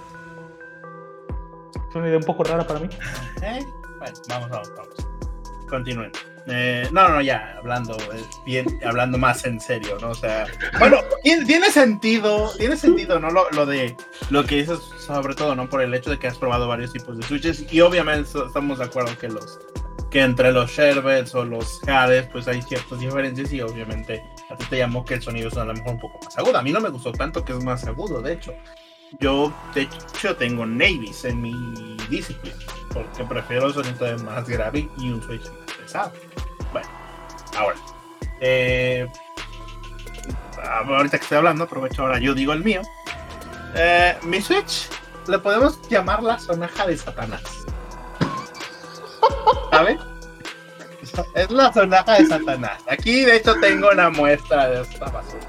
Es 1.90 1.96
una 1.96 2.08
idea 2.08 2.18
un 2.18 2.24
poco 2.24 2.44
rara 2.44 2.66
para 2.66 2.80
mí. 2.80 2.90
¿Eh? 3.42 3.66
Bueno, 4.00 4.14
vamos, 4.30 4.50
vamos, 4.50 4.72
vamos. 4.76 4.96
Continúen. 5.70 6.12
Eh, 6.48 6.88
no, 6.92 7.08
no, 7.08 7.22
ya, 7.22 7.56
hablando 7.58 7.96
eh, 8.14 8.24
bien, 8.46 8.80
hablando 8.84 9.18
más 9.18 9.46
en 9.46 9.60
serio, 9.60 9.98
¿no? 10.02 10.10
O 10.10 10.16
sea, 10.16 10.48
bueno, 10.80 10.98
tiene, 11.24 11.70
sentido, 11.70 12.52
tiene 12.58 12.76
sentido, 12.76 13.20
¿no? 13.20 13.30
Lo, 13.30 13.50
lo, 13.52 13.66
de 13.68 13.96
lo 14.32 14.44
que 14.44 14.56
dices, 14.56 14.80
sobre 15.06 15.36
todo, 15.36 15.56
¿no? 15.56 15.70
Por 15.70 15.82
el 15.82 15.94
hecho 15.94 16.10
de 16.10 16.18
que 16.18 16.28
has 16.28 16.38
probado 16.38 16.68
varios 16.68 16.94
tipos 16.94 17.16
de 17.16 17.24
switches 17.24 17.72
y 17.72 17.82
obviamente 17.82 18.28
estamos 18.48 18.80
de 18.80 18.86
acuerdo 18.86 19.16
que 19.20 19.30
los 19.30 19.60
que 20.12 20.22
entre 20.22 20.52
los 20.52 20.70
Sherbets 20.70 21.34
o 21.34 21.46
los 21.46 21.82
Hades, 21.88 22.28
pues 22.28 22.48
hay 22.48 22.62
ciertas 22.62 23.00
diferencias 23.00 23.52
y 23.54 23.62
obviamente 23.62 24.22
a 24.50 24.58
ti 24.58 24.66
te 24.70 24.78
llamó 24.78 25.06
que 25.06 25.14
el 25.16 25.22
sonido 25.22 25.48
es 25.48 25.58
a 25.58 25.64
lo 25.64 25.74
mejor 25.74 25.94
un 25.94 26.00
poco 26.00 26.20
más 26.26 26.38
agudo. 26.38 26.58
A 26.58 26.62
mí 26.62 26.72
no 26.72 26.82
me 26.82 26.90
gustó 26.90 27.14
tanto 27.14 27.46
que 27.46 27.54
es 27.54 27.64
más 27.64 27.86
agudo, 27.86 28.22
de 28.22 28.34
hecho. 28.34 28.54
Yo, 29.20 29.54
de 29.74 29.82
hecho, 29.82 30.36
tengo 30.38 30.66
Navis 30.66 31.26
en 31.26 31.42
mi 31.42 31.98
discipline 32.10 32.56
porque 32.94 33.24
prefiero 33.24 33.68
el 33.68 33.74
sonido 33.74 34.18
más 34.20 34.48
grave 34.48 34.90
y 34.98 35.12
un 35.12 35.22
switch 35.22 35.50
pesado. 35.80 36.12
Bueno, 36.72 36.88
ahora. 37.58 37.78
Eh, 38.40 39.08
ahorita 40.64 41.18
que 41.18 41.24
estoy 41.24 41.38
hablando, 41.38 41.66
aprovecho 41.66 42.04
ahora, 42.04 42.20
yo 42.20 42.34
digo 42.34 42.54
el 42.54 42.64
mío. 42.64 42.82
Eh, 43.76 44.18
mi 44.24 44.42
Switch 44.42 44.90
le 45.28 45.40
podemos 45.40 45.80
llamar 45.90 46.22
la 46.24 46.38
sonaja 46.40 46.88
de 46.88 46.98
Satanás. 46.98 47.42
¿saben? 49.72 50.00
Es 51.36 51.52
la 51.52 51.72
sonaja 51.74 52.14
de 52.14 52.26
Satanás. 52.26 52.82
Aquí, 52.88 53.24
de 53.26 53.38
hecho, 53.38 53.54
tengo 53.62 53.90
una 53.92 54.10
muestra 54.10 54.70
de 54.70 54.82
esta 54.82 55.06
basura. 55.06 55.48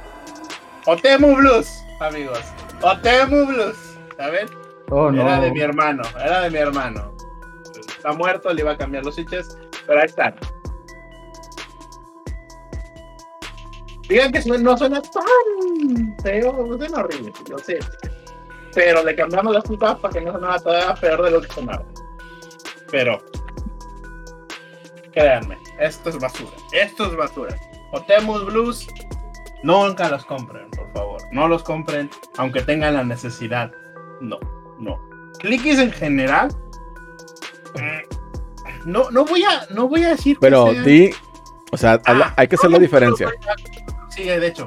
Otemu 0.86 1.36
Blues, 1.36 1.68
amigos. 2.00 2.40
Otemu 2.82 3.46
Blues, 3.46 3.98
¿saben? 4.16 4.48
Oh, 4.90 5.10
no. 5.10 5.22
Era 5.22 5.40
de 5.40 5.52
mi 5.52 5.60
hermano, 5.60 6.02
era 6.20 6.42
de 6.42 6.50
mi 6.50 6.58
hermano. 6.58 7.14
Está 7.88 8.12
muerto, 8.12 8.52
le 8.52 8.62
iba 8.62 8.72
a 8.72 8.76
cambiar 8.76 9.04
los 9.04 9.14
switches, 9.14 9.56
pero 9.86 10.00
ahí 10.00 10.06
están. 10.06 10.34
Digan 14.08 14.32
que 14.32 14.40
no 14.58 14.76
suena 14.76 15.00
tan 15.00 16.16
feo, 16.22 16.76
suena 16.76 16.98
horrible, 16.98 17.32
yo 17.48 17.58
sé. 17.58 17.78
Pero 18.74 19.04
le 19.04 19.14
cambiamos 19.14 19.54
las 19.54 19.64
pipas 19.64 19.98
para 20.00 20.14
que 20.14 20.20
no 20.20 20.32
sonara 20.32 20.58
todavía 20.58 20.94
peor 20.94 21.22
de 21.22 21.30
lo 21.30 21.40
que 21.40 21.52
sonaba. 21.52 21.84
Pero, 22.90 23.22
créanme, 25.12 25.56
esto 25.78 26.10
es 26.10 26.18
basura. 26.18 26.52
Esto 26.72 27.06
es 27.06 27.16
basura. 27.16 27.56
Otemus 27.92 28.44
Blues, 28.46 28.88
nunca 29.62 30.08
los 30.08 30.24
compren, 30.24 30.68
por 30.70 30.92
favor. 30.92 31.11
No 31.32 31.48
los 31.48 31.62
compren, 31.62 32.10
aunque 32.36 32.62
tengan 32.62 32.94
la 32.94 33.04
necesidad. 33.04 33.72
No, 34.20 34.38
no. 34.78 35.00
Clickies 35.40 35.78
en 35.78 35.90
general. 35.92 36.48
mm, 37.74 38.90
No, 38.90 39.10
no 39.10 39.24
voy 39.24 39.42
a, 39.44 39.66
no 39.70 39.88
voy 39.88 40.04
a 40.04 40.10
decir. 40.10 40.36
que 40.36 40.40
Pero 40.40 40.70
sean- 40.72 40.84
di, 40.84 41.10
o 41.72 41.76
sea, 41.76 42.00
Ah, 42.06 42.34
hay 42.36 42.48
que 42.48 42.56
hacer 42.56 42.70
no, 42.70 42.76
la 42.76 42.82
diferencia. 42.82 43.30
Sí, 44.10 44.24
de 44.24 44.46
hecho. 44.46 44.64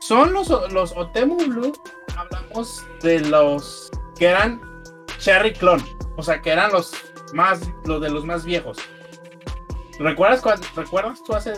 Son 0.00 0.32
los, 0.32 0.48
los 0.72 0.96
Otemu 0.96 1.36
Blue. 1.36 1.72
Hablamos 2.16 2.86
de 3.02 3.20
los 3.20 3.90
que 4.16 4.26
eran 4.28 4.60
Cherry 5.18 5.52
Clone. 5.52 5.82
O 6.16 6.22
sea, 6.22 6.40
que 6.40 6.50
eran 6.50 6.70
los 6.72 6.92
más, 7.34 7.60
los 7.84 8.00
de 8.00 8.10
los 8.10 8.24
más 8.24 8.44
viejos. 8.44 8.78
¿Recuerdas 9.98 10.40
cuando, 10.40 10.66
recuerdas 10.76 11.22
tú 11.24 11.34
hace, 11.34 11.54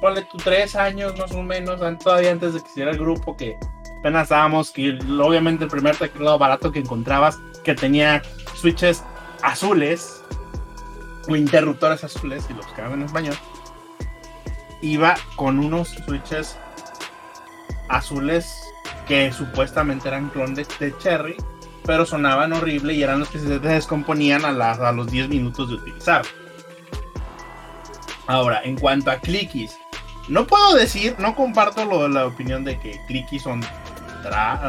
ponle 0.00 0.22
tú 0.30 0.36
tres 0.38 0.76
años 0.76 1.18
más 1.18 1.32
o 1.32 1.42
menos, 1.42 1.80
todavía 1.98 2.30
antes 2.30 2.54
de 2.54 2.60
que 2.60 2.68
hiciera 2.68 2.90
el 2.92 2.98
grupo, 2.98 3.36
que 3.36 3.58
apenas 3.98 4.24
estábamos, 4.24 4.70
que 4.70 4.98
obviamente 5.20 5.64
el 5.64 5.70
primer 5.70 5.96
teclado 5.96 6.38
barato 6.38 6.72
que 6.72 6.78
encontrabas, 6.78 7.38
que 7.64 7.74
tenía 7.74 8.22
switches 8.54 9.04
azules, 9.42 10.22
o 11.28 11.36
interruptores 11.36 12.04
azules, 12.04 12.46
y 12.48 12.54
los 12.54 12.66
buscaban 12.66 12.94
en 12.94 13.02
español, 13.02 13.36
iba 14.80 15.16
con 15.36 15.58
unos 15.58 15.88
switches 15.88 16.56
azules 17.88 18.54
que 19.06 19.32
supuestamente 19.32 20.08
eran 20.08 20.28
clon 20.30 20.54
de, 20.54 20.66
Cherry, 20.98 21.36
pero 21.84 22.04
sonaban 22.04 22.52
horrible 22.52 22.94
y 22.94 23.02
eran 23.02 23.20
los 23.20 23.28
que 23.30 23.38
se 23.38 23.58
descomponían 23.58 24.44
a, 24.44 24.92
los 24.92 25.10
10 25.10 25.28
minutos 25.28 25.68
de 25.68 25.74
utilizar. 25.76 26.22
Ahora, 28.26 28.60
en 28.62 28.76
cuanto 28.76 29.10
a 29.10 29.16
clickies, 29.16 29.78
no 30.28 30.46
puedo 30.46 30.74
decir, 30.74 31.16
no 31.18 31.34
comparto 31.34 31.86
lo 31.86 32.06
la 32.08 32.26
opinión 32.26 32.62
de 32.62 32.78
que 32.78 33.00
clickies 33.06 33.42
son, 33.42 33.62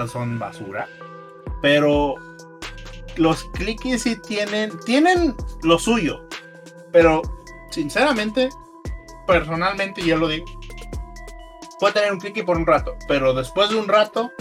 son 0.07 0.39
basura, 0.39 0.87
pero 1.61 2.15
los 3.17 3.43
clickies 3.51 4.03
sí 4.03 4.15
tienen, 4.15 4.79
tienen 4.85 5.35
lo 5.63 5.77
suyo, 5.77 6.27
pero 6.91 7.21
sinceramente, 7.69 8.49
personalmente, 9.27 10.01
yo 10.01 10.17
lo 10.17 10.27
digo, 10.27 10.45
puedo 11.79 11.93
tener 11.93 12.11
un 12.11 12.19
clicky 12.19 12.43
por 12.43 12.57
un 12.57 12.65
rato, 12.65 12.97
pero 13.07 13.33
después 13.33 13.69
de 13.69 13.75
un 13.75 13.87
rato 13.87 14.31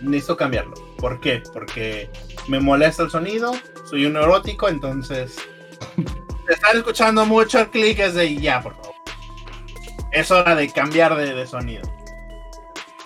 necesito 0.00 0.36
cambiarlo. 0.36 0.74
¿Por 0.98 1.20
qué? 1.20 1.42
Porque 1.52 2.10
me 2.48 2.60
molesta 2.60 3.02
el 3.02 3.10
sonido, 3.10 3.52
soy 3.88 4.06
un 4.06 4.14
neurótico, 4.14 4.68
entonces 4.68 5.36
estar 6.48 6.76
escuchando 6.76 7.24
mucho 7.26 7.60
el 7.60 7.70
click 7.70 7.98
es 8.00 8.14
de 8.14 8.36
ya, 8.36 8.62
por 8.62 8.74
favor. 8.76 8.94
Es 10.12 10.30
hora 10.30 10.54
de 10.54 10.70
cambiar 10.70 11.16
de, 11.16 11.34
de 11.34 11.46
sonido. 11.46 11.97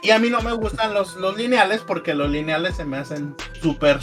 Y 0.03 0.11
a 0.11 0.18
mí 0.18 0.30
no 0.30 0.42
me 0.42 0.53
gustan 0.53 0.92
los, 0.94 1.14
los 1.16 1.36
lineales 1.36 1.82
porque 1.82 2.14
los 2.14 2.28
lineales 2.30 2.76
se 2.76 2.84
me 2.84 2.96
hacen 2.98 3.36
súper 3.61 4.00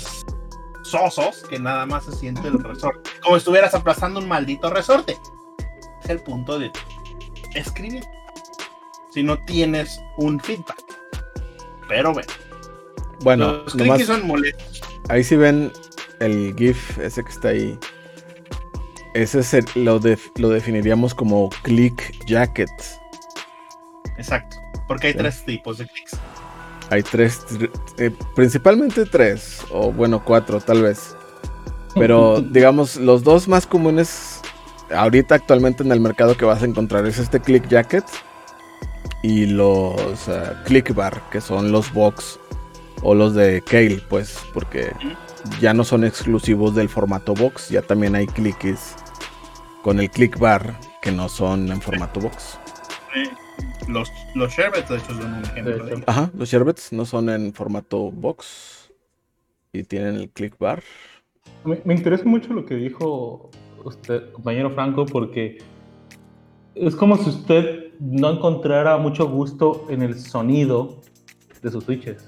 sosos 0.83 1.43
que 1.49 1.59
nada 1.59 1.85
más 1.85 2.05
se 2.05 2.13
siente 2.13 2.47
el 2.47 2.57
resorte. 2.63 3.09
Como 3.21 3.35
si 3.35 3.39
estuvieras 3.39 3.73
aplastando 3.75 4.19
un 4.19 4.27
maldito 4.27 4.69
resorte. 4.69 5.17
Es 6.03 6.09
el 6.09 6.19
punto 6.21 6.57
de 6.57 6.71
escribir. 7.53 8.03
Si 9.13 9.23
no 9.23 9.37
tienes 9.45 9.99
un 10.17 10.39
feedback. 10.39 10.81
Pero 11.89 12.13
bueno, 12.13 12.27
Bueno, 13.21 13.51
los 13.63 13.75
nomás, 13.75 13.97
clickies 13.97 14.07
son 14.07 14.27
molestos. 14.27 14.81
ahí 15.09 15.23
si 15.23 15.35
ven 15.35 15.71
el 16.19 16.55
GIF 16.57 16.97
ese 16.99 17.23
que 17.23 17.31
está 17.31 17.49
ahí. 17.49 17.77
Ese 19.15 19.39
es 19.39 19.53
el- 19.55 19.65
lo, 19.75 19.99
def- 19.99 20.29
lo 20.37 20.49
definiríamos 20.49 21.13
como 21.15 21.49
click 21.63 22.23
jacket. 22.25 22.69
Exacto. 24.17 24.57
Porque 24.89 25.07
hay 25.07 25.13
Sí. 25.13 25.19
tres 25.19 25.45
tipos 25.45 25.77
de 25.77 25.87
clics. 25.87 26.17
Hay 26.89 27.03
tres, 27.03 27.45
tr- 27.47 27.71
eh, 27.99 28.11
principalmente 28.35 29.05
tres, 29.05 29.61
o 29.71 29.91
bueno, 29.93 30.21
cuatro 30.25 30.59
tal 30.59 30.81
vez. 30.81 31.15
Pero 31.95 32.41
digamos, 32.41 32.97
los 32.97 33.23
dos 33.23 33.47
más 33.47 33.65
comunes 33.65 34.41
ahorita 34.93 35.35
actualmente 35.35 35.83
en 35.83 35.91
el 35.91 35.99
mercado 36.01 36.35
que 36.35 36.43
vas 36.45 36.61
a 36.63 36.65
encontrar 36.65 37.05
es 37.05 37.19
este 37.19 37.39
click 37.39 37.67
jacket 37.69 38.03
y 39.21 39.45
los 39.45 40.27
eh, 40.27 40.53
click 40.65 40.93
bar, 40.95 41.21
que 41.31 41.39
son 41.41 41.71
los 41.71 41.93
box 41.93 42.39
o 43.03 43.13
los 43.13 43.35
de 43.35 43.61
Kale, 43.61 44.01
pues, 44.09 44.37
porque 44.53 44.91
ya 45.61 45.73
no 45.73 45.83
son 45.83 46.03
exclusivos 46.03 46.73
del 46.75 46.89
formato 46.89 47.33
box, 47.35 47.69
ya 47.69 47.81
también 47.83 48.15
hay 48.15 48.25
clickies 48.27 48.95
con 49.83 49.99
el 49.99 50.09
click 50.09 50.37
bar 50.39 50.79
que 51.01 51.11
no 51.11 51.29
son 51.29 51.71
en 51.71 51.81
formato 51.81 52.19
box. 52.19 52.57
Los, 53.87 54.11
los 54.35 54.51
sherbets, 54.51 54.89
de 54.89 54.97
hecho, 54.97 55.13
son 55.13 55.33
un 55.33 55.43
ejemplo. 55.43 55.85
De. 55.85 56.03
Ajá, 56.05 56.31
los 56.35 56.49
sherbets 56.49 56.93
no 56.93 57.05
son 57.05 57.29
en 57.29 57.53
formato 57.53 58.11
box 58.11 58.91
y 59.73 59.83
tienen 59.83 60.15
el 60.15 60.29
click 60.29 60.57
bar. 60.57 60.83
Me, 61.63 61.79
me 61.85 61.95
interesa 61.95 62.23
mucho 62.25 62.53
lo 62.53 62.65
que 62.65 62.75
dijo 62.75 63.49
usted, 63.83 64.31
compañero 64.31 64.69
Franco, 64.71 65.05
porque 65.05 65.57
es 66.75 66.95
como 66.95 67.17
si 67.17 67.29
usted 67.29 67.93
no 67.99 68.31
encontrara 68.31 68.97
mucho 68.97 69.27
gusto 69.27 69.85
en 69.89 70.01
el 70.01 70.19
sonido 70.19 71.01
de 71.61 71.71
sus 71.71 71.83
switches. 71.83 72.27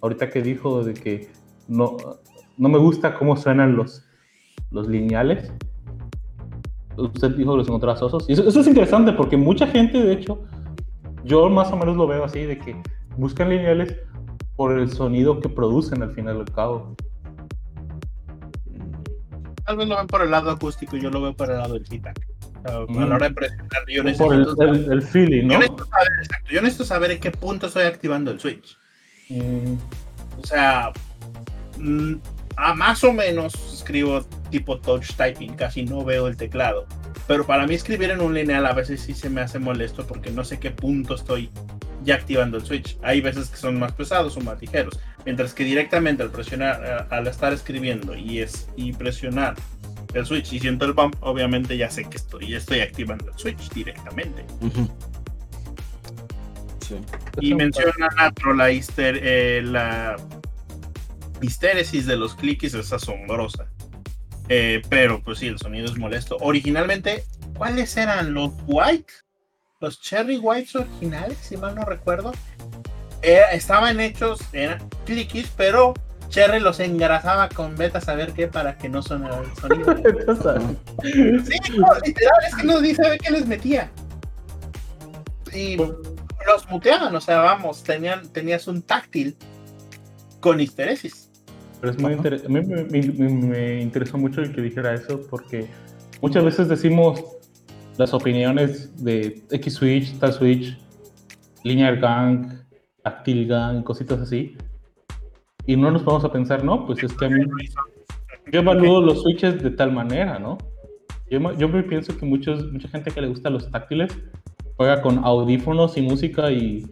Ahorita 0.00 0.30
que 0.30 0.42
dijo 0.42 0.84
de 0.84 0.94
que 0.94 1.28
no, 1.68 1.96
no 2.56 2.68
me 2.68 2.78
gusta 2.78 3.14
cómo 3.14 3.36
suenan 3.36 3.76
los, 3.76 4.04
los 4.70 4.88
lineales, 4.88 5.52
usted 6.96 7.30
dijo 7.36 7.52
que 7.52 7.58
los 7.58 7.68
encontraba 7.68 7.96
sosos. 7.98 8.24
Y 8.28 8.32
eso, 8.32 8.46
eso 8.48 8.60
es 8.60 8.66
interesante 8.66 9.12
porque 9.12 9.36
mucha 9.36 9.66
gente, 9.66 10.02
de 10.02 10.12
hecho, 10.12 10.42
yo 11.24 11.48
más 11.48 11.70
o 11.72 11.76
menos 11.76 11.96
lo 11.96 12.06
veo 12.06 12.24
así, 12.24 12.42
de 12.42 12.58
que 12.58 12.80
buscan 13.16 13.48
lineales 13.50 13.96
por 14.56 14.78
el 14.78 14.90
sonido 14.90 15.40
que 15.40 15.48
producen 15.48 16.02
al 16.02 16.12
final 16.12 16.38
del 16.44 16.54
cabo. 16.54 16.94
Tal 19.64 19.76
vez 19.76 19.88
lo 19.88 19.96
ven 19.96 20.06
por 20.06 20.22
el 20.22 20.30
lado 20.30 20.50
acústico, 20.50 20.96
yo 20.96 21.10
lo 21.10 21.20
veo 21.20 21.34
por 21.34 21.50
el 21.50 21.58
lado 21.58 21.74
del 21.74 21.86
feedback. 21.86 22.18
O 22.40 22.68
sea, 22.68 22.76
A 22.76 22.80
Mm. 22.88 23.08
la 23.08 23.14
hora 23.16 23.28
de 23.28 23.34
presionar, 23.34 23.70
yo 23.88 24.02
por 24.18 24.32
el, 24.34 24.40
necesito, 24.40 24.62
el- 24.62 24.92
el 24.92 25.02
feeling, 25.02 25.42
yo 25.42 25.48
¿no? 25.48 25.58
necesito 25.58 25.84
saber, 25.86 26.08
exacto, 26.22 26.48
yo 26.52 26.62
necesito 26.62 26.84
saber 26.84 27.10
en 27.12 27.20
qué 27.20 27.30
punto 27.32 27.66
estoy 27.66 27.82
activando 27.84 28.30
el 28.30 28.40
switch. 28.40 28.76
Mm, 29.28 29.74
O 30.38 30.46
sea, 30.46 30.92
mm, 31.78 32.14
a 32.56 32.74
más 32.74 33.04
o 33.04 33.12
menos 33.12 33.54
escribo 33.72 34.22
tipo 34.50 34.78
touch 34.78 35.14
typing, 35.16 35.54
casi 35.54 35.84
no 35.84 36.04
veo 36.04 36.26
el 36.26 36.36
teclado. 36.36 36.86
Pero 37.26 37.46
para 37.46 37.66
mí 37.66 37.74
escribir 37.74 38.10
en 38.10 38.20
un 38.20 38.34
lineal 38.34 38.66
a 38.66 38.72
veces 38.72 39.00
sí 39.00 39.14
se 39.14 39.28
me 39.28 39.40
hace 39.40 39.58
molesto 39.58 40.06
porque 40.06 40.30
no 40.30 40.44
sé 40.44 40.58
qué 40.58 40.70
punto 40.70 41.14
estoy 41.14 41.50
ya 42.04 42.14
activando 42.14 42.56
el 42.56 42.64
switch. 42.64 42.96
Hay 43.02 43.20
veces 43.20 43.48
que 43.50 43.56
son 43.56 43.78
más 43.78 43.92
pesados 43.92 44.36
o 44.36 44.40
más 44.40 44.60
ligeros. 44.60 44.98
Mientras 45.24 45.52
que 45.52 45.64
directamente 45.64 46.22
al 46.22 46.30
presionar, 46.30 46.82
eh, 46.84 47.14
al 47.14 47.26
estar 47.26 47.52
escribiendo 47.52 48.16
y, 48.16 48.40
es, 48.40 48.68
y 48.76 48.92
presionar 48.92 49.56
el 50.14 50.24
switch 50.24 50.52
y 50.52 50.60
siento 50.60 50.84
el 50.84 50.92
bump, 50.92 51.16
obviamente 51.20 51.76
ya 51.76 51.90
sé 51.90 52.04
que 52.04 52.16
estoy, 52.16 52.50
ya 52.50 52.58
estoy 52.58 52.80
activando 52.80 53.28
el 53.30 53.38
switch 53.38 53.70
directamente. 53.70 54.44
Sí. 56.86 56.94
Y 57.40 57.54
menciona 57.54 58.08
la, 58.16 58.70
eh, 58.98 59.62
la 59.64 60.16
histéresis 61.40 62.06
de 62.06 62.16
los 62.16 62.34
clickies 62.34 62.74
es 62.74 62.92
asombrosa. 62.92 63.66
Eh, 64.48 64.82
pero 64.88 65.22
pues 65.22 65.38
sí, 65.38 65.48
el 65.48 65.58
sonido 65.58 65.86
es 65.86 65.98
molesto. 65.98 66.36
Originalmente, 66.40 67.24
¿cuáles 67.56 67.96
eran 67.96 68.32
los 68.32 68.52
white? 68.66 69.12
Los 69.80 70.00
cherry 70.00 70.38
whites 70.38 70.74
originales, 70.76 71.36
si 71.38 71.56
mal 71.56 71.74
no 71.74 71.84
recuerdo. 71.84 72.32
Era- 73.22 73.50
estaban 73.52 74.00
hechos, 74.00 74.40
eran 74.52 74.88
clickies, 75.04 75.48
pero 75.56 75.94
Cherry 76.28 76.60
los 76.60 76.80
engrasaba 76.80 77.48
con 77.48 77.76
beta 77.76 78.00
saber 78.00 78.32
qué 78.32 78.48
para 78.48 78.76
que 78.76 78.88
no 78.88 79.02
sonara 79.02 79.38
el 79.38 79.56
sonido. 79.56 79.94
Sí, 81.02 81.78
no, 81.78 81.86
literal, 82.04 82.38
es 82.48 82.54
que 82.56 82.64
no 82.64 82.80
dice 82.80 83.02
sabe 83.02 83.18
qué 83.18 83.30
les 83.30 83.46
metía. 83.46 83.90
Y 85.52 85.76
los 85.76 86.68
muteaban, 86.68 87.14
o 87.14 87.20
sea, 87.20 87.38
vamos, 87.38 87.82
tenían, 87.82 88.28
tenías 88.28 88.66
un 88.66 88.82
táctil 88.82 89.36
con 90.40 90.60
histeresis. 90.60 91.25
Pero 91.80 91.92
es 91.92 91.98
muy 92.00 92.12
inter- 92.12 92.42
a 92.44 92.48
mí 92.48 92.60
me, 92.62 92.84
me- 92.84 93.12
me- 93.12 93.46
me 93.48 93.82
interesó 93.82 94.16
mucho 94.18 94.40
el 94.40 94.52
que 94.52 94.62
dijera 94.62 94.94
eso 94.94 95.20
porque 95.30 95.66
muchas 96.22 96.44
veces 96.44 96.68
decimos 96.68 97.22
las 97.98 98.12
opiniones 98.14 99.02
de 99.04 99.42
X 99.50 99.74
Switch, 99.74 100.18
tal 100.18 100.32
Switch, 100.32 100.76
Linear 101.64 101.98
Gang, 101.98 102.60
Actil 103.04 103.46
Gang, 103.46 103.82
cositas 103.82 104.20
así. 104.20 104.56
Y 105.66 105.76
no 105.76 105.90
nos 105.90 106.04
vamos 106.04 106.24
a 106.24 106.30
pensar, 106.32 106.62
no, 106.64 106.86
pues 106.86 107.02
es 107.02 107.12
que 107.12 107.26
a 107.26 107.28
mí 107.28 107.44
yo 108.52 108.60
evalúo 108.60 109.00
los 109.00 109.22
switches 109.22 109.62
de 109.62 109.70
tal 109.70 109.92
manera, 109.92 110.38
¿no? 110.38 110.58
Yo, 111.28 111.40
yo 111.58 111.68
me 111.68 111.82
pienso 111.82 112.16
que 112.16 112.24
muchos, 112.24 112.70
mucha 112.72 112.88
gente 112.88 113.10
que 113.10 113.20
le 113.20 113.26
gusta 113.28 113.50
los 113.50 113.68
táctiles 113.70 114.16
juega 114.76 115.02
con 115.02 115.24
audífonos 115.24 115.96
y 115.96 116.02
música 116.02 116.52
y, 116.52 116.86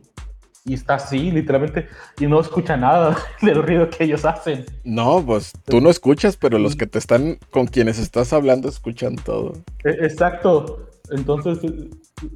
y 0.64 0.74
está 0.74 0.94
así, 0.94 1.30
literalmente, 1.30 1.88
y 2.18 2.26
no 2.26 2.40
escucha 2.40 2.76
nada 2.76 3.16
del 3.42 3.62
ruido 3.62 3.90
que 3.90 4.04
ellos 4.04 4.24
hacen. 4.24 4.64
No, 4.82 5.24
pues 5.24 5.52
tú 5.66 5.80
no 5.80 5.90
escuchas, 5.90 6.36
pero 6.36 6.58
los 6.58 6.74
que 6.74 6.86
te 6.86 6.98
están, 6.98 7.38
con 7.50 7.66
quienes 7.66 7.98
estás 7.98 8.32
hablando, 8.32 8.68
escuchan 8.68 9.16
todo. 9.16 9.52
E, 9.84 9.90
exacto. 9.90 10.88
Entonces, 11.10 11.58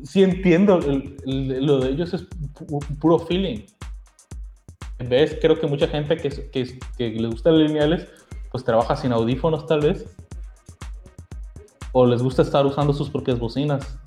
sí 0.04 0.22
entiendo, 0.22 0.78
lo 1.24 1.80
de 1.80 1.88
ellos 1.88 2.12
es 2.12 2.26
puro 3.00 3.18
feeling. 3.18 3.60
En 4.98 5.08
vez, 5.08 5.38
creo 5.40 5.58
que 5.58 5.66
mucha 5.66 5.88
gente 5.88 6.16
que, 6.16 6.28
que, 6.28 6.78
que 6.98 7.10
le 7.10 7.28
gusta 7.28 7.50
los 7.50 7.66
lineales, 7.66 8.08
pues 8.50 8.62
trabaja 8.62 8.94
sin 8.96 9.12
audífonos 9.12 9.66
tal 9.66 9.80
vez. 9.80 10.04
O 11.92 12.04
les 12.04 12.22
gusta 12.22 12.42
estar 12.42 12.66
usando 12.66 12.92
sus 12.92 13.08
propias 13.08 13.38
bocinas. 13.38 13.98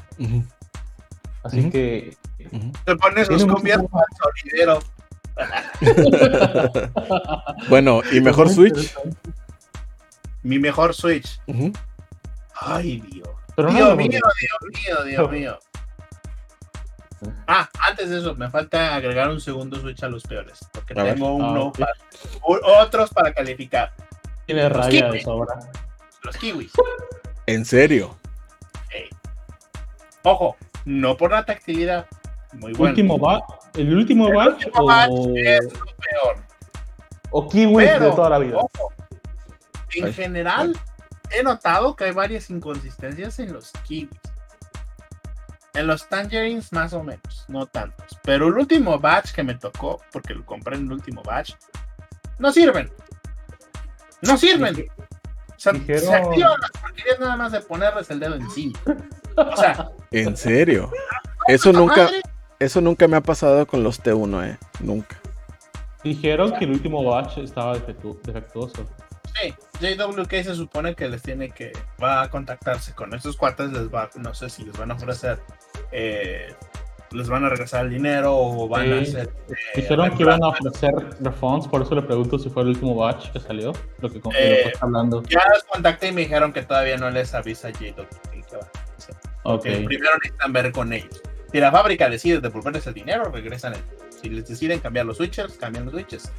Así 1.44 1.72
que. 1.72 2.16
Te 2.86 2.96
pones 2.96 3.30
los 3.30 3.46
conviertos 3.46 3.90
al 3.94 4.42
sonidero. 4.42 4.80
bueno, 7.70 8.02
¿y 8.12 8.20
mejor 8.20 8.50
Switch? 8.50 8.94
Mi 10.44 10.60
mejor 10.60 10.94
Switch. 10.94 11.40
Ay, 12.60 13.02
Dios. 13.12 13.30
Dios, 13.58 13.74
mío, 13.74 13.96
Dios 13.96 13.98
mío, 13.98 14.20
Dios 15.06 15.32
mío, 15.32 15.60
Ah, 17.48 17.70
antes 17.88 18.10
de 18.10 18.18
eso, 18.18 18.36
me 18.36 18.50
falta 18.50 18.96
agregar 18.96 19.30
un 19.30 19.40
segundo 19.40 19.80
Switch 19.80 20.02
a 20.04 20.08
los 20.08 20.24
peores. 20.24 20.60
Porque 20.72 20.96
tengo 20.96 21.36
uno 21.36 21.72
ah, 21.80 21.86
otros 22.82 23.12
para 23.12 23.34
calificar. 23.34 23.94
Tiene 24.46 24.68
raya 24.70 25.12
de 25.12 25.22
sobra. 25.22 25.60
Los 26.24 26.38
kiwis. 26.38 26.72
¿En 27.46 27.66
serio? 27.66 28.18
Ojo, 30.24 30.56
no 30.86 31.18
por 31.18 31.32
la 31.32 31.46
tactilidad. 31.46 32.06
Muy 32.54 32.74
bueno. 32.74 32.92
Último 32.92 33.44
¿El 33.74 33.96
último 33.96 34.28
el 34.28 34.36
batch? 34.36 34.66
Último 34.66 34.86
o... 34.86 35.36
es 35.36 35.64
lo 35.64 35.86
peor. 35.86 36.36
O 37.32 37.48
kiwis 37.48 38.00
de 38.00 38.12
toda 38.12 38.30
la 38.30 38.40
vida. 38.40 38.58
Ojo, 38.58 38.94
en 39.96 40.14
general, 40.14 40.78
he 41.32 41.44
notado 41.44 41.96
que 41.96 42.06
hay 42.06 42.12
varias 42.12 42.50
inconsistencias 42.50 43.40
en 43.40 43.54
los 43.54 43.72
kiwis. 43.88 44.10
En 45.74 45.88
los 45.88 46.10
tangerines 46.10 46.74
más 46.74 46.92
o 46.92 47.02
menos, 47.02 47.46
no 47.48 47.66
tantos. 47.66 48.20
Pero 48.24 48.48
el 48.48 48.58
último 48.58 49.00
batch 49.00 49.32
que 49.32 49.44
me 49.44 49.56
tocó, 49.56 50.02
porque 50.12 50.34
lo 50.34 50.46
compré 50.46 50.76
en 50.76 50.86
el 50.86 50.92
último 50.92 51.24
batch, 51.24 51.54
no 52.40 52.52
sirven. 52.52 52.92
No 54.22 54.38
sirven. 54.38 54.86
Se 55.56 55.70
activan 55.70 56.60
las 56.60 56.72
porquerías 56.82 57.20
nada 57.20 57.38
más 57.38 57.52
de 57.52 57.62
ponerles 57.62 58.10
el 58.10 58.20
dedo 58.20 58.36
encima. 58.36 58.80
O 59.38 59.56
sea. 59.56 59.90
¿En 60.12 60.36
serio? 60.36 60.92
Eso 61.48 61.72
nunca, 61.72 62.10
eso 62.66 62.82
nunca 62.82 63.08
me 63.08 63.18
ha 63.18 63.22
pasado 63.22 63.66
con 63.66 63.84
los 63.84 64.02
T1, 64.02 64.48
eh. 64.48 64.58
Nunca. 64.80 65.20
Dijeron 66.04 66.54
que 66.58 66.66
el 66.66 66.72
último 66.72 67.04
batch 67.04 67.40
estaba 67.40 67.78
defectuoso. 67.78 68.86
Sí, 69.36 69.54
JWK 69.80 70.32
se 70.32 70.56
supone 70.56 70.96
que 70.96 71.08
les 71.08 71.22
tiene 71.22 71.50
que. 71.50 71.72
Va 72.02 72.24
a 72.24 72.30
contactarse 72.30 72.94
con 72.94 73.14
esos 73.14 73.38
cuates, 73.38 73.72
les 73.72 73.94
va. 73.94 74.10
No 74.16 74.34
sé 74.34 74.50
si 74.50 74.64
les 74.64 74.78
van 74.78 74.92
a 74.92 74.96
ofrecer 74.96 75.40
eh, 75.92 76.54
les 77.12 77.28
van 77.28 77.44
a 77.44 77.50
regresar 77.50 77.86
el 77.86 77.92
dinero 77.92 78.36
o 78.36 78.68
van 78.68 78.92
a 78.92 79.02
hacer. 79.02 79.34
Eh, 79.50 79.54
Dijeron 79.82 80.16
que 80.16 80.24
iban 80.24 80.44
a 80.44 80.50
ofrecer 80.50 80.92
refunds, 81.20 81.68
por 81.68 81.82
eso 81.82 81.96
le 81.96 82.02
pregunto 82.02 82.40
si 82.40 82.50
fue 82.50 82.64
el 82.64 82.70
último 82.70 82.96
batch 82.96 83.32
que 83.32 83.40
salió, 83.40 83.74
lo 84.00 84.10
que, 84.10 84.22
eh, 84.38 84.72
hablando. 84.80 85.22
Ya 85.24 85.44
los 85.54 85.64
contacté 85.64 86.10
y 86.10 86.12
me 86.14 86.22
dijeron 86.22 86.54
que 86.54 86.64
todavía 86.64 86.98
no 86.98 87.10
les 87.10 87.34
avisa 87.34 87.70
J.W. 87.70 88.08
que 88.32 88.58
va 88.58 88.68
a 89.44 89.54
okay. 89.56 89.86
Primero 89.86 90.14
necesitan 90.24 90.54
ver 90.54 90.72
con 90.72 90.94
ellos. 90.94 91.22
Si 91.52 91.60
la 91.60 91.72
fábrica 91.72 92.10
decide 92.10 92.40
devolverles 92.40 92.88
el 92.88 92.94
dinero, 92.94 93.26
regresan 93.26 93.74
el. 93.74 93.82
Si 94.22 94.30
les 94.30 94.48
deciden 94.48 94.80
cambiar 94.80 95.06
los 95.06 95.18
switchers, 95.18 95.54
cambian 95.58 95.86
los 95.86 95.94
switches. 95.94 96.32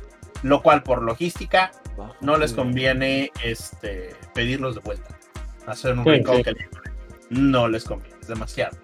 Lo 0.43 0.63
cual, 0.63 0.83
por 0.83 1.03
logística, 1.03 1.73
no 2.21 2.37
les 2.37 2.53
conviene 2.53 3.31
este, 3.45 4.15
pedirlos 4.35 4.75
de 4.75 4.81
vuelta. 4.81 5.17
Hacer 5.67 5.97
un 5.97 6.05
sí, 6.05 6.23
No 7.31 7.69
les 7.69 7.85
conviene, 7.85 8.17
es 8.21 8.29
demasiado. 8.29 8.77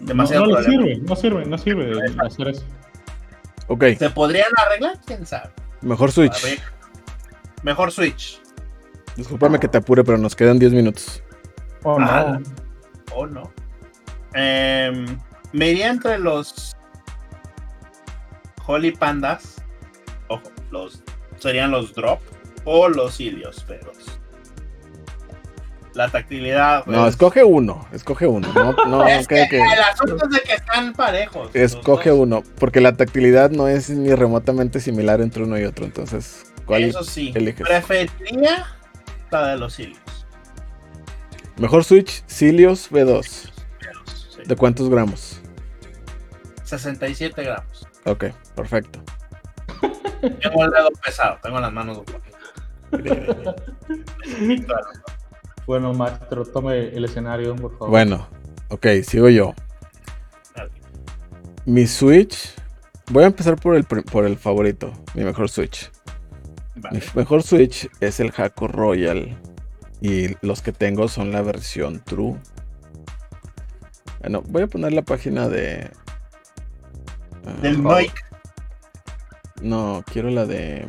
Demasiado 0.00 0.46
no, 0.46 0.52
no 0.52 0.62
sirve, 0.62 0.96
no 0.96 1.16
sirve, 1.16 1.44
no 1.46 1.58
sirve 1.58 2.00
hacer 2.18 2.48
eso. 2.48 2.64
Ok. 3.68 3.84
¿Se 3.98 4.10
podrían 4.10 4.50
arreglar? 4.56 4.98
¿Quién 5.06 5.26
sabe? 5.26 5.50
Mejor 5.82 6.10
Switch. 6.10 6.60
Mejor 7.62 7.92
Switch. 7.92 8.40
Disculpame 9.16 9.60
que 9.60 9.68
te 9.68 9.78
apure, 9.78 10.02
pero 10.02 10.18
nos 10.18 10.34
quedan 10.34 10.58
10 10.58 10.72
minutos. 10.72 11.22
Oh, 11.84 11.98
no. 11.98 12.06
Ah, 12.06 12.40
oh, 13.14 13.26
no. 13.26 13.52
Eh, 14.34 15.06
me 15.54 15.70
iría 15.70 15.88
entre 15.88 16.18
los 16.18 16.76
Holy 18.66 18.90
Pandas. 18.90 19.62
Ojo, 20.28 20.42
los 20.70 21.02
serían 21.38 21.70
los 21.70 21.94
Drop 21.94 22.20
o 22.64 22.88
los 22.88 23.20
Ilios, 23.20 23.64
pero 23.66 23.92
la 25.94 26.08
tactilidad. 26.08 26.84
no, 26.86 27.02
pues, 27.02 27.10
escoge 27.10 27.44
uno, 27.44 27.86
escoge 27.92 28.26
uno. 28.26 28.52
No, 28.52 28.72
no, 28.86 29.06
es 29.06 29.28
que, 29.28 29.42
El 29.44 29.62
asunto 29.62 30.24
es 30.24 30.30
de 30.32 30.40
que 30.40 30.54
están 30.54 30.92
parejos. 30.92 31.50
Escoge 31.54 32.10
uno, 32.10 32.42
porque 32.58 32.80
la 32.80 32.96
tactilidad 32.96 33.50
no 33.50 33.68
es 33.68 33.90
ni 33.90 34.12
remotamente 34.12 34.80
similar 34.80 35.20
entre 35.20 35.44
uno 35.44 35.56
y 35.56 35.62
otro. 35.62 35.84
Entonces, 35.84 36.52
¿cuál 36.66 36.82
Eso 36.82 37.04
sí, 37.04 37.32
preferiría 37.32 38.66
la 39.30 39.48
de 39.48 39.56
los 39.56 39.76
Cilios. 39.76 40.00
Mejor 41.58 41.84
Switch, 41.84 42.24
Cilios 42.26 42.90
B2. 42.90 43.52
¿De 44.46 44.56
cuántos 44.56 44.90
gramos? 44.90 45.40
67 46.64 47.42
gramos. 47.42 47.86
Ok, 48.04 48.26
perfecto. 48.54 49.00
Tengo 50.20 50.64
el 50.64 50.70
dedo 50.70 50.90
pesado, 51.04 51.38
tengo 51.42 51.60
las 51.60 51.70
manos 51.72 52.00
Bueno, 55.66 55.92
maestro, 55.94 56.44
tome 56.44 56.88
el 56.88 57.04
escenario, 57.04 57.54
por 57.56 57.72
favor. 57.72 57.90
Bueno, 57.90 58.28
ok, 58.68 58.86
sigo 59.02 59.28
yo. 59.28 59.54
Mi 61.66 61.86
Switch. 61.86 62.54
Voy 63.10 63.24
a 63.24 63.26
empezar 63.26 63.56
por 63.56 63.76
el, 63.76 63.84
por 63.84 64.24
el 64.24 64.36
favorito, 64.36 64.92
mi 65.14 65.24
mejor 65.24 65.50
Switch. 65.50 65.90
Mi 66.90 67.00
mejor 67.14 67.42
Switch 67.42 67.88
es 68.00 68.20
el 68.20 68.30
Jaco 68.30 68.68
Royal. 68.68 69.38
Y 70.00 70.36
los 70.46 70.60
que 70.60 70.72
tengo 70.72 71.08
son 71.08 71.32
la 71.32 71.40
versión 71.42 72.00
True. 72.00 72.36
Bueno, 74.20 74.42
voy 74.42 74.62
a 74.62 74.66
poner 74.66 74.92
la 74.92 75.02
página 75.02 75.48
de. 75.48 75.90
Uh, 77.44 77.62
Del 77.62 77.78
Mike. 77.78 78.14
No, 79.62 80.04
quiero 80.10 80.30
la 80.30 80.46
de. 80.46 80.86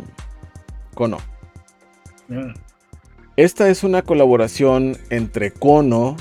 Kono. 0.93 1.17
Mm. 2.27 2.53
Esta 3.37 3.69
es 3.69 3.83
una 3.83 4.01
colaboración 4.01 4.97
entre 5.09 5.51
Kono 5.51 6.15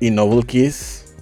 y 0.00 0.10
Noble 0.10 0.44
Kiss. 0.44 1.14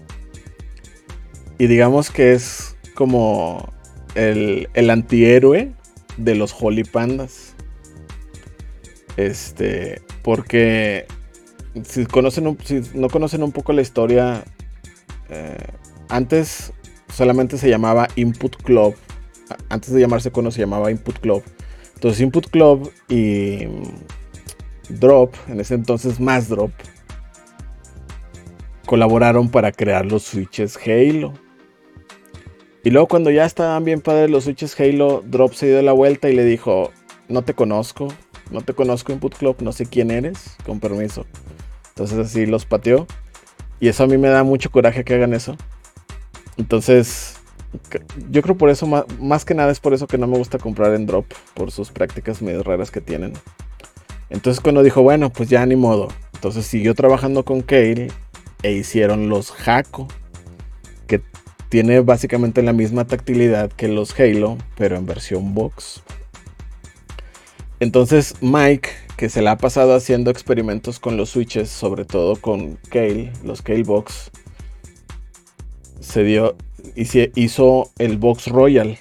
Y 1.59 1.67
digamos 1.67 2.11
que 2.11 2.33
es 2.33 2.77
como 2.95 3.73
el, 4.15 4.69
antihéroe 4.91 5.73
de 6.17 6.35
los 6.35 6.55
Holy 6.59 6.85
Pandas. 6.85 7.55
Este, 9.17 10.03
porque 10.23 11.07
si, 11.85 12.07
conocen 12.07 12.57
si 12.63 12.83
no 12.95 13.09
conocen 13.09 13.43
un 13.43 13.53
poco 13.53 13.73
la 13.73 13.83
historia, 13.83 14.45
eh, 15.29 15.57
antes 16.09 16.73
solamente 17.09 17.59
se 17.59 17.69
llamaba 17.69 18.09
Input 18.17 18.57
Club. 18.63 18.95
Antes 19.69 19.93
de 19.93 20.01
llamarse 20.01 20.31
Kono 20.31 20.51
se 20.51 20.61
llamaba 20.61 20.91
Input 20.91 21.19
Club. 21.19 21.43
Entonces 21.95 22.21
Input 22.21 22.49
Club 22.51 22.93
y 23.09 23.67
Drop, 24.89 25.35
en 25.49 25.61
ese 25.61 25.75
entonces 25.75 26.21
más 26.21 26.49
Drop, 26.49 26.71
colaboraron 28.87 29.49
para 29.49 29.73
crear 29.73 30.07
los 30.07 30.23
switches 30.25 30.79
Halo. 30.87 31.33
Y 32.85 32.91
luego 32.91 33.09
cuando 33.09 33.31
ya 33.31 33.45
estaban 33.45 33.85
bien 33.85 34.01
padres 34.01 34.31
los 34.31 34.45
switches 34.45 34.79
Halo, 34.79 35.23
Drop 35.27 35.53
se 35.55 35.67
dio 35.67 35.83
la 35.83 35.93
vuelta 35.93 36.29
y 36.29 36.35
le 36.35 36.45
dijo, 36.45 36.93
no 37.29 37.43
te 37.43 37.55
conozco, 37.55 38.09
no 38.51 38.61
te 38.61 38.75
conozco 38.75 39.13
Input 39.13 39.35
Club, 39.37 39.57
no 39.61 39.73
sé 39.73 39.87
quién 39.87 40.11
eres, 40.11 40.57
con 40.65 40.79
permiso. 40.79 41.27
Entonces 41.89 42.19
así 42.19 42.47
los 42.47 42.65
pateó. 42.65 43.07
Y 43.81 43.89
eso 43.89 44.05
a 44.05 44.07
mí 44.07 44.19
me 44.19 44.29
da 44.29 44.45
mucho 44.45 44.71
coraje 44.71 45.05
que 45.05 45.15
hagan 45.15 45.35
eso. 45.35 45.57
Entonces, 46.57 47.37
yo 48.31 48.43
creo 48.43 48.57
por 48.57 48.71
eso, 48.71 48.87
más, 49.21 49.45
que 49.45 49.55
nada 49.55 49.71
es 49.71 49.81
por 49.81 49.95
eso 49.95 50.07
que 50.07 50.19
no 50.19 50.27
me 50.27 50.39
gusta 50.39 50.59
comprar 50.59 50.95
en 50.95 51.07
Drop, 51.07 51.27
por 51.55 51.71
sus 51.71 51.91
prácticas 51.91 52.43
medio 52.43 52.63
raras 52.63 52.91
que 52.91 53.01
tienen. 53.01 53.33
Entonces 54.31 54.61
cuando 54.61 54.83
dijo, 54.83 55.03
bueno, 55.03 55.31
pues 55.31 55.49
ya 55.49 55.65
ni 55.67 55.77
modo, 55.77 56.09
Entonces 56.35 56.67
siguió 56.67 56.95
trabajando 56.95 57.45
con 57.45 57.63
Kale 57.63 58.09
e 58.63 58.73
hicieron 58.73 59.29
los 59.29 59.53
Jaco, 59.53 60.09
que 61.07 61.21
tiene 61.69 62.01
básicamente 62.01 62.63
la 62.63 62.73
misma 62.73 63.07
tactilidad 63.07 63.71
que 63.71 63.89
los 63.89 64.19
Halo, 64.19 64.57
pero 64.77 64.97
en 64.97 65.07
versión 65.07 65.55
box. 65.55 66.03
Entonces 67.79 68.35
Mike, 68.41 68.89
que 69.17 69.29
se 69.29 69.43
le 69.43 69.51
ha 69.51 69.59
pasado 69.59 69.95
haciendo 69.95 70.31
experimentos 70.31 70.99
con 70.99 71.17
los 71.17 71.31
switches, 71.31 71.69
sobre 71.69 72.05
todo 72.05 72.37
con 72.37 72.79
Kale, 72.91 73.33
los 73.45 73.63
Kale 73.63 73.85
Box, 73.85 74.31
se 76.07 76.23
dio, 76.23 76.57
hizo 76.95 77.91
el 77.99 78.17
Box 78.17 78.47
Royal. 78.47 78.99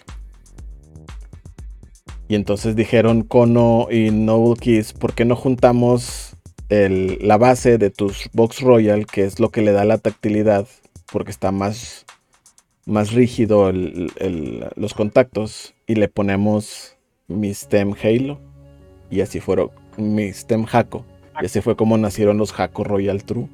Y 2.28 2.34
entonces 2.34 2.76
dijeron 2.76 3.22
Kono 3.22 3.88
y 3.92 4.10
Noble 4.10 4.60
Keys, 4.60 4.94
¿por 4.94 5.14
qué 5.14 5.24
no 5.24 5.36
juntamos 5.36 6.36
la 6.70 7.38
base 7.38 7.78
de 7.78 7.92
tus 7.92 8.28
Box 8.34 8.62
Royal, 8.62 9.06
que 9.06 9.24
es 9.24 9.40
lo 9.40 9.50
que 9.50 9.62
le 9.62 9.72
da 9.72 9.86
la 9.86 10.00
tactilidad, 10.00 10.68
porque 11.12 11.30
está 11.30 11.52
más, 11.52 12.08
más 12.88 13.14
rígido 13.14 13.72
los 13.72 14.96
contactos, 14.96 15.76
y 15.86 15.94
le 15.94 16.08
ponemos 16.08 16.98
mi 17.28 17.54
stem 17.54 17.94
Halo, 18.04 18.40
y 19.12 19.22
así 19.22 19.40
fueron 19.40 19.70
mi 19.98 20.34
stem 20.34 20.66
Jaco, 20.66 21.06
y 21.40 21.46
así 21.46 21.62
fue 21.62 21.76
como 21.76 22.00
nacieron 22.00 22.40
los 22.40 22.52
Jaco 22.52 22.84
Royal 22.84 23.24
True. 23.24 23.48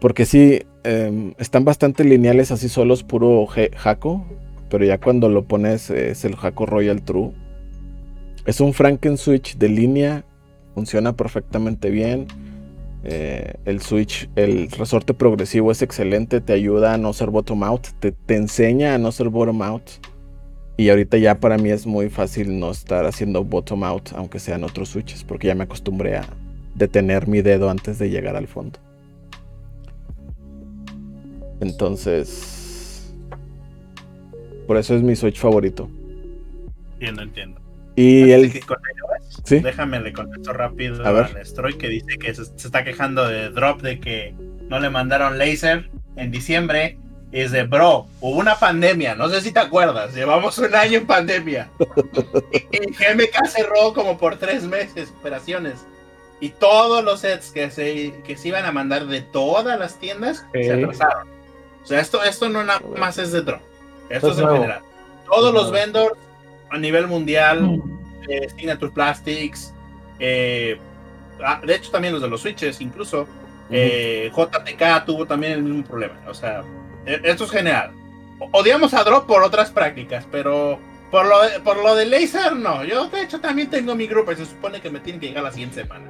Porque 0.00 0.24
sí, 0.24 0.62
em, 0.84 1.34
están 1.38 1.64
bastante 1.64 2.04
lineales 2.04 2.50
así 2.50 2.68
solos, 2.68 3.02
puro 3.02 3.46
Jaco, 3.46 4.24
pero 4.68 4.84
ya 4.84 4.98
cuando 4.98 5.28
lo 5.28 5.44
pones 5.44 5.90
es 5.90 6.24
el 6.24 6.36
Jaco 6.36 6.66
Royal 6.66 7.02
True. 7.02 7.32
Es 8.46 8.60
un 8.60 8.72
Franken 8.72 9.16
Switch 9.16 9.56
de 9.56 9.68
línea 9.68 10.24
funciona 10.74 11.14
perfectamente 11.14 11.90
bien. 11.90 12.26
Eh, 13.02 13.54
el 13.64 13.80
switch, 13.80 14.28
el 14.36 14.70
resorte 14.70 15.14
progresivo 15.14 15.72
es 15.72 15.80
excelente, 15.82 16.40
te 16.40 16.52
ayuda 16.52 16.94
a 16.94 16.98
no 16.98 17.12
ser 17.12 17.30
bottom 17.30 17.64
out, 17.64 17.86
te, 17.98 18.14
enseña 18.34 18.94
a 18.94 18.98
no 18.98 19.12
ser 19.12 19.28
bottom 19.28 19.62
out. 19.62 19.82
Y 20.76 20.88
ahorita 20.88 21.18
ya 21.18 21.38
para 21.38 21.58
mí 21.58 21.70
es 21.70 21.86
muy 21.86 22.08
fácil 22.08 22.58
no 22.58 22.70
estar 22.70 23.04
haciendo 23.04 23.44
bottom 23.44 23.84
out, 23.84 24.10
aunque 24.14 24.38
sean 24.38 24.64
otros 24.64 24.90
switches, 24.90 25.24
porque 25.24 25.48
ya 25.48 25.54
me 25.54 25.64
acostumbré 25.64 26.16
a 26.16 26.24
detener 26.74 27.28
mi 27.28 27.42
dedo 27.42 27.68
antes 27.68 27.98
de 27.98 28.08
llegar 28.08 28.36
al 28.36 28.46
fondo. 28.46 28.78
Entonces, 31.60 33.12
por 34.66 34.76
eso 34.76 34.94
es 34.94 35.02
mi 35.02 35.16
switch 35.16 35.38
favorito. 35.38 35.90
Entiendo, 36.94 37.22
entiendo. 37.22 37.60
Y 37.96 38.30
el... 38.30 38.52
Déjame 39.48 40.00
le 40.00 40.12
contesto 40.12 40.52
rápido 40.52 41.04
a, 41.06 41.28
Nestroy 41.28 41.76
que 41.76 41.88
dice 41.88 42.18
que 42.18 42.34
se, 42.34 42.42
está 42.42 42.84
quejando 42.84 43.26
de 43.26 43.50
Drop 43.50 43.80
de 43.82 44.00
que 44.00 44.34
no 44.68 44.80
le 44.80 44.90
mandaron 44.90 45.38
laser 45.38 45.90
en 46.16 46.30
diciembre. 46.30 46.98
es 47.32 47.50
de, 47.52 47.64
bro, 47.64 48.06
hubo 48.20 48.38
una 48.38 48.56
pandemia, 48.56 49.14
no 49.14 49.28
sé 49.28 49.40
si 49.40 49.52
te 49.52 49.60
acuerdas, 49.60 50.14
llevamos 50.14 50.58
un 50.58 50.74
año 50.74 50.98
en 50.98 51.06
pandemia. 51.06 51.70
y, 52.52 52.90
GMK 52.92 53.46
cerró 53.48 53.92
como 53.92 54.18
por 54.18 54.36
tres 54.36 54.64
meses 54.64 55.12
operaciones. 55.18 55.84
Y 56.40 56.50
todos 56.50 57.04
los 57.04 57.20
sets 57.20 57.50
que 57.50 57.70
se, 57.70 58.14
que 58.24 58.36
se 58.36 58.48
iban 58.48 58.64
a 58.64 58.72
mandar 58.72 59.06
de 59.06 59.20
todas 59.20 59.78
las 59.78 59.98
tiendas 59.98 60.46
se 60.52 60.72
atrasaron. 60.72 61.39
O 61.82 61.86
sea, 61.86 62.00
esto, 62.00 62.22
esto 62.22 62.48
no 62.48 62.62
nada 62.64 62.80
más 62.98 63.18
es 63.18 63.32
de 63.32 63.42
Drop. 63.42 63.60
Esto 64.08 64.32
es 64.32 64.38
en 64.38 64.48
general. 64.48 64.80
Todos 65.26 65.54
los 65.54 65.70
vendors 65.70 66.14
a 66.70 66.78
nivel 66.78 67.06
mundial, 67.06 67.62
mm. 67.62 67.98
eh, 68.28 68.48
Signature 68.56 68.92
Plastics, 68.92 69.72
eh, 70.18 70.78
ah, 71.44 71.60
de 71.64 71.74
hecho 71.74 71.90
también 71.90 72.12
los 72.12 72.22
de 72.22 72.28
los 72.28 72.40
switches, 72.40 72.80
incluso 72.80 73.26
eh, 73.70 74.30
JTK 74.34 75.04
tuvo 75.06 75.26
también 75.26 75.52
el 75.52 75.62
mismo 75.62 75.84
problema. 75.84 76.14
O 76.28 76.34
sea, 76.34 76.62
e, 77.06 77.20
esto 77.24 77.44
es 77.44 77.50
general. 77.50 77.92
Odiamos 78.52 78.94
a 78.94 79.04
Drop 79.04 79.26
por 79.26 79.42
otras 79.42 79.70
prácticas, 79.70 80.26
pero 80.30 80.78
por 81.10 81.26
lo 81.26 81.42
de, 81.42 81.60
por 81.60 81.76
lo 81.76 81.94
de 81.94 82.06
Laser, 82.06 82.54
no. 82.54 82.84
Yo 82.84 83.08
de 83.08 83.22
hecho 83.22 83.40
también 83.40 83.68
tengo 83.68 83.94
mi 83.94 84.06
grupo 84.06 84.32
y 84.32 84.36
se 84.36 84.46
supone 84.46 84.80
que 84.80 84.90
me 84.90 85.00
tienen 85.00 85.20
que 85.20 85.28
llegar 85.28 85.42
las 85.42 85.54
100 85.54 85.72
semanas. 85.72 86.08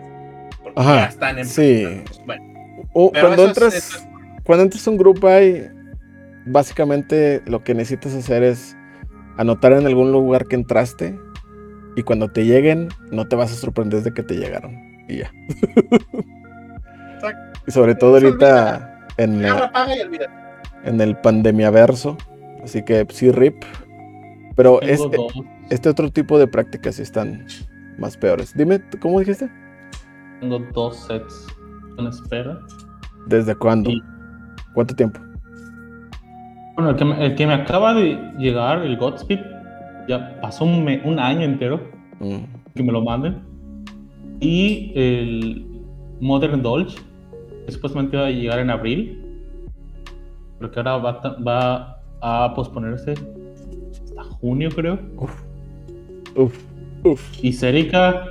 Porque 0.63 0.83
ya 0.83 1.05
están 1.07 1.39
en... 1.39 1.47
Sí. 1.47 2.05
Bueno, 2.27 2.45
cuando, 2.93 3.45
entras, 3.47 4.07
cuando 4.51 4.65
entras 4.65 4.85
a 4.89 4.91
un 4.91 4.97
grupo 4.97 5.29
hay... 5.29 5.71
Básicamente 6.45 7.41
lo 7.47 7.63
que 7.63 7.73
necesitas 7.73 8.15
hacer 8.15 8.43
es 8.43 8.77
anotar 9.37 9.73
en 9.75 9.87
algún 9.87 10.11
lugar 10.11 10.47
que 10.47 10.57
entraste 10.57 11.17
y 11.95 12.03
cuando 12.03 12.33
te 12.33 12.45
lleguen 12.45 12.89
no 13.13 13.29
te 13.29 13.37
vas 13.37 13.53
a 13.53 13.55
sorprender 13.55 14.03
de 14.03 14.13
que 14.13 14.25
te 14.25 14.35
llegaron 14.35 14.75
y 15.09 15.19
ya. 15.19 15.31
y 17.65 17.71
sobre 17.71 17.95
todo 17.95 18.15
ahorita 18.15 19.07
en, 19.19 19.45
en 20.83 21.01
el 21.01 21.17
pandemiaverso, 21.19 22.17
así 22.65 22.83
que 22.83 23.07
sí 23.11 23.31
rip, 23.31 23.63
pero 24.57 24.83
este, 24.83 25.17
este 25.69 25.89
otro 25.91 26.11
tipo 26.11 26.41
de 26.41 26.49
prácticas 26.49 26.97
sí 26.97 27.03
están 27.03 27.47
más 27.99 28.17
peores. 28.17 28.53
Dime, 28.57 28.83
¿cómo 29.01 29.21
dijiste? 29.21 29.49
Tengo 30.41 30.59
dos 30.73 31.07
sets 31.07 31.47
en 31.99 32.09
espera. 32.09 32.59
¿Desde 33.29 33.55
cuándo? 33.55 33.93
¿Cuánto 34.75 34.95
tiempo? 34.95 35.21
Bueno, 36.77 36.91
el 36.91 37.35
que, 37.35 37.47
me, 37.47 37.53
acaba 37.53 37.95
de 37.95 38.19
llegar, 38.39 38.83
el 38.83 38.97
Godspeed, 38.97 39.41
ya 40.09 40.41
pasó 40.41 40.65
un, 40.65 40.87
un 41.05 41.19
año 41.19 41.43
entero 41.43 41.81
mm. 42.21 42.39
que 42.75 42.83
me 42.83 42.93
lo 42.93 43.03
manden. 43.03 43.43
Y 44.41 44.93
el 44.95 45.67
Modern 46.21 46.63
Dolce, 46.63 46.99
que 47.67 47.73
supuestamente 47.73 48.17
va 48.17 48.27
a 48.27 48.31
llegar 48.31 48.59
en 48.61 48.71
abril, 48.71 49.23
pero 50.59 50.71
que 50.71 50.79
ahora 50.79 50.97
va, 50.97 51.21
va 51.47 52.01
a 52.23 52.55
posponerse 52.55 53.15
hasta 53.93 54.23
junio, 54.25 54.71
creo. 54.75 54.99
Uf. 55.17 55.43
Uf, 57.03 57.39
Y 57.43 57.53
Serica, 57.53 58.25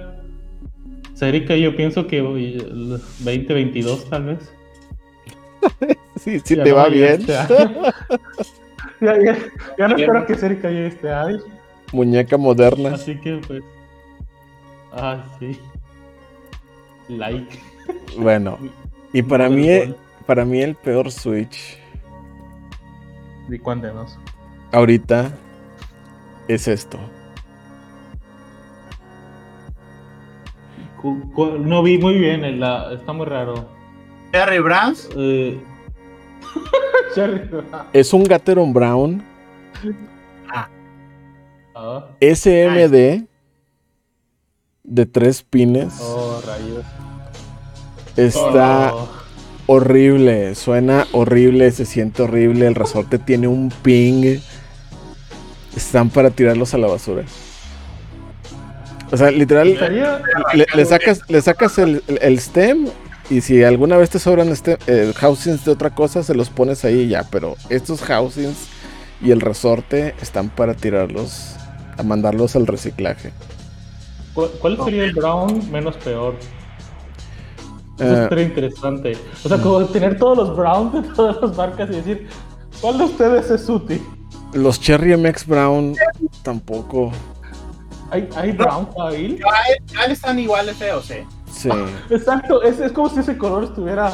Serica 1.13 1.55
yo 1.55 1.75
pienso 1.75 2.07
que 2.07 2.21
2022 2.21 4.09
tal 4.09 4.23
vez. 4.25 4.53
sí, 6.19 6.39
sí 6.43 6.55
te 6.55 6.71
va 6.71 6.87
bien. 6.87 7.21
Este 7.21 7.35
ya, 9.01 9.37
ya, 9.77 9.87
no 9.87 9.95
espero 9.95 10.25
que 10.25 10.35
Serica 10.35 10.69
llegue 10.69 10.87
este 10.87 11.11
año. 11.11 11.39
Muñeca 11.91 12.37
moderna. 12.37 12.93
Así 12.93 13.15
que 13.19 13.41
pues. 13.47 13.63
Ah, 14.91 15.23
sí. 15.39 15.59
Like. 17.07 17.59
Bueno. 18.17 18.57
Y 19.13 19.23
para 19.23 19.49
mí, 19.49 19.67
para 20.25 20.45
mí 20.45 20.61
el 20.61 20.75
peor 20.75 21.11
Switch. 21.11 21.79
¿Y 23.49 23.57
cuéntenos? 23.57 24.17
Ahorita 24.71 25.31
es 26.47 26.67
esto. 26.67 26.99
No 31.03 31.81
vi 31.81 31.97
muy 31.97 32.19
bien, 32.19 32.43
está 32.43 33.13
muy 33.13 33.25
raro. 33.25 33.65
Cherry 34.31 34.59
Browns. 34.59 35.09
Eh, 35.15 35.59
es 37.93 38.13
un 38.13 38.23
Gateron 38.23 38.73
Brown. 38.73 39.23
Ah. 41.75 42.07
SMD 42.19 43.27
de 44.83 45.05
tres 45.05 45.43
pines. 45.43 45.93
Oh, 46.01 46.41
rayos. 46.45 46.85
Está 48.17 48.93
oh. 48.93 49.09
horrible. 49.67 50.55
Suena 50.55 51.07
horrible, 51.13 51.71
se 51.71 51.85
siente 51.85 52.23
horrible. 52.23 52.67
El 52.67 52.75
resorte 52.75 53.17
tiene 53.17 53.47
un 53.47 53.71
ping. 53.81 54.39
Están 55.75 56.09
para 56.09 56.31
tirarlos 56.31 56.73
a 56.73 56.77
la 56.77 56.87
basura. 56.87 57.23
O 59.11 59.17
sea, 59.17 59.31
literal, 59.31 59.75
le, 60.75 60.85
sacas, 60.85 61.21
le 61.27 61.41
sacas 61.41 61.79
el, 61.79 62.03
el, 62.21 62.39
stem 62.39 62.87
y 63.29 63.41
si 63.41 63.63
alguna 63.63 63.97
vez 63.97 64.09
te 64.09 64.19
sobran 64.19 64.49
este, 64.49 64.77
eh, 64.87 65.13
housings 65.15 65.63
de 65.63 65.71
otra 65.71 65.91
cosa, 65.91 66.23
se 66.23 66.33
los 66.33 66.49
pones 66.49 66.83
ahí 66.83 67.07
ya. 67.07 67.23
Pero 67.29 67.55
estos 67.69 68.01
housings 68.01 68.67
y 69.21 69.31
el 69.31 69.41
resorte 69.41 70.15
están 70.21 70.49
para 70.49 70.73
tirarlos, 70.73 71.55
a 71.97 72.03
mandarlos 72.03 72.55
al 72.55 72.65
reciclaje. 72.65 73.31
¿Cuál, 74.33 74.77
sería 74.83 75.03
el 75.03 75.13
brown 75.13 75.69
menos 75.71 75.97
peor? 75.97 76.35
Eso 77.99 78.29
uh, 78.33 78.39
interesante. 78.39 79.17
O 79.43 79.49
sea, 79.49 79.57
como 79.57 79.83
tener 79.85 80.17
todos 80.17 80.37
los 80.37 80.57
browns 80.57 80.93
de 80.93 81.01
todas 81.13 81.41
las 81.41 81.55
marcas 81.55 81.89
y 81.91 81.95
decir, 81.95 82.27
¿cuál 82.79 82.97
de 82.97 83.03
ustedes 83.03 83.51
es 83.51 83.67
útil? 83.67 84.01
Los 84.53 84.79
Cherry 84.79 85.15
MX 85.15 85.45
Brown 85.45 85.95
tampoco. 86.41 87.11
¿Hay, 88.09 88.27
hay 88.35 88.51
brown 88.53 88.87
ahí? 89.01 89.37
Ya, 89.93 90.05
están 90.05 90.39
iguales 90.39 90.77
feos, 90.77 91.11
eh. 91.11 91.25
Sí. 91.59 91.69
Exacto, 92.09 92.63
es, 92.63 92.79
es, 92.79 92.93
como 92.93 93.09
si 93.09 93.19
ese 93.19 93.37
color 93.37 93.65
estuviera, 93.65 94.13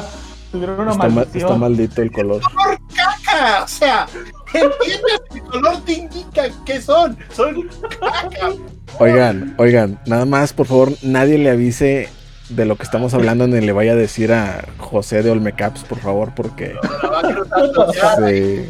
tuviera 0.50 0.72
una 0.74 0.90
está 0.90 1.08
maldición. 1.08 1.42
está 1.44 1.56
maldito 1.56 2.02
el 2.02 2.10
color. 2.10 2.42
¡Color 2.42 2.78
caca! 2.94 3.62
O 3.62 3.68
sea, 3.68 4.06
¿entiendes? 4.52 5.20
El 5.32 5.42
color 5.42 5.76
te 5.84 5.92
indica 5.92 6.42
qué 6.64 6.80
son. 6.80 7.16
Son 7.30 7.68
caca. 8.00 8.52
Oigan, 8.98 9.54
oigan, 9.58 10.00
nada 10.06 10.24
más, 10.24 10.52
por 10.52 10.66
favor, 10.66 10.92
nadie 11.02 11.38
le 11.38 11.50
avise 11.50 12.08
de 12.48 12.64
lo 12.64 12.76
que 12.76 12.82
estamos 12.82 13.14
hablando 13.14 13.46
ni 13.46 13.60
le 13.60 13.72
vaya 13.72 13.92
a 13.92 13.96
decir 13.96 14.32
a 14.32 14.64
José 14.78 15.22
de 15.22 15.30
Olmecaps, 15.30 15.84
por 15.84 15.98
favor, 15.98 16.32
porque. 16.34 16.74
Sí. 18.18 18.68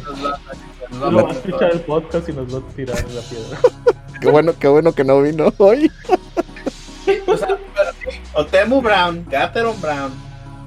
Va 1.01 1.21
a 1.21 1.31
escuchar 1.31 1.71
el 1.71 1.81
podcast 1.81 2.29
y 2.29 2.33
nos 2.33 2.53
va 2.53 2.59
a 2.59 2.73
tirar 2.73 2.97
la 3.09 3.21
piedra. 3.21 3.59
qué 4.21 4.29
bueno, 4.29 4.53
qué 4.59 4.67
bueno 4.67 4.93
que 4.93 5.03
no 5.03 5.21
vino 5.21 5.51
hoy. 5.57 5.91
o 7.27 7.37
sea, 7.37 7.56
Otemu 8.37 8.81
Brown, 8.83 9.25
Gateron 9.27 9.81
Brown, 9.81 10.11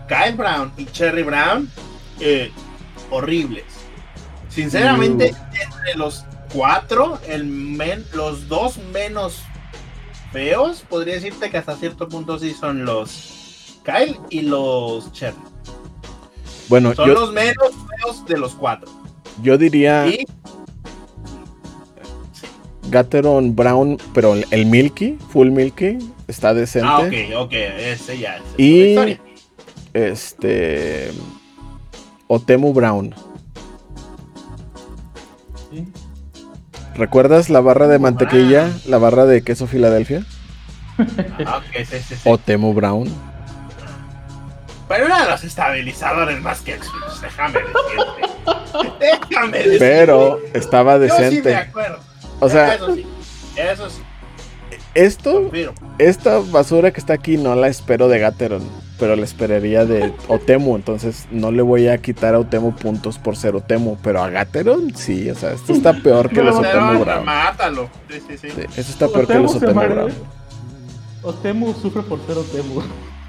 Kyle 0.08 0.34
Brown 0.36 0.72
y 0.76 0.86
Cherry 0.86 1.22
Brown, 1.22 1.70
eh, 2.18 2.50
horribles. 3.10 3.64
Sinceramente, 4.48 5.28
entre 5.28 5.94
los 5.94 6.24
cuatro, 6.52 7.20
el 7.28 7.44
men, 7.44 8.04
los 8.12 8.48
dos 8.48 8.76
menos 8.92 9.42
feos, 10.32 10.84
podría 10.88 11.14
decirte 11.14 11.48
que 11.48 11.58
hasta 11.58 11.76
cierto 11.76 12.08
punto 12.08 12.40
sí 12.40 12.52
son 12.54 12.84
los 12.84 13.78
Kyle 13.84 14.18
y 14.30 14.40
los 14.42 15.12
Cherry. 15.12 15.38
Bueno, 16.68 16.92
son 16.96 17.14
los 17.14 17.32
menos 17.32 17.70
feos 17.88 18.26
de 18.26 18.36
los 18.36 18.56
cuatro. 18.56 18.90
Yo 19.44 19.56
diría. 19.56 20.06
Gateron 22.88 23.54
Brown, 23.54 23.96
pero 24.12 24.34
el 24.34 24.66
Milky, 24.66 25.16
Full 25.28 25.50
Milky, 25.50 25.98
está 26.30 26.54
decente. 26.54 26.88
Ah, 26.88 27.00
ok, 27.00 27.44
ok, 27.44 27.52
ese 27.52 28.18
ya. 28.18 28.40
y 28.56 29.18
este. 29.92 31.10
Otemu 32.28 32.72
Brown. 32.72 33.14
¿Recuerdas 36.94 37.50
la 37.50 37.60
barra 37.60 37.88
de 37.88 37.98
mantequilla? 37.98 38.70
La 38.86 38.98
barra 38.98 39.24
de 39.24 39.42
queso 39.42 39.66
Filadelfia. 39.66 40.24
Ah, 41.46 41.58
ok, 41.58 41.84
sí, 41.84 41.98
sí, 41.98 42.14
Otemu 42.24 42.74
Brown. 42.74 43.10
Pero 44.88 45.06
uno 45.06 45.20
de 45.20 45.30
los 45.30 45.44
estabilizadores 45.44 46.40
más 46.40 46.60
que 46.60 46.78
déjame 47.22 47.60
decirte. 47.60 48.98
déjame 49.30 49.58
decirte. 49.58 49.78
Pero 49.78 50.40
estaba 50.52 50.98
decente. 50.98 51.36
Yo 51.36 51.42
sí 51.42 51.48
me 51.48 51.54
acuerdo. 51.54 52.00
O 52.40 52.48
sea, 52.48 52.74
eso 52.74 52.94
sí. 52.94 53.06
Eso 53.56 53.90
sí. 53.90 54.02
Esto, 54.94 55.50
esta 55.98 56.38
basura 56.38 56.90
que 56.90 56.98
está 56.98 57.12
aquí 57.12 57.36
no 57.36 57.54
la 57.54 57.68
espero 57.68 58.08
de 58.08 58.18
Gateron, 58.18 58.62
pero 58.98 59.14
la 59.14 59.24
esperaría 59.24 59.84
de 59.84 60.12
Otemu, 60.28 60.76
entonces 60.76 61.26
no 61.30 61.52
le 61.52 61.62
voy 61.62 61.86
a 61.88 61.98
quitar 61.98 62.34
a 62.34 62.40
Otemu 62.40 62.74
puntos 62.74 63.18
por 63.18 63.36
ser 63.36 63.54
Otemu, 63.54 63.96
pero 64.02 64.22
a 64.22 64.30
Gateron 64.30 64.94
sí, 64.96 65.30
o 65.30 65.34
sea, 65.34 65.52
esto 65.52 65.72
está 65.72 65.92
peor 65.92 66.28
que 66.28 66.42
los 66.42 66.56
Otemu 66.56 67.04
Brown. 67.04 67.24
Mátalo. 67.24 67.88
Sí, 68.08 68.20
sí, 68.28 68.38
sí. 68.38 68.48
Eso 68.76 68.90
está 68.90 69.08
peor 69.08 69.26
que 69.26 69.38
los 69.38 69.54
Otemu 69.54 69.80
Brown. 69.80 70.12
Otemu 71.22 71.74
sufre 71.74 72.02
por 72.02 72.18
ser 72.26 72.38
Otemu. 72.38 72.82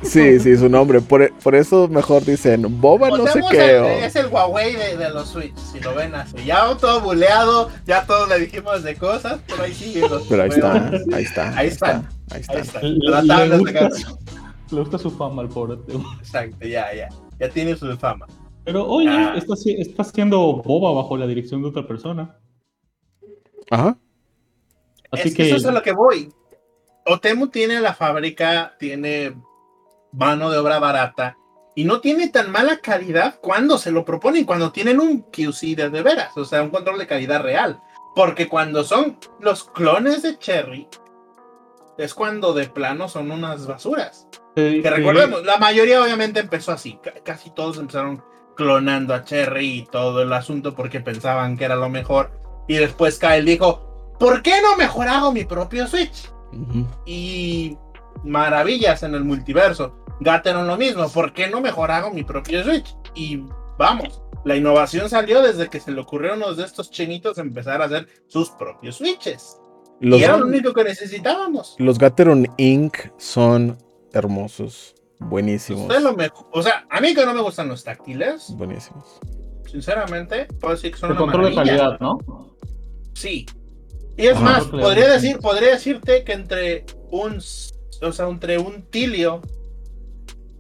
Sí, 0.04 0.40
sí, 0.40 0.58
su 0.58 0.68
nombre. 0.68 1.00
Por, 1.02 1.32
por 1.36 1.56
eso 1.56 1.88
mejor 1.88 2.26
dicen 2.26 2.82
Boba 2.82 3.10
no 3.10 3.28
sé 3.28 3.40
qué. 3.52 4.06
Es 4.06 4.16
el 4.16 4.28
Huawei 4.28 4.76
de, 4.76 5.10
los 5.10 5.30
Switch, 5.30 5.56
si 5.58 5.80
lo 5.80 5.94
ven 5.94 6.16
así. 6.16 6.44
Ya 6.46 6.76
todo 6.78 7.02
buleado, 7.02 7.70
ya 7.86 8.06
todos 8.06 8.28
le 8.30 8.40
dijimos 8.40 8.84
de 8.84 8.96
cosas, 8.96 9.40
pero 9.48 9.64
ahí 9.64 9.74
sigue. 9.74 10.04
pero 10.30 10.44
ahí 10.44 10.50
está, 10.50 10.90
ahí 11.14 11.24
está. 11.24 11.58
Ahí 11.58 11.68
está. 11.68 12.10
Ahí 12.32 12.42
está. 12.42 12.82
Le, 12.82 12.90
le, 13.48 13.58
gusta, 13.58 13.90
le, 14.72 14.80
gusta, 14.80 14.98
su 14.98 15.12
fama 15.12 15.44
al 15.44 15.50
pobre 15.50 15.78
Exacto, 16.20 16.66
ya, 16.66 16.94
ya. 16.94 17.10
Ya 17.40 17.50
tiene 17.50 17.76
su 17.76 17.96
fama. 17.98 18.26
Pero 18.64 18.86
oye, 18.88 19.38
está, 19.38 19.54
está 19.66 20.02
haciendo 20.02 20.62
Boba 20.64 20.94
bajo 20.94 21.18
la 21.18 21.28
dirección 21.28 21.62
de 21.62 21.70
otra 21.70 21.88
persona. 21.88 22.38
Ajá. 23.70 23.98
Así 25.12 25.34
que... 25.34 25.48
Eso 25.48 25.58
es 25.58 25.66
a 25.66 25.72
lo 25.72 25.82
que 25.82 25.92
voy. 25.92 26.32
Otemu 27.06 27.48
tiene 27.48 27.82
la 27.82 27.94
fábrica, 27.94 28.76
tiene 28.80 29.34
mano 30.12 30.50
de 30.50 30.58
obra 30.58 30.80
barata 30.80 31.38
y 31.76 31.86
no 31.86 32.02
tiene 32.02 32.28
tan 32.28 32.52
mala 32.52 32.78
calidad 32.78 33.40
cuando 33.42 33.78
se 33.78 33.92
lo 33.92 34.04
proponen, 34.04 34.46
cuando 34.46 34.72
tienen 34.72 35.00
un 35.00 35.22
QC 35.22 35.76
de, 35.76 35.90
de 35.90 36.02
veras, 36.02 36.36
o 36.38 36.46
sea, 36.46 36.64
un 36.64 36.70
control 36.70 37.00
de 37.00 37.08
calidad 37.08 37.42
real. 37.42 37.82
Porque 38.14 38.50
cuando 38.50 38.84
son 38.84 39.18
los 39.40 39.64
clones 39.64 40.22
de 40.22 40.38
Cherry, 40.38 40.88
es 41.98 42.14
cuando 42.14 42.54
de 42.54 42.68
plano 42.68 43.08
son 43.08 43.32
unas 43.32 43.68
basuras. 43.68 44.28
que 44.56 44.82
recordemos, 44.84 45.46
la 45.46 45.58
mayoría 45.58 46.02
obviamente 46.02 46.42
empezó 46.42 46.74
así, 46.74 47.00
casi 47.24 47.52
todos 47.52 47.78
empezaron 47.78 48.22
clonando 48.56 49.14
a 49.14 49.24
Cherry 49.24 49.80
y 49.80 49.86
todo 49.86 50.22
el 50.22 50.34
asunto 50.34 50.76
porque 50.76 51.00
pensaban 51.00 51.58
que 51.58 51.66
era 51.66 51.76
lo 51.76 51.90
mejor. 51.90 52.32
Y 52.68 52.76
después 52.76 53.18
Kyle 53.18 53.46
dijo, 53.46 54.14
¿por 54.20 54.42
qué 54.42 54.62
no 54.62 54.76
mejor 54.76 55.08
hago 55.08 55.32
mi 55.32 55.46
propio 55.46 55.88
Switch? 55.88 56.32
Y 57.06 57.78
maravillas 58.24 59.04
en 59.04 59.16
el 59.16 59.24
multiverso. 59.24 60.01
Gateron 60.22 60.68
lo 60.68 60.78
mismo, 60.78 61.10
¿por 61.10 61.34
qué 61.34 61.48
no 61.48 61.62
mejor 61.62 61.90
hago 61.90 62.12
mi 62.12 62.24
propio 62.24 62.64
Switch? 62.64 62.96
Y 63.16 63.44
vamos, 63.80 64.22
la 64.46 64.56
innovación 64.56 65.10
salió 65.10 65.42
desde 65.42 65.68
que 65.68 65.80
se 65.80 65.92
le 65.92 66.00
ocurrió 66.00 66.34
a 66.34 66.36
unos 66.36 66.58
de 66.58 66.64
estos 66.64 66.92
chinitos 66.92 67.40
empezar 67.40 67.82
a 67.82 67.86
hacer 67.86 68.08
sus 68.28 68.52
propios 68.52 68.98
Switches. 68.98 69.58
y 70.00 70.22
era 70.22 70.38
lo 70.38 70.46
único 70.46 70.74
que 70.74 70.84
necesitábamos. 70.84 71.76
Los 71.80 71.98
Gateron 71.98 72.48
Inc. 72.58 72.98
son 73.18 73.80
hermosos, 74.14 74.94
buenísimos. 75.18 75.92
o 76.52 76.62
sea, 76.62 76.86
a 76.92 77.02
mí 77.02 77.16
que 77.16 77.26
no 77.26 77.34
me 77.34 77.42
gustan 77.42 77.68
los 77.68 77.84
táctiles. 77.84 78.54
Buenísimos. 78.56 79.20
Sinceramente, 79.66 80.46
puedo 80.60 80.76
decir 80.76 80.92
que 80.92 81.00
son 81.00 81.12
El 81.12 81.18
control 81.18 81.46
de 81.50 81.56
calidad, 81.56 82.00
¿no? 82.00 82.20
Sí. 83.16 83.48
Y 84.18 84.28
es 84.28 84.40
más, 84.40 84.66
podría 84.66 85.10
decir, 85.10 85.40
podría 85.40 85.72
decirte 85.72 86.24
que 86.24 86.34
entre 86.34 86.86
un, 87.10 87.40
o 88.04 88.12
sea, 88.12 88.28
entre 88.28 88.60
un 88.60 88.84
Tilio 88.84 89.42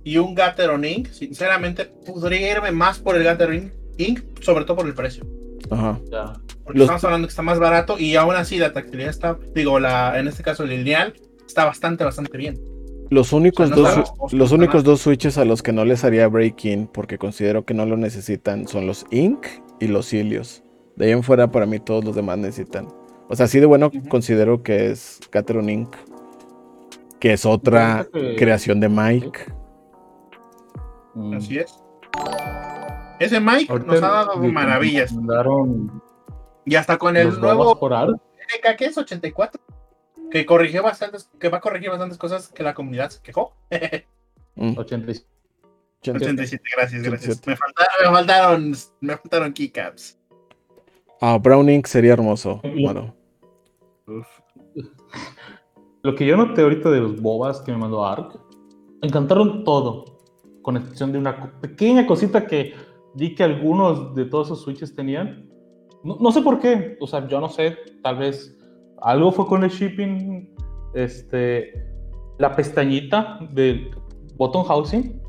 y 0.03 0.17
un 0.17 0.35
Gateron 0.35 0.83
Inc., 0.85 1.09
sinceramente, 1.11 1.85
podría 1.85 2.51
irme 2.51 2.71
más 2.71 2.99
por 2.99 3.15
el 3.15 3.23
Gateron 3.23 3.71
Inc., 3.97 4.21
sobre 4.41 4.65
todo 4.65 4.77
por 4.77 4.87
el 4.87 4.93
precio. 4.93 5.25
Ajá. 5.69 5.99
Porque 6.63 6.81
estamos 6.81 7.03
hablando 7.03 7.27
que 7.27 7.31
está 7.31 7.41
más 7.41 7.59
barato 7.59 7.97
y 7.97 8.15
aún 8.15 8.35
así 8.35 8.57
la 8.57 8.73
tactilidad 8.73 9.09
está, 9.09 9.37
digo, 9.53 9.79
la, 9.79 10.19
en 10.19 10.27
este 10.27 10.43
caso 10.43 10.63
el 10.63 10.69
lineal, 10.69 11.13
está 11.45 11.65
bastante, 11.65 12.03
bastante 12.03 12.37
bien. 12.37 12.59
Los 13.09 13.33
únicos, 13.33 13.69
dos, 13.71 14.13
los 14.31 14.53
únicos 14.53 14.85
dos 14.85 15.01
switches 15.01 15.37
a 15.37 15.43
los 15.43 15.61
que 15.61 15.73
no 15.73 15.83
les 15.83 16.05
haría 16.05 16.27
break-in 16.29 16.87
porque 16.87 17.17
considero 17.17 17.65
que 17.65 17.73
no 17.73 17.85
lo 17.85 17.97
necesitan 17.97 18.67
son 18.69 18.87
los 18.87 19.05
Inc. 19.11 19.45
y 19.81 19.87
los 19.87 20.13
Helios. 20.13 20.63
De 20.95 21.07
ahí 21.07 21.11
en 21.11 21.21
fuera, 21.21 21.51
para 21.51 21.65
mí, 21.65 21.79
todos 21.79 22.05
los 22.05 22.15
demás 22.15 22.37
necesitan. 22.37 22.87
O 23.27 23.35
sea, 23.35 23.47
así 23.47 23.59
de 23.59 23.65
bueno 23.65 23.91
considero 24.07 24.63
que 24.63 24.91
es 24.91 25.19
Gateron 25.29 25.69
Inc. 25.69 25.93
Que 27.19 27.33
es 27.33 27.45
otra 27.45 28.07
creación 28.37 28.79
de 28.79 28.87
Mike. 28.87 29.39
Mm. 31.13 31.33
Así 31.33 31.57
es. 31.57 31.83
Ese 33.19 33.39
Mike 33.39 33.71
nos 33.85 34.01
ha 34.01 34.09
dado 34.09 34.37
maravillas. 34.37 35.13
Y 36.65 36.75
hasta 36.75 36.97
con 36.97 37.15
el 37.17 37.39
nuevo 37.39 37.75
NK 37.75 38.75
que 38.77 38.85
es 38.85 38.97
84, 38.97 39.61
que 40.29 40.45
corrigió 40.45 40.83
bastantes, 40.83 41.29
que 41.39 41.49
va 41.49 41.59
a 41.59 41.61
corregir 41.61 41.89
bastantes 41.89 42.17
cosas 42.17 42.49
que 42.49 42.63
la 42.63 42.73
comunidad 42.73 43.09
se 43.09 43.21
quejó. 43.21 43.53
87. 44.55 45.25
87, 46.03 46.63
gracias, 46.75 47.03
gracias. 47.03 47.47
Me 47.47 47.55
faltaron, 47.55 48.73
me 49.01 49.17
faltaron, 49.17 49.53
keycaps. 49.53 50.17
Ah, 51.21 51.37
Browning 51.37 51.85
sería 51.85 52.13
hermoso. 52.13 52.59
Bueno. 52.81 53.15
Lo 56.01 56.15
que 56.15 56.25
yo 56.25 56.35
noté 56.35 56.63
ahorita 56.63 56.89
de 56.89 57.01
los 57.01 57.21
bobas 57.21 57.61
que 57.61 57.71
me 57.71 57.77
mandó 57.77 58.03
Ark, 58.03 58.39
encantaron 59.03 59.63
todo 59.63 60.10
con 60.61 60.77
excepción 60.77 61.11
de 61.11 61.19
una 61.19 61.59
pequeña 61.61 62.05
cosita 62.05 62.45
que 62.45 62.73
vi 63.15 63.35
que 63.35 63.43
algunos 63.43 64.15
de 64.15 64.25
todos 64.25 64.47
esos 64.47 64.61
switches 64.61 64.95
tenían. 64.95 65.49
No, 66.03 66.31
sé 66.31 66.41
por 66.41 66.59
qué, 66.59 66.97
o 66.99 67.05
sea, 67.05 67.27
yo 67.27 67.39
no 67.39 67.47
sé, 67.47 67.77
tal 68.01 68.17
vez 68.17 68.57
algo 69.01 69.31
fue 69.31 69.45
con 69.45 69.63
el 69.63 69.69
shipping, 69.69 70.49
este, 70.95 71.71
la 72.39 72.55
pestañita 72.55 73.39
del 73.51 73.91
button 74.35 74.63
housing, 74.63 75.21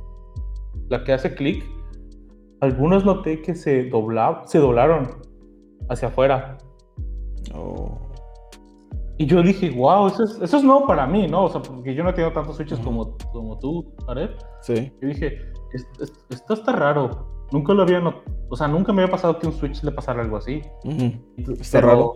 la 0.88 1.04
que 1.04 1.12
hace 1.12 1.34
clic, 1.34 1.62
algunos 2.60 3.04
noté 3.04 3.42
que 3.42 3.54
se, 3.54 3.90
dobla, 3.90 4.44
se 4.46 4.58
doblaron 4.58 5.10
hacia 5.90 6.08
afuera. 6.08 6.56
Oh. 7.54 7.98
Y 9.18 9.26
yo 9.26 9.42
dije, 9.42 9.70
wow, 9.70 10.06
eso 10.06 10.24
es, 10.24 10.40
eso 10.40 10.56
es 10.56 10.64
nuevo 10.64 10.86
para 10.86 11.06
mí, 11.06 11.26
¿no? 11.28 11.44
O 11.44 11.48
sea, 11.48 11.60
porque 11.60 11.94
yo 11.94 12.02
no 12.02 12.10
he 12.10 12.12
tenido 12.12 12.32
tantos 12.32 12.56
switches 12.56 12.78
como, 12.78 13.01
como 13.32 13.58
tú, 13.58 13.94
Jared. 14.06 14.30
Sí. 14.60 14.92
Y 15.02 15.06
dije, 15.06 15.52
esto, 16.30 16.54
está 16.54 16.72
raro. 16.72 17.46
Nunca 17.50 17.74
lo 17.74 17.82
había 17.82 18.02
O 18.48 18.56
sea, 18.56 18.68
nunca 18.68 18.92
me 18.92 19.02
había 19.02 19.12
pasado 19.12 19.38
que 19.38 19.46
un 19.46 19.52
Switch 19.52 19.82
le 19.82 19.92
pasara 19.92 20.22
algo 20.22 20.36
así. 20.36 20.62
Está 21.60 21.80
raro. 21.80 22.14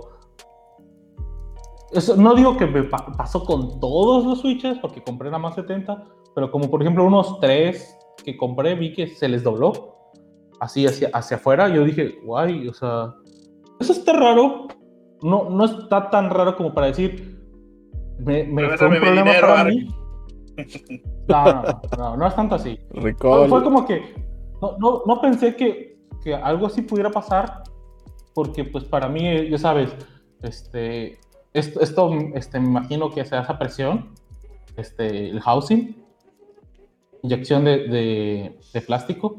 Eso, 1.93 2.17
no 2.17 2.35
digo 2.35 2.57
que 2.57 2.67
me 2.67 2.83
pasó 2.85 3.45
con 3.45 3.81
todos 3.81 4.25
los 4.25 4.41
Switches, 4.41 4.79
porque 4.79 5.03
compré 5.03 5.29
nada 5.29 5.39
más 5.39 5.55
70, 5.55 6.05
pero 6.35 6.51
como 6.51 6.69
por 6.71 6.83
ejemplo 6.83 7.05
unos 7.05 7.39
3 7.41 7.99
que 8.25 8.37
compré, 8.37 8.75
vi 8.75 8.93
que 8.93 9.07
se 9.09 9.29
les 9.29 9.43
dobló. 9.43 9.95
Así 10.59 10.87
hacia, 10.87 11.11
hacia 11.13 11.37
afuera, 11.37 11.69
yo 11.69 11.85
dije, 11.85 12.19
guay, 12.25 12.67
o 12.69 12.75
sea, 12.75 13.15
eso 13.79 13.93
está 13.93 14.15
raro. 14.15 14.69
No, 15.23 15.49
no 15.51 15.65
está 15.65 16.11
tan 16.11 16.31
raro 16.31 16.57
como 16.57 16.75
para 16.75 16.89
decir, 16.89 17.39
me, 18.19 18.45
me 18.45 18.77
fue 18.77 18.89
un 18.89 18.97
problema 18.97 19.33
para 19.41 19.65
mí 19.65 19.87
No, 21.29 21.45
no, 21.45 21.81
no, 21.99 22.17
no, 22.17 22.27
es 22.27 22.35
tanto 22.35 22.55
así. 22.55 22.79
Recall. 22.91 23.49
Fue, 23.49 23.63
como 23.63 23.87
que 23.87 24.15
no, 24.61 25.03
no, 25.07 25.21
pensé 25.21 25.55
que, 25.57 25.99
que, 26.23 26.35
algo 26.35 26.67
así 26.67 26.83
pudiera 26.83 27.11
pasar, 27.11 27.63
porque 28.35 28.65
pues 28.65 28.85
para 28.85 29.09
mí, 29.09 29.49
ya 29.49 29.59
sabes, 29.59 29.95
este, 30.43 31.19
esto, 31.53 31.81
esto 31.81 32.11
este, 32.35 32.61
me 32.61 32.67
imagino 32.67 33.11
que 33.11 33.25
se 33.25 33.37
hace 33.37 33.55
presión, 33.55 34.15
este, 34.77 35.31
el 35.31 35.41
housing, 35.41 35.97
inyección 37.23 37.65
de, 37.65 38.57
de, 38.73 38.81
plástico. 38.83 39.37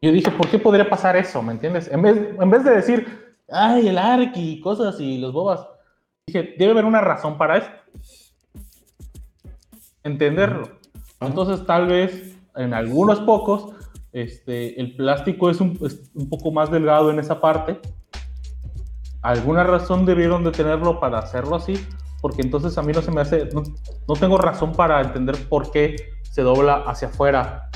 Yo 0.00 0.12
dije, 0.12 0.30
¿por 0.30 0.48
qué 0.48 0.58
podría 0.58 0.88
pasar 0.88 1.16
eso? 1.16 1.42
¿Me 1.42 1.52
entiendes? 1.52 1.90
En 1.90 2.02
vez, 2.02 2.16
en 2.40 2.50
vez 2.50 2.64
de 2.64 2.70
decir, 2.70 3.36
ay, 3.48 3.88
el 3.88 3.98
ARC 3.98 4.36
y 4.36 4.60
cosas 4.60 4.98
y 5.00 5.18
los 5.18 5.32
bobas, 5.32 5.66
dije, 6.26 6.54
debe 6.58 6.72
haber 6.72 6.84
una 6.84 7.00
razón 7.00 7.38
para 7.38 7.58
esto. 7.58 7.72
Entenderlo. 10.04 10.78
Entonces, 11.20 11.64
tal 11.66 11.86
vez 11.86 12.36
en 12.56 12.74
algunos 12.74 13.20
pocos, 13.20 13.74
este, 14.12 14.80
el 14.80 14.96
plástico 14.96 15.50
es 15.50 15.60
un, 15.60 15.78
un 16.14 16.28
poco 16.28 16.50
más 16.50 16.70
delgado 16.70 17.10
en 17.10 17.18
esa 17.18 17.40
parte. 17.40 17.80
Alguna 19.22 19.62
razón 19.64 20.04
debieron 20.04 20.44
de 20.44 20.50
tenerlo 20.50 20.98
para 20.98 21.18
hacerlo 21.18 21.56
así, 21.56 21.74
porque 22.20 22.42
entonces 22.42 22.76
a 22.76 22.82
mí 22.82 22.92
no 22.92 23.02
se 23.02 23.10
me 23.12 23.20
hace, 23.20 23.48
no, 23.52 23.62
no 24.08 24.14
tengo 24.14 24.36
razón 24.36 24.72
para 24.72 25.00
entender 25.00 25.36
por 25.48 25.70
qué 25.70 25.96
se 26.22 26.42
dobla 26.42 26.82
hacia 26.86 27.08
afuera 27.08 27.70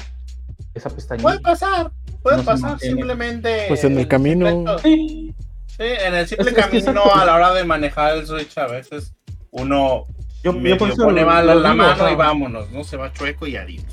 esa 0.74 0.90
pestaña. 0.90 1.22
Puede 1.22 1.40
pasar, 1.40 1.92
puede 2.22 2.42
pasar, 2.42 2.78
simplemente. 2.80 3.64
Pues 3.68 3.84
en 3.84 3.98
el 3.98 4.08
camino. 4.08 4.78
Sí. 4.78 5.34
sí, 5.66 5.76
en 5.78 6.14
el 6.14 6.26
simple 6.26 6.52
camino 6.52 7.04
a 7.14 7.24
la 7.24 7.34
hora 7.36 7.54
de 7.54 7.64
manejar 7.64 8.16
el 8.16 8.26
Switch 8.26 8.56
a 8.58 8.66
veces 8.66 9.14
uno 9.50 10.06
yo, 10.52 10.76
yo 10.76 10.96
pone 10.96 11.24
mal 11.24 11.62
la 11.62 11.74
mano 11.74 12.10
y 12.10 12.14
vámonos, 12.14 12.70
¿no? 12.70 12.84
Se 12.84 12.96
va 12.96 13.12
chueco 13.12 13.46
y 13.46 13.56
adiós. 13.56 13.84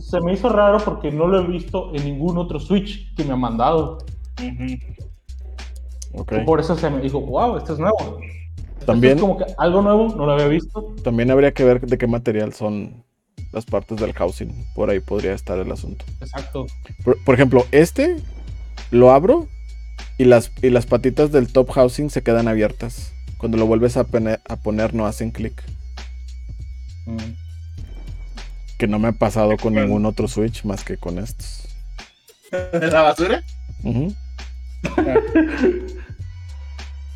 Se 0.00 0.20
me 0.20 0.32
hizo 0.32 0.48
raro 0.48 0.78
porque 0.84 1.10
no 1.10 1.26
lo 1.26 1.40
he 1.40 1.46
visto 1.46 1.94
en 1.94 2.04
ningún 2.04 2.38
otro 2.38 2.58
Switch 2.58 3.14
que 3.14 3.24
me 3.24 3.32
ha 3.32 3.36
mandado. 3.36 3.98
Por 6.44 6.60
eso 6.60 6.76
se 6.76 6.90
me 6.90 7.00
dijo, 7.00 7.20
wow, 7.20 7.56
esto 7.58 7.74
es 7.74 7.78
nuevo. 7.78 8.18
También. 8.84 9.14
Es 9.14 9.20
como 9.20 9.38
que 9.38 9.44
algo 9.58 9.82
nuevo, 9.82 10.14
no 10.16 10.26
lo 10.26 10.32
había 10.32 10.48
visto. 10.48 10.94
También 11.02 11.30
habría 11.30 11.52
que 11.52 11.64
ver 11.64 11.80
de 11.80 11.98
qué 11.98 12.06
material 12.06 12.52
son 12.52 13.04
las 13.52 13.64
partes 13.64 13.98
del 13.98 14.12
housing. 14.12 14.52
Por 14.74 14.90
ahí 14.90 15.00
podría 15.00 15.32
estar 15.32 15.58
el 15.58 15.70
asunto. 15.70 16.04
Exacto. 16.20 16.66
Por, 17.24 17.34
ejemplo, 17.34 17.64
este 17.72 18.16
lo 18.90 19.10
abro 19.10 19.46
y 20.18 20.24
las, 20.24 20.52
y 20.62 20.70
las 20.70 20.86
patitas 20.86 21.32
del 21.32 21.52
top 21.52 21.70
housing 21.70 22.10
se 22.10 22.22
quedan 22.22 22.48
abiertas. 22.48 23.15
Cuando 23.38 23.58
lo 23.58 23.66
vuelves 23.66 23.96
a, 23.96 24.04
poner 24.04 24.94
no 24.94 25.06
hacen 25.06 25.30
clic. 25.30 25.62
Mm. 27.06 27.34
Que 28.78 28.86
no 28.86 28.98
me 28.98 29.08
ha 29.08 29.12
pasado 29.12 29.56
con 29.56 29.74
ningún 29.74 30.06
otro 30.06 30.28
Switch 30.28 30.64
más 30.64 30.84
que 30.84 30.96
con 30.96 31.18
estos. 31.18 31.68
¿De 32.50 32.90
la 32.90 33.02
basura? 33.02 33.42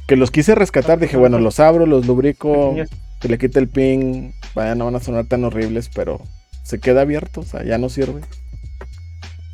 que 0.06 0.16
los 0.16 0.30
quise 0.30 0.54
rescatar, 0.54 0.98
dije, 0.98 1.16
bueno, 1.16 1.38
los 1.38 1.60
abro, 1.60 1.86
los 1.86 2.06
lubrico, 2.06 2.74
que 3.20 3.28
le 3.28 3.38
quite 3.38 3.58
el 3.58 3.68
ping, 3.68 4.32
vaya, 4.54 4.74
no 4.74 4.86
van 4.86 4.96
a 4.96 5.00
sonar 5.00 5.26
tan 5.26 5.44
horribles, 5.44 5.90
pero 5.94 6.20
se 6.62 6.80
queda 6.80 7.02
abierto, 7.02 7.40
o 7.40 7.44
sea, 7.44 7.64
ya 7.64 7.78
no 7.78 7.88
sirve. 7.88 8.20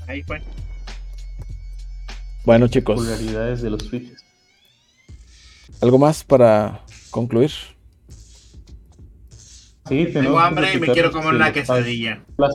Ahí 0.06 0.22
fue. 0.22 0.42
Bueno, 2.44 2.68
chicos. 2.68 2.96
Popularidades 2.96 3.62
de 3.62 3.70
los 3.70 3.82
switches. 3.82 4.25
¿Algo 5.80 5.98
más 5.98 6.24
para 6.24 6.80
concluir? 7.10 7.50
Sí, 9.88 10.06
tengo 10.12 10.38
hambre 10.38 10.74
y 10.74 10.80
me 10.80 10.88
quiero 10.88 11.12
comer 11.12 11.34
una 11.34 11.52
quesadilla. 11.52 12.24
¿Las, 12.36 12.54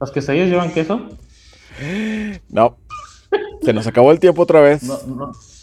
¿Las 0.00 0.10
quesadillas 0.10 0.48
llevan 0.48 0.72
queso? 0.72 1.08
No. 2.50 2.76
Se 3.62 3.72
nos 3.72 3.86
acabó 3.86 4.12
el 4.12 4.20
tiempo 4.20 4.42
otra 4.42 4.60
vez. 4.60 4.82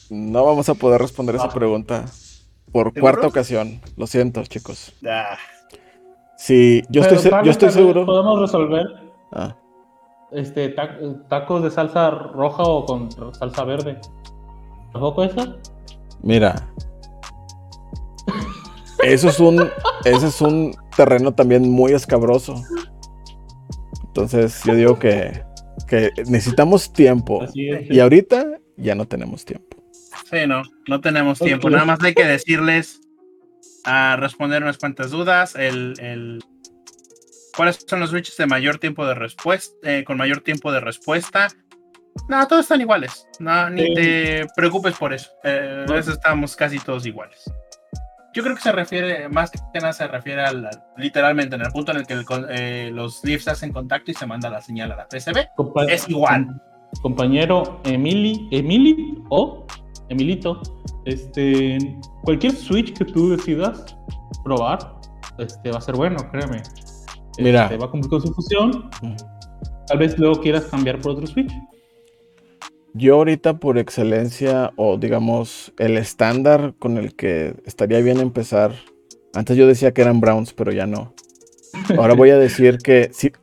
No, 0.09 0.45
vamos 0.45 0.69
a 0.69 0.73
poder 0.73 1.01
responder 1.01 1.35
esa 1.35 1.49
pregunta 1.49 2.05
por 2.71 2.93
cuarta 2.99 3.27
ocasión. 3.27 3.81
Lo 3.97 4.07
siento, 4.07 4.43
chicos. 4.43 4.93
Sí, 6.37 6.83
yo 6.89 7.01
estoy, 7.01 7.31
yo 7.43 7.51
estoy 7.51 7.71
seguro. 7.71 8.05
Podemos 8.05 8.39
resolver. 8.39 8.85
Ah. 9.31 9.55
Este, 10.31 10.69
tacos 11.29 11.63
de 11.63 11.71
salsa 11.71 12.09
roja 12.09 12.63
o 12.63 12.85
con 12.85 13.09
salsa 13.33 13.63
verde. 13.63 13.99
¿Tampoco 14.91 15.23
eso? 15.23 15.57
Mira. 16.21 16.67
Eso 19.03 19.29
es 19.29 19.39
un. 19.39 19.69
Es 20.03 20.41
un 20.41 20.75
terreno 20.95 21.33
también 21.33 21.69
muy 21.69 21.93
escabroso. 21.93 22.63
Entonces, 24.07 24.61
yo 24.63 24.75
digo 24.75 24.97
que 24.97 25.43
que 25.87 26.11
necesitamos 26.27 26.91
tiempo. 26.91 27.45
Y 27.53 27.99
ahorita 27.99 28.59
ya 28.77 28.95
no 28.95 29.07
tenemos 29.07 29.45
tiempo. 29.45 29.77
Sí, 30.29 30.47
no, 30.47 30.63
no 30.87 31.01
tenemos 31.01 31.39
tiempo. 31.39 31.69
Nada 31.69 31.85
más 31.85 32.01
hay 32.03 32.13
que 32.13 32.25
decirles 32.25 33.01
a 33.83 34.15
responder 34.15 34.63
unas 34.63 34.77
cuantas 34.77 35.11
dudas. 35.11 35.55
El, 35.55 36.43
¿Cuáles 37.55 37.85
son 37.87 37.99
los 37.99 38.09
switches 38.09 38.35
de 38.37 38.47
mayor 38.47 38.79
tiempo 38.79 39.05
de 39.05 39.13
respuesta? 39.13 39.75
Eh, 39.83 40.03
con 40.03 40.17
mayor 40.17 40.41
tiempo 40.41 40.71
de 40.71 40.79
respuesta. 40.79 41.47
No, 42.27 42.47
todos 42.47 42.63
están 42.63 42.81
iguales. 42.81 43.27
No, 43.39 43.69
ni 43.69 43.93
te 43.93 44.47
preocupes 44.55 44.95
por 44.95 45.13
eso. 45.13 45.31
Eh, 45.43 45.85
estamos 46.07 46.55
casi 46.55 46.79
todos 46.79 47.05
iguales. 47.05 47.51
Yo 48.33 48.43
creo 48.43 48.55
que 48.55 48.61
se 48.61 48.71
refiere, 48.71 49.29
más 49.29 49.49
que 49.51 49.59
nada 49.79 49.93
se 49.93 50.07
refiere 50.07 50.43
al, 50.43 50.69
literalmente 50.97 51.55
en 51.55 51.61
el 51.61 51.71
punto 51.71 51.91
en 51.91 51.99
el 51.99 52.07
que 52.07 52.21
eh, 52.49 52.89
los 52.93 53.23
leaves 53.23 53.47
hacen 53.47 53.71
contacto 53.71 54.11
y 54.11 54.13
se 54.13 54.25
manda 54.25 54.49
la 54.49 54.61
señal 54.61 54.91
a 54.91 54.97
la 54.97 55.07
PCB. 55.07 55.47
es 55.87 56.09
igual. 56.09 56.61
Compañero 57.01 57.81
Emily, 57.85 58.47
Emily 58.51 59.23
o 59.29 59.65
Emilito, 60.09 60.61
este, 61.05 61.77
cualquier 62.23 62.53
switch 62.53 62.97
que 62.97 63.05
tú 63.05 63.29
decidas 63.29 63.95
probar, 64.43 64.95
este, 65.37 65.71
va 65.71 65.77
a 65.77 65.81
ser 65.81 65.95
bueno, 65.95 66.17
créeme. 66.31 66.61
Mira. 67.37 67.63
Este, 67.63 67.77
va 67.77 67.85
a 67.85 67.89
cumplir 67.89 68.09
con 68.09 68.21
su 68.21 68.33
función. 68.33 68.89
Tal 69.87 69.97
vez 69.97 70.17
luego 70.17 70.41
quieras 70.41 70.65
cambiar 70.65 70.99
por 70.99 71.13
otro 71.13 71.27
switch. 71.27 71.53
Yo 72.97 73.15
ahorita 73.15 73.57
por 73.57 73.77
excelencia 73.77 74.71
o 74.77 74.97
digamos 74.97 75.73
el 75.79 75.97
estándar 75.97 76.75
con 76.79 76.97
el 76.97 77.13
que 77.13 77.53
estaría 77.65 77.99
bien 77.99 78.21
empezar, 78.21 78.71
antes 79.33 79.57
yo 79.57 79.67
decía 79.67 79.93
que 79.93 80.01
eran 80.01 80.21
Browns, 80.21 80.53
pero 80.53 80.71
ya 80.71 80.87
no. 80.87 81.13
Ahora 81.97 82.13
voy 82.13 82.29
a 82.29 82.37
decir 82.37 82.77
que 82.77 83.09
si, 83.11 83.33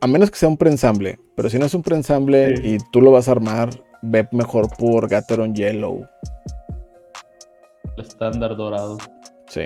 a 0.00 0.06
menos 0.06 0.30
que 0.30 0.38
sea 0.38 0.48
un 0.48 0.56
preensamble, 0.56 1.18
pero 1.34 1.50
si 1.50 1.58
no 1.58 1.66
es 1.66 1.74
un 1.74 1.82
preensamble 1.82 2.54
y 2.62 2.78
tú 2.92 3.00
lo 3.00 3.10
vas 3.10 3.26
a 3.26 3.32
armar, 3.32 3.70
ve 4.02 4.28
mejor 4.30 4.68
por 4.76 5.08
Gateron 5.08 5.52
Yellow. 5.52 6.06
El 7.96 8.04
estándar 8.04 8.56
dorado. 8.56 8.98
Sí. 9.48 9.62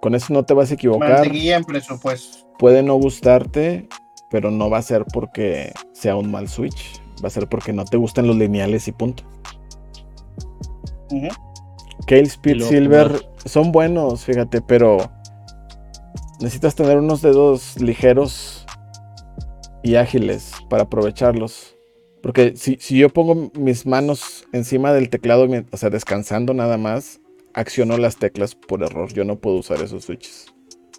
con 0.00 0.14
eso 0.14 0.32
no 0.32 0.46
te 0.46 0.54
vas 0.54 0.70
a 0.70 0.74
equivocar. 0.74 1.26
en 1.26 1.64
presupuesto. 1.64 2.38
Puede 2.58 2.82
no 2.82 2.94
gustarte, 2.94 3.86
pero 4.30 4.50
no 4.50 4.70
va 4.70 4.78
a 4.78 4.82
ser 4.82 5.04
porque 5.12 5.74
sea 5.92 6.16
un 6.16 6.30
mal 6.30 6.48
Switch 6.48 7.02
va 7.22 7.28
a 7.28 7.30
ser 7.30 7.48
porque 7.48 7.72
no 7.72 7.84
te 7.84 7.96
gustan 7.96 8.26
los 8.26 8.36
lineales 8.36 8.88
y 8.88 8.92
punto. 8.92 9.22
Kale 12.06 12.22
Speed 12.22 12.62
Silver 12.62 13.12
son 13.44 13.72
buenos, 13.72 14.24
fíjate, 14.24 14.60
pero 14.60 14.98
necesitas 16.40 16.74
tener 16.74 16.98
unos 16.98 17.22
dedos 17.22 17.80
ligeros 17.80 18.66
y 19.82 19.96
ágiles 19.96 20.52
para 20.68 20.84
aprovecharlos. 20.84 21.76
Porque 22.22 22.54
si, 22.56 22.76
yo 22.76 23.08
pongo 23.08 23.50
mis 23.58 23.86
manos 23.86 24.46
encima 24.52 24.92
del 24.92 25.08
teclado, 25.08 25.48
o 25.70 25.76
sea, 25.76 25.90
descansando 25.90 26.52
nada 26.52 26.76
más, 26.76 27.20
acciono 27.54 27.96
las 27.96 28.16
teclas 28.16 28.54
por 28.54 28.82
error. 28.82 29.12
Yo 29.12 29.24
no 29.24 29.38
puedo 29.38 29.56
usar 29.56 29.82
esos 29.82 30.04
switches. 30.04 30.46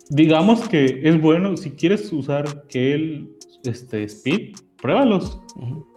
Digamos 0.10 0.68
que 0.68 1.02
es 1.04 1.22
bueno, 1.22 1.56
si 1.58 1.72
quieres 1.72 2.12
usar 2.12 2.68
Kale 2.68 3.28
este, 3.64 4.04
Speed, 4.04 4.56
pruébalos. 4.82 5.40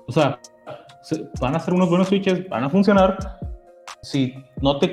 O 0.07 0.13
sea, 0.13 0.39
van 1.41 1.57
a 1.57 1.61
ser 1.61 1.75
unos 1.75 1.89
buenos 1.89 2.09
switches, 2.09 2.49
van 2.49 2.65
a 2.65 2.71
funcionar. 2.71 3.39
Si 4.03 4.35
no 4.61 4.79
te, 4.79 4.93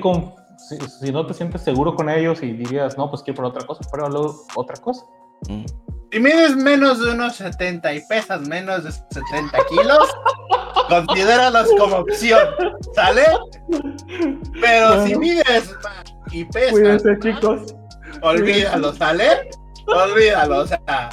si, 1.00 1.12
no 1.12 1.26
te 1.26 1.34
sientes 1.34 1.62
seguro 1.62 1.94
con 1.94 2.08
ellos 2.08 2.42
y 2.42 2.52
dirías, 2.52 2.96
no, 2.96 3.10
pues 3.10 3.22
quiero 3.22 3.36
por 3.36 3.44
otra 3.46 3.66
cosa, 3.66 3.88
pruébalo 3.90 4.34
otra 4.54 4.76
cosa. 4.76 5.04
Mm. 5.48 5.64
Si 6.10 6.20
mides 6.20 6.56
menos 6.56 7.02
de 7.02 7.12
unos 7.12 7.36
70 7.36 7.94
y 7.94 8.00
pesas 8.06 8.42
menos 8.42 8.84
de 8.84 8.92
70 8.92 9.58
kilos, 9.70 10.08
considéralos 10.88 11.68
como 11.78 11.96
opción, 11.96 12.40
¿sale? 12.94 13.24
Pero 14.60 15.06
si 15.06 15.16
mides 15.16 15.74
y 16.30 16.44
pesas. 16.44 16.72
Cuídense, 16.72 17.18
chicos. 17.20 17.74
Olvídalo, 18.20 18.92
¿sale? 18.92 19.50
Olvídalo, 19.86 20.58
o 20.60 20.66
sea, 20.66 21.08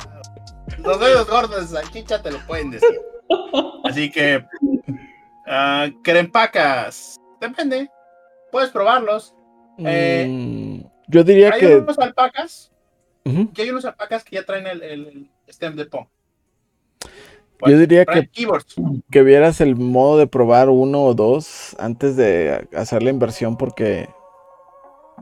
los 0.84 1.00
dedos 1.00 1.30
gordos 1.30 1.72
de 1.72 1.80
salchicha 1.80 2.22
te 2.22 2.32
lo 2.32 2.40
pueden 2.40 2.72
decir. 2.72 3.00
Así 3.84 4.12
que, 4.12 4.46
uh, 5.48 6.02
crempacas, 6.04 7.20
depende. 7.40 7.90
Puedes 8.52 8.70
probarlos. 8.72 9.36
Eh, 9.78 10.26
mm, 10.28 10.88
yo 11.08 11.24
diría 11.24 11.52
que. 11.52 11.78
unos 11.78 12.00
alpacas 12.00 12.70
ya 13.54 13.64
hay 13.64 13.70
unos 13.70 13.86
alpacas 13.86 14.24
que 14.24 14.36
ya 14.36 14.46
traen 14.46 14.68
el, 14.68 14.84
el 14.84 15.30
stem 15.48 15.76
de 15.76 15.86
POM. 15.86 16.06
Yo 17.66 17.78
diría 17.78 18.06
que, 18.06 18.30
que 19.12 19.24
vieras 19.24 19.60
el 19.60 19.76
modo 19.76 20.18
de 20.18 20.28
probar 20.28 20.70
uno 20.70 21.04
o 21.04 21.14
dos 21.14 21.76
antes 21.78 22.16
de 22.16 22.70
hacer 22.74 23.04
la 23.04 23.10
inversión 23.10 23.58
porque... 23.58 24.08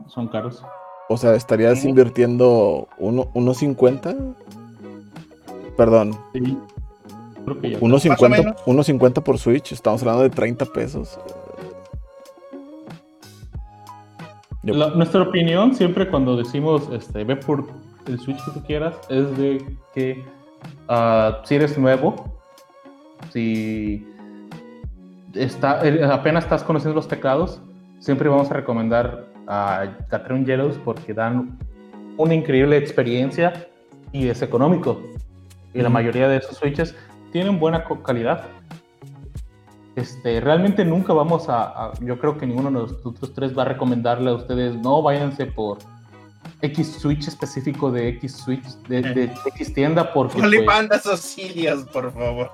Son 0.06 0.28
caros. 0.28 0.62
O 1.08 1.16
sea, 1.16 1.34
estarías 1.34 1.84
invirtiendo 1.84 2.88
uno, 2.98 3.28
unos 3.34 3.58
50. 3.58 4.14
Perdón. 5.76 6.16
Sí. 6.32 6.56
Creo 7.48 7.60
que 7.60 7.70
ya. 7.70 7.78
Unos 7.80 8.86
50, 8.86 9.22
por 9.22 9.38
Switch. 9.38 9.72
Estamos 9.72 10.02
hablando 10.02 10.22
de 10.22 10.30
30 10.30 10.66
pesos. 10.66 11.18
nuestra 14.62 15.22
opinión 15.22 15.74
siempre 15.74 16.08
cuando 16.08 16.36
decimos 16.36 16.90
este, 16.92 17.24
ve 17.24 17.36
por 17.36 17.64
el 18.06 18.18
Switch 18.18 18.36
que 18.44 18.50
tú 18.50 18.62
quieras 18.66 18.94
es 19.08 19.34
de 19.38 19.64
que 19.94 20.22
Ah, 20.88 21.42
si 21.44 21.54
eres 21.54 21.76
nuevo, 21.76 22.40
si 23.30 24.06
está, 25.34 25.82
apenas 26.12 26.44
estás 26.44 26.62
conociendo 26.62 26.94
los 26.94 27.08
teclados, 27.08 27.60
siempre 27.98 28.28
vamos 28.28 28.50
a 28.50 28.54
recomendar 28.54 29.26
a 29.46 29.98
Catherine 30.08 30.46
Yellows 30.46 30.78
porque 30.84 31.12
dan 31.12 31.58
una 32.16 32.34
increíble 32.34 32.76
experiencia 32.78 33.68
y 34.12 34.28
es 34.28 34.40
económico. 34.40 35.00
Y 35.74 35.82
la 35.82 35.90
mayoría 35.90 36.28
de 36.28 36.38
esos 36.38 36.56
switches 36.56 36.96
tienen 37.32 37.58
buena 37.58 37.84
calidad. 38.04 38.44
Este, 39.96 40.40
realmente 40.40 40.84
nunca 40.84 41.12
vamos 41.12 41.46
a, 41.48 41.92
yo 42.00 42.18
creo 42.20 42.38
que 42.38 42.46
ninguno 42.46 42.70
de 42.70 42.92
nosotros 42.92 43.32
tres 43.34 43.56
va 43.56 43.62
a 43.62 43.66
recomendarle 43.66 44.30
a 44.30 44.34
ustedes, 44.34 44.76
no 44.76 45.02
váyanse 45.02 45.46
por 45.46 45.78
X 46.62 46.98
Switch 47.00 47.26
específico 47.26 47.90
de 47.90 48.08
X 48.10 48.32
Switch, 48.32 48.64
de, 48.88 49.32
X 49.56 49.74
tienda, 49.74 50.12
porque. 50.12 50.40
No 50.40 50.46
le 50.46 50.62
mandas 50.62 51.06
auxilios, 51.06 51.84
por 51.84 52.12
favor. 52.12 52.52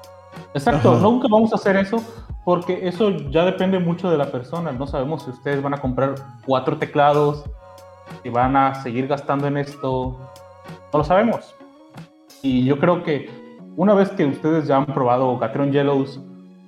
Exacto, 0.55 0.99
nunca 0.99 1.29
vamos 1.31 1.53
a 1.53 1.57
hacer 1.57 1.77
eso 1.77 2.03
porque 2.45 2.89
eso 2.89 3.11
ya 3.31 3.45
depende 3.45 3.79
mucho 3.79 4.11
de 4.11 4.18
la 4.18 4.31
persona. 4.31 4.72
No 4.72 4.87
sabemos 4.87 5.22
si 5.22 5.31
ustedes 5.31 5.62
van 5.62 5.75
a 5.75 5.79
comprar 5.79 6.14
cuatro 6.45 6.79
teclados, 6.79 7.45
y 8.22 8.29
van 8.29 8.57
a 8.57 8.75
seguir 8.83 9.07
gastando 9.07 9.47
en 9.47 9.57
esto. 9.57 10.18
No 10.93 10.99
lo 10.99 11.05
sabemos. 11.05 11.55
Y 12.43 12.64
yo 12.64 12.79
creo 12.79 13.03
que 13.03 13.31
una 13.77 13.95
vez 13.95 14.11
que 14.11 14.25
ustedes 14.25 14.66
ya 14.66 14.77
han 14.77 14.87
probado 14.87 15.39
Gatron 15.39 15.72
Yellows 15.72 16.20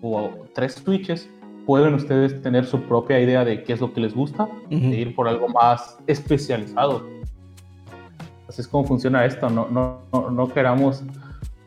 o 0.02 0.30
tres 0.54 0.74
switches, 0.74 1.28
pueden 1.66 1.94
ustedes 1.94 2.40
tener 2.42 2.64
su 2.64 2.80
propia 2.82 3.20
idea 3.20 3.44
de 3.44 3.62
qué 3.64 3.72
es 3.72 3.80
lo 3.80 3.92
que 3.92 4.00
les 4.00 4.14
gusta 4.14 4.48
e 4.70 4.76
ir 4.76 5.14
por 5.14 5.28
algo 5.28 5.48
más 5.48 5.98
especializado. 6.06 7.04
Así 8.48 8.60
es 8.60 8.68
como 8.68 8.84
funciona 8.84 9.24
esto, 9.24 9.50
no, 9.50 9.68
no, 9.70 10.30
no, 10.30 10.48
queramos 10.52 11.02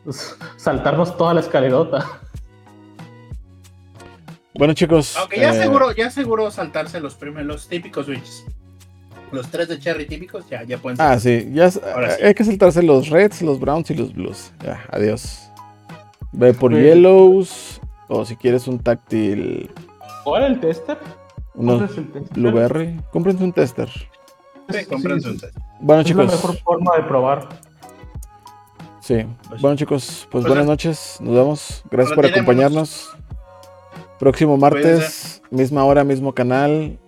saltarnos 0.56 1.16
toda 1.16 1.34
la 1.34 1.40
escalerota. 1.40 2.06
Bueno 4.54 4.74
chicos. 4.74 5.16
Aunque 5.16 5.40
ya 5.40 5.50
eh, 5.50 5.62
seguro, 5.62 5.92
ya 5.92 6.10
seguro 6.10 6.50
saltarse 6.50 7.00
los 7.00 7.14
primeros, 7.14 7.46
los 7.46 7.68
típicos 7.68 8.06
switches. 8.06 8.46
Los 9.32 9.48
tres 9.48 9.68
de 9.68 9.78
Cherry 9.78 10.06
típicos 10.06 10.48
ya, 10.48 10.64
ya 10.64 10.78
pueden 10.78 11.00
Ah, 11.00 11.18
sí, 11.18 11.48
ya 11.52 11.70
hay 12.22 12.34
que 12.34 12.44
saltarse 12.44 12.82
los 12.82 13.08
Reds, 13.08 13.42
los 13.42 13.60
Browns 13.60 13.90
y 13.90 13.94
los 13.94 14.12
Blues. 14.12 14.52
Ya, 14.64 14.84
adiós. 14.90 15.50
Ve 16.32 16.52
por 16.52 16.72
Yellows. 16.72 17.80
O 18.08 18.24
si 18.24 18.34
quieres 18.34 18.66
un 18.66 18.80
táctil 18.80 19.70
¿Cuál 20.24 20.44
el 20.44 20.60
tester? 20.60 20.98
Unos 21.54 21.90
Blueberry. 22.32 23.00
Cómprense 23.12 23.42
un 23.42 23.52
tester. 23.52 23.88
Sí, 24.68 24.84
cómprense 24.86 25.28
un 25.28 25.38
tester. 25.38 25.62
Bueno, 25.80 26.02
chicos. 26.04 26.26
Es 26.26 26.30
la 26.30 26.36
mejor 26.36 26.56
forma 26.62 26.96
de 26.96 27.02
probar. 27.02 27.48
Sí. 29.00 29.26
Pues 29.48 29.60
bueno, 29.60 29.76
chicos, 29.76 30.04
pues, 30.04 30.28
pues 30.30 30.44
buenas 30.44 30.66
noches. 30.66 31.18
Nos 31.20 31.34
vemos. 31.34 31.84
Gracias 31.90 32.14
por 32.14 32.26
acompañarnos. 32.26 33.10
Próximo 34.20 34.56
martes, 34.56 35.42
misma 35.50 35.84
hora, 35.84 36.04
mismo 36.04 36.32
canal. 36.34 36.99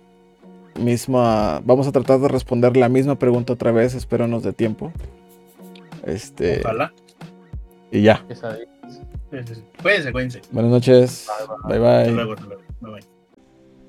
Misma. 0.79 1.61
Vamos 1.65 1.87
a 1.87 1.91
tratar 1.91 2.19
de 2.19 2.27
responder 2.27 2.75
la 2.77 2.89
misma 2.89 3.17
pregunta 3.17 3.53
otra 3.53 3.71
vez. 3.71 3.95
Espéranos 3.95 4.43
de 4.43 4.53
tiempo. 4.53 4.91
Este. 6.05 6.61
Ojalá. 6.61 6.93
Y 7.91 8.01
ya. 8.01 8.25
Cuídense, 9.29 10.11
cuídense. 10.11 10.41
Buenas 10.51 10.71
noches. 10.71 11.27
Bye 11.67 11.79
bye. 11.79 12.13
bye, 12.13 12.35
bye. 12.81 13.13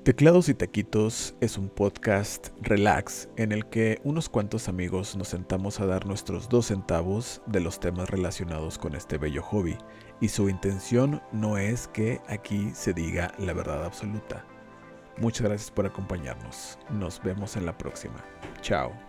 Teclados 0.05 0.49
y 0.49 0.53
Taquitos 0.53 1.35
es 1.41 1.57
un 1.57 1.67
podcast 1.67 2.49
relax 2.61 3.27
en 3.37 3.51
el 3.51 3.65
que 3.65 3.99
unos 4.03 4.29
cuantos 4.29 4.69
amigos 4.69 5.15
nos 5.15 5.29
sentamos 5.29 5.79
a 5.79 5.87
dar 5.87 6.05
nuestros 6.05 6.47
dos 6.47 6.67
centavos 6.67 7.41
de 7.47 7.59
los 7.59 7.79
temas 7.79 8.11
relacionados 8.11 8.77
con 8.77 8.93
este 8.93 9.17
bello 9.17 9.41
hobby 9.41 9.75
y 10.21 10.27
su 10.27 10.47
intención 10.47 11.23
no 11.31 11.57
es 11.57 11.87
que 11.87 12.21
aquí 12.27 12.69
se 12.75 12.93
diga 12.93 13.33
la 13.39 13.53
verdad 13.53 13.83
absoluta. 13.83 14.45
Muchas 15.17 15.47
gracias 15.47 15.71
por 15.71 15.85
acompañarnos. 15.85 16.77
Nos 16.89 17.21
vemos 17.23 17.55
en 17.55 17.65
la 17.65 17.77
próxima. 17.77 18.23
Chao. 18.61 19.04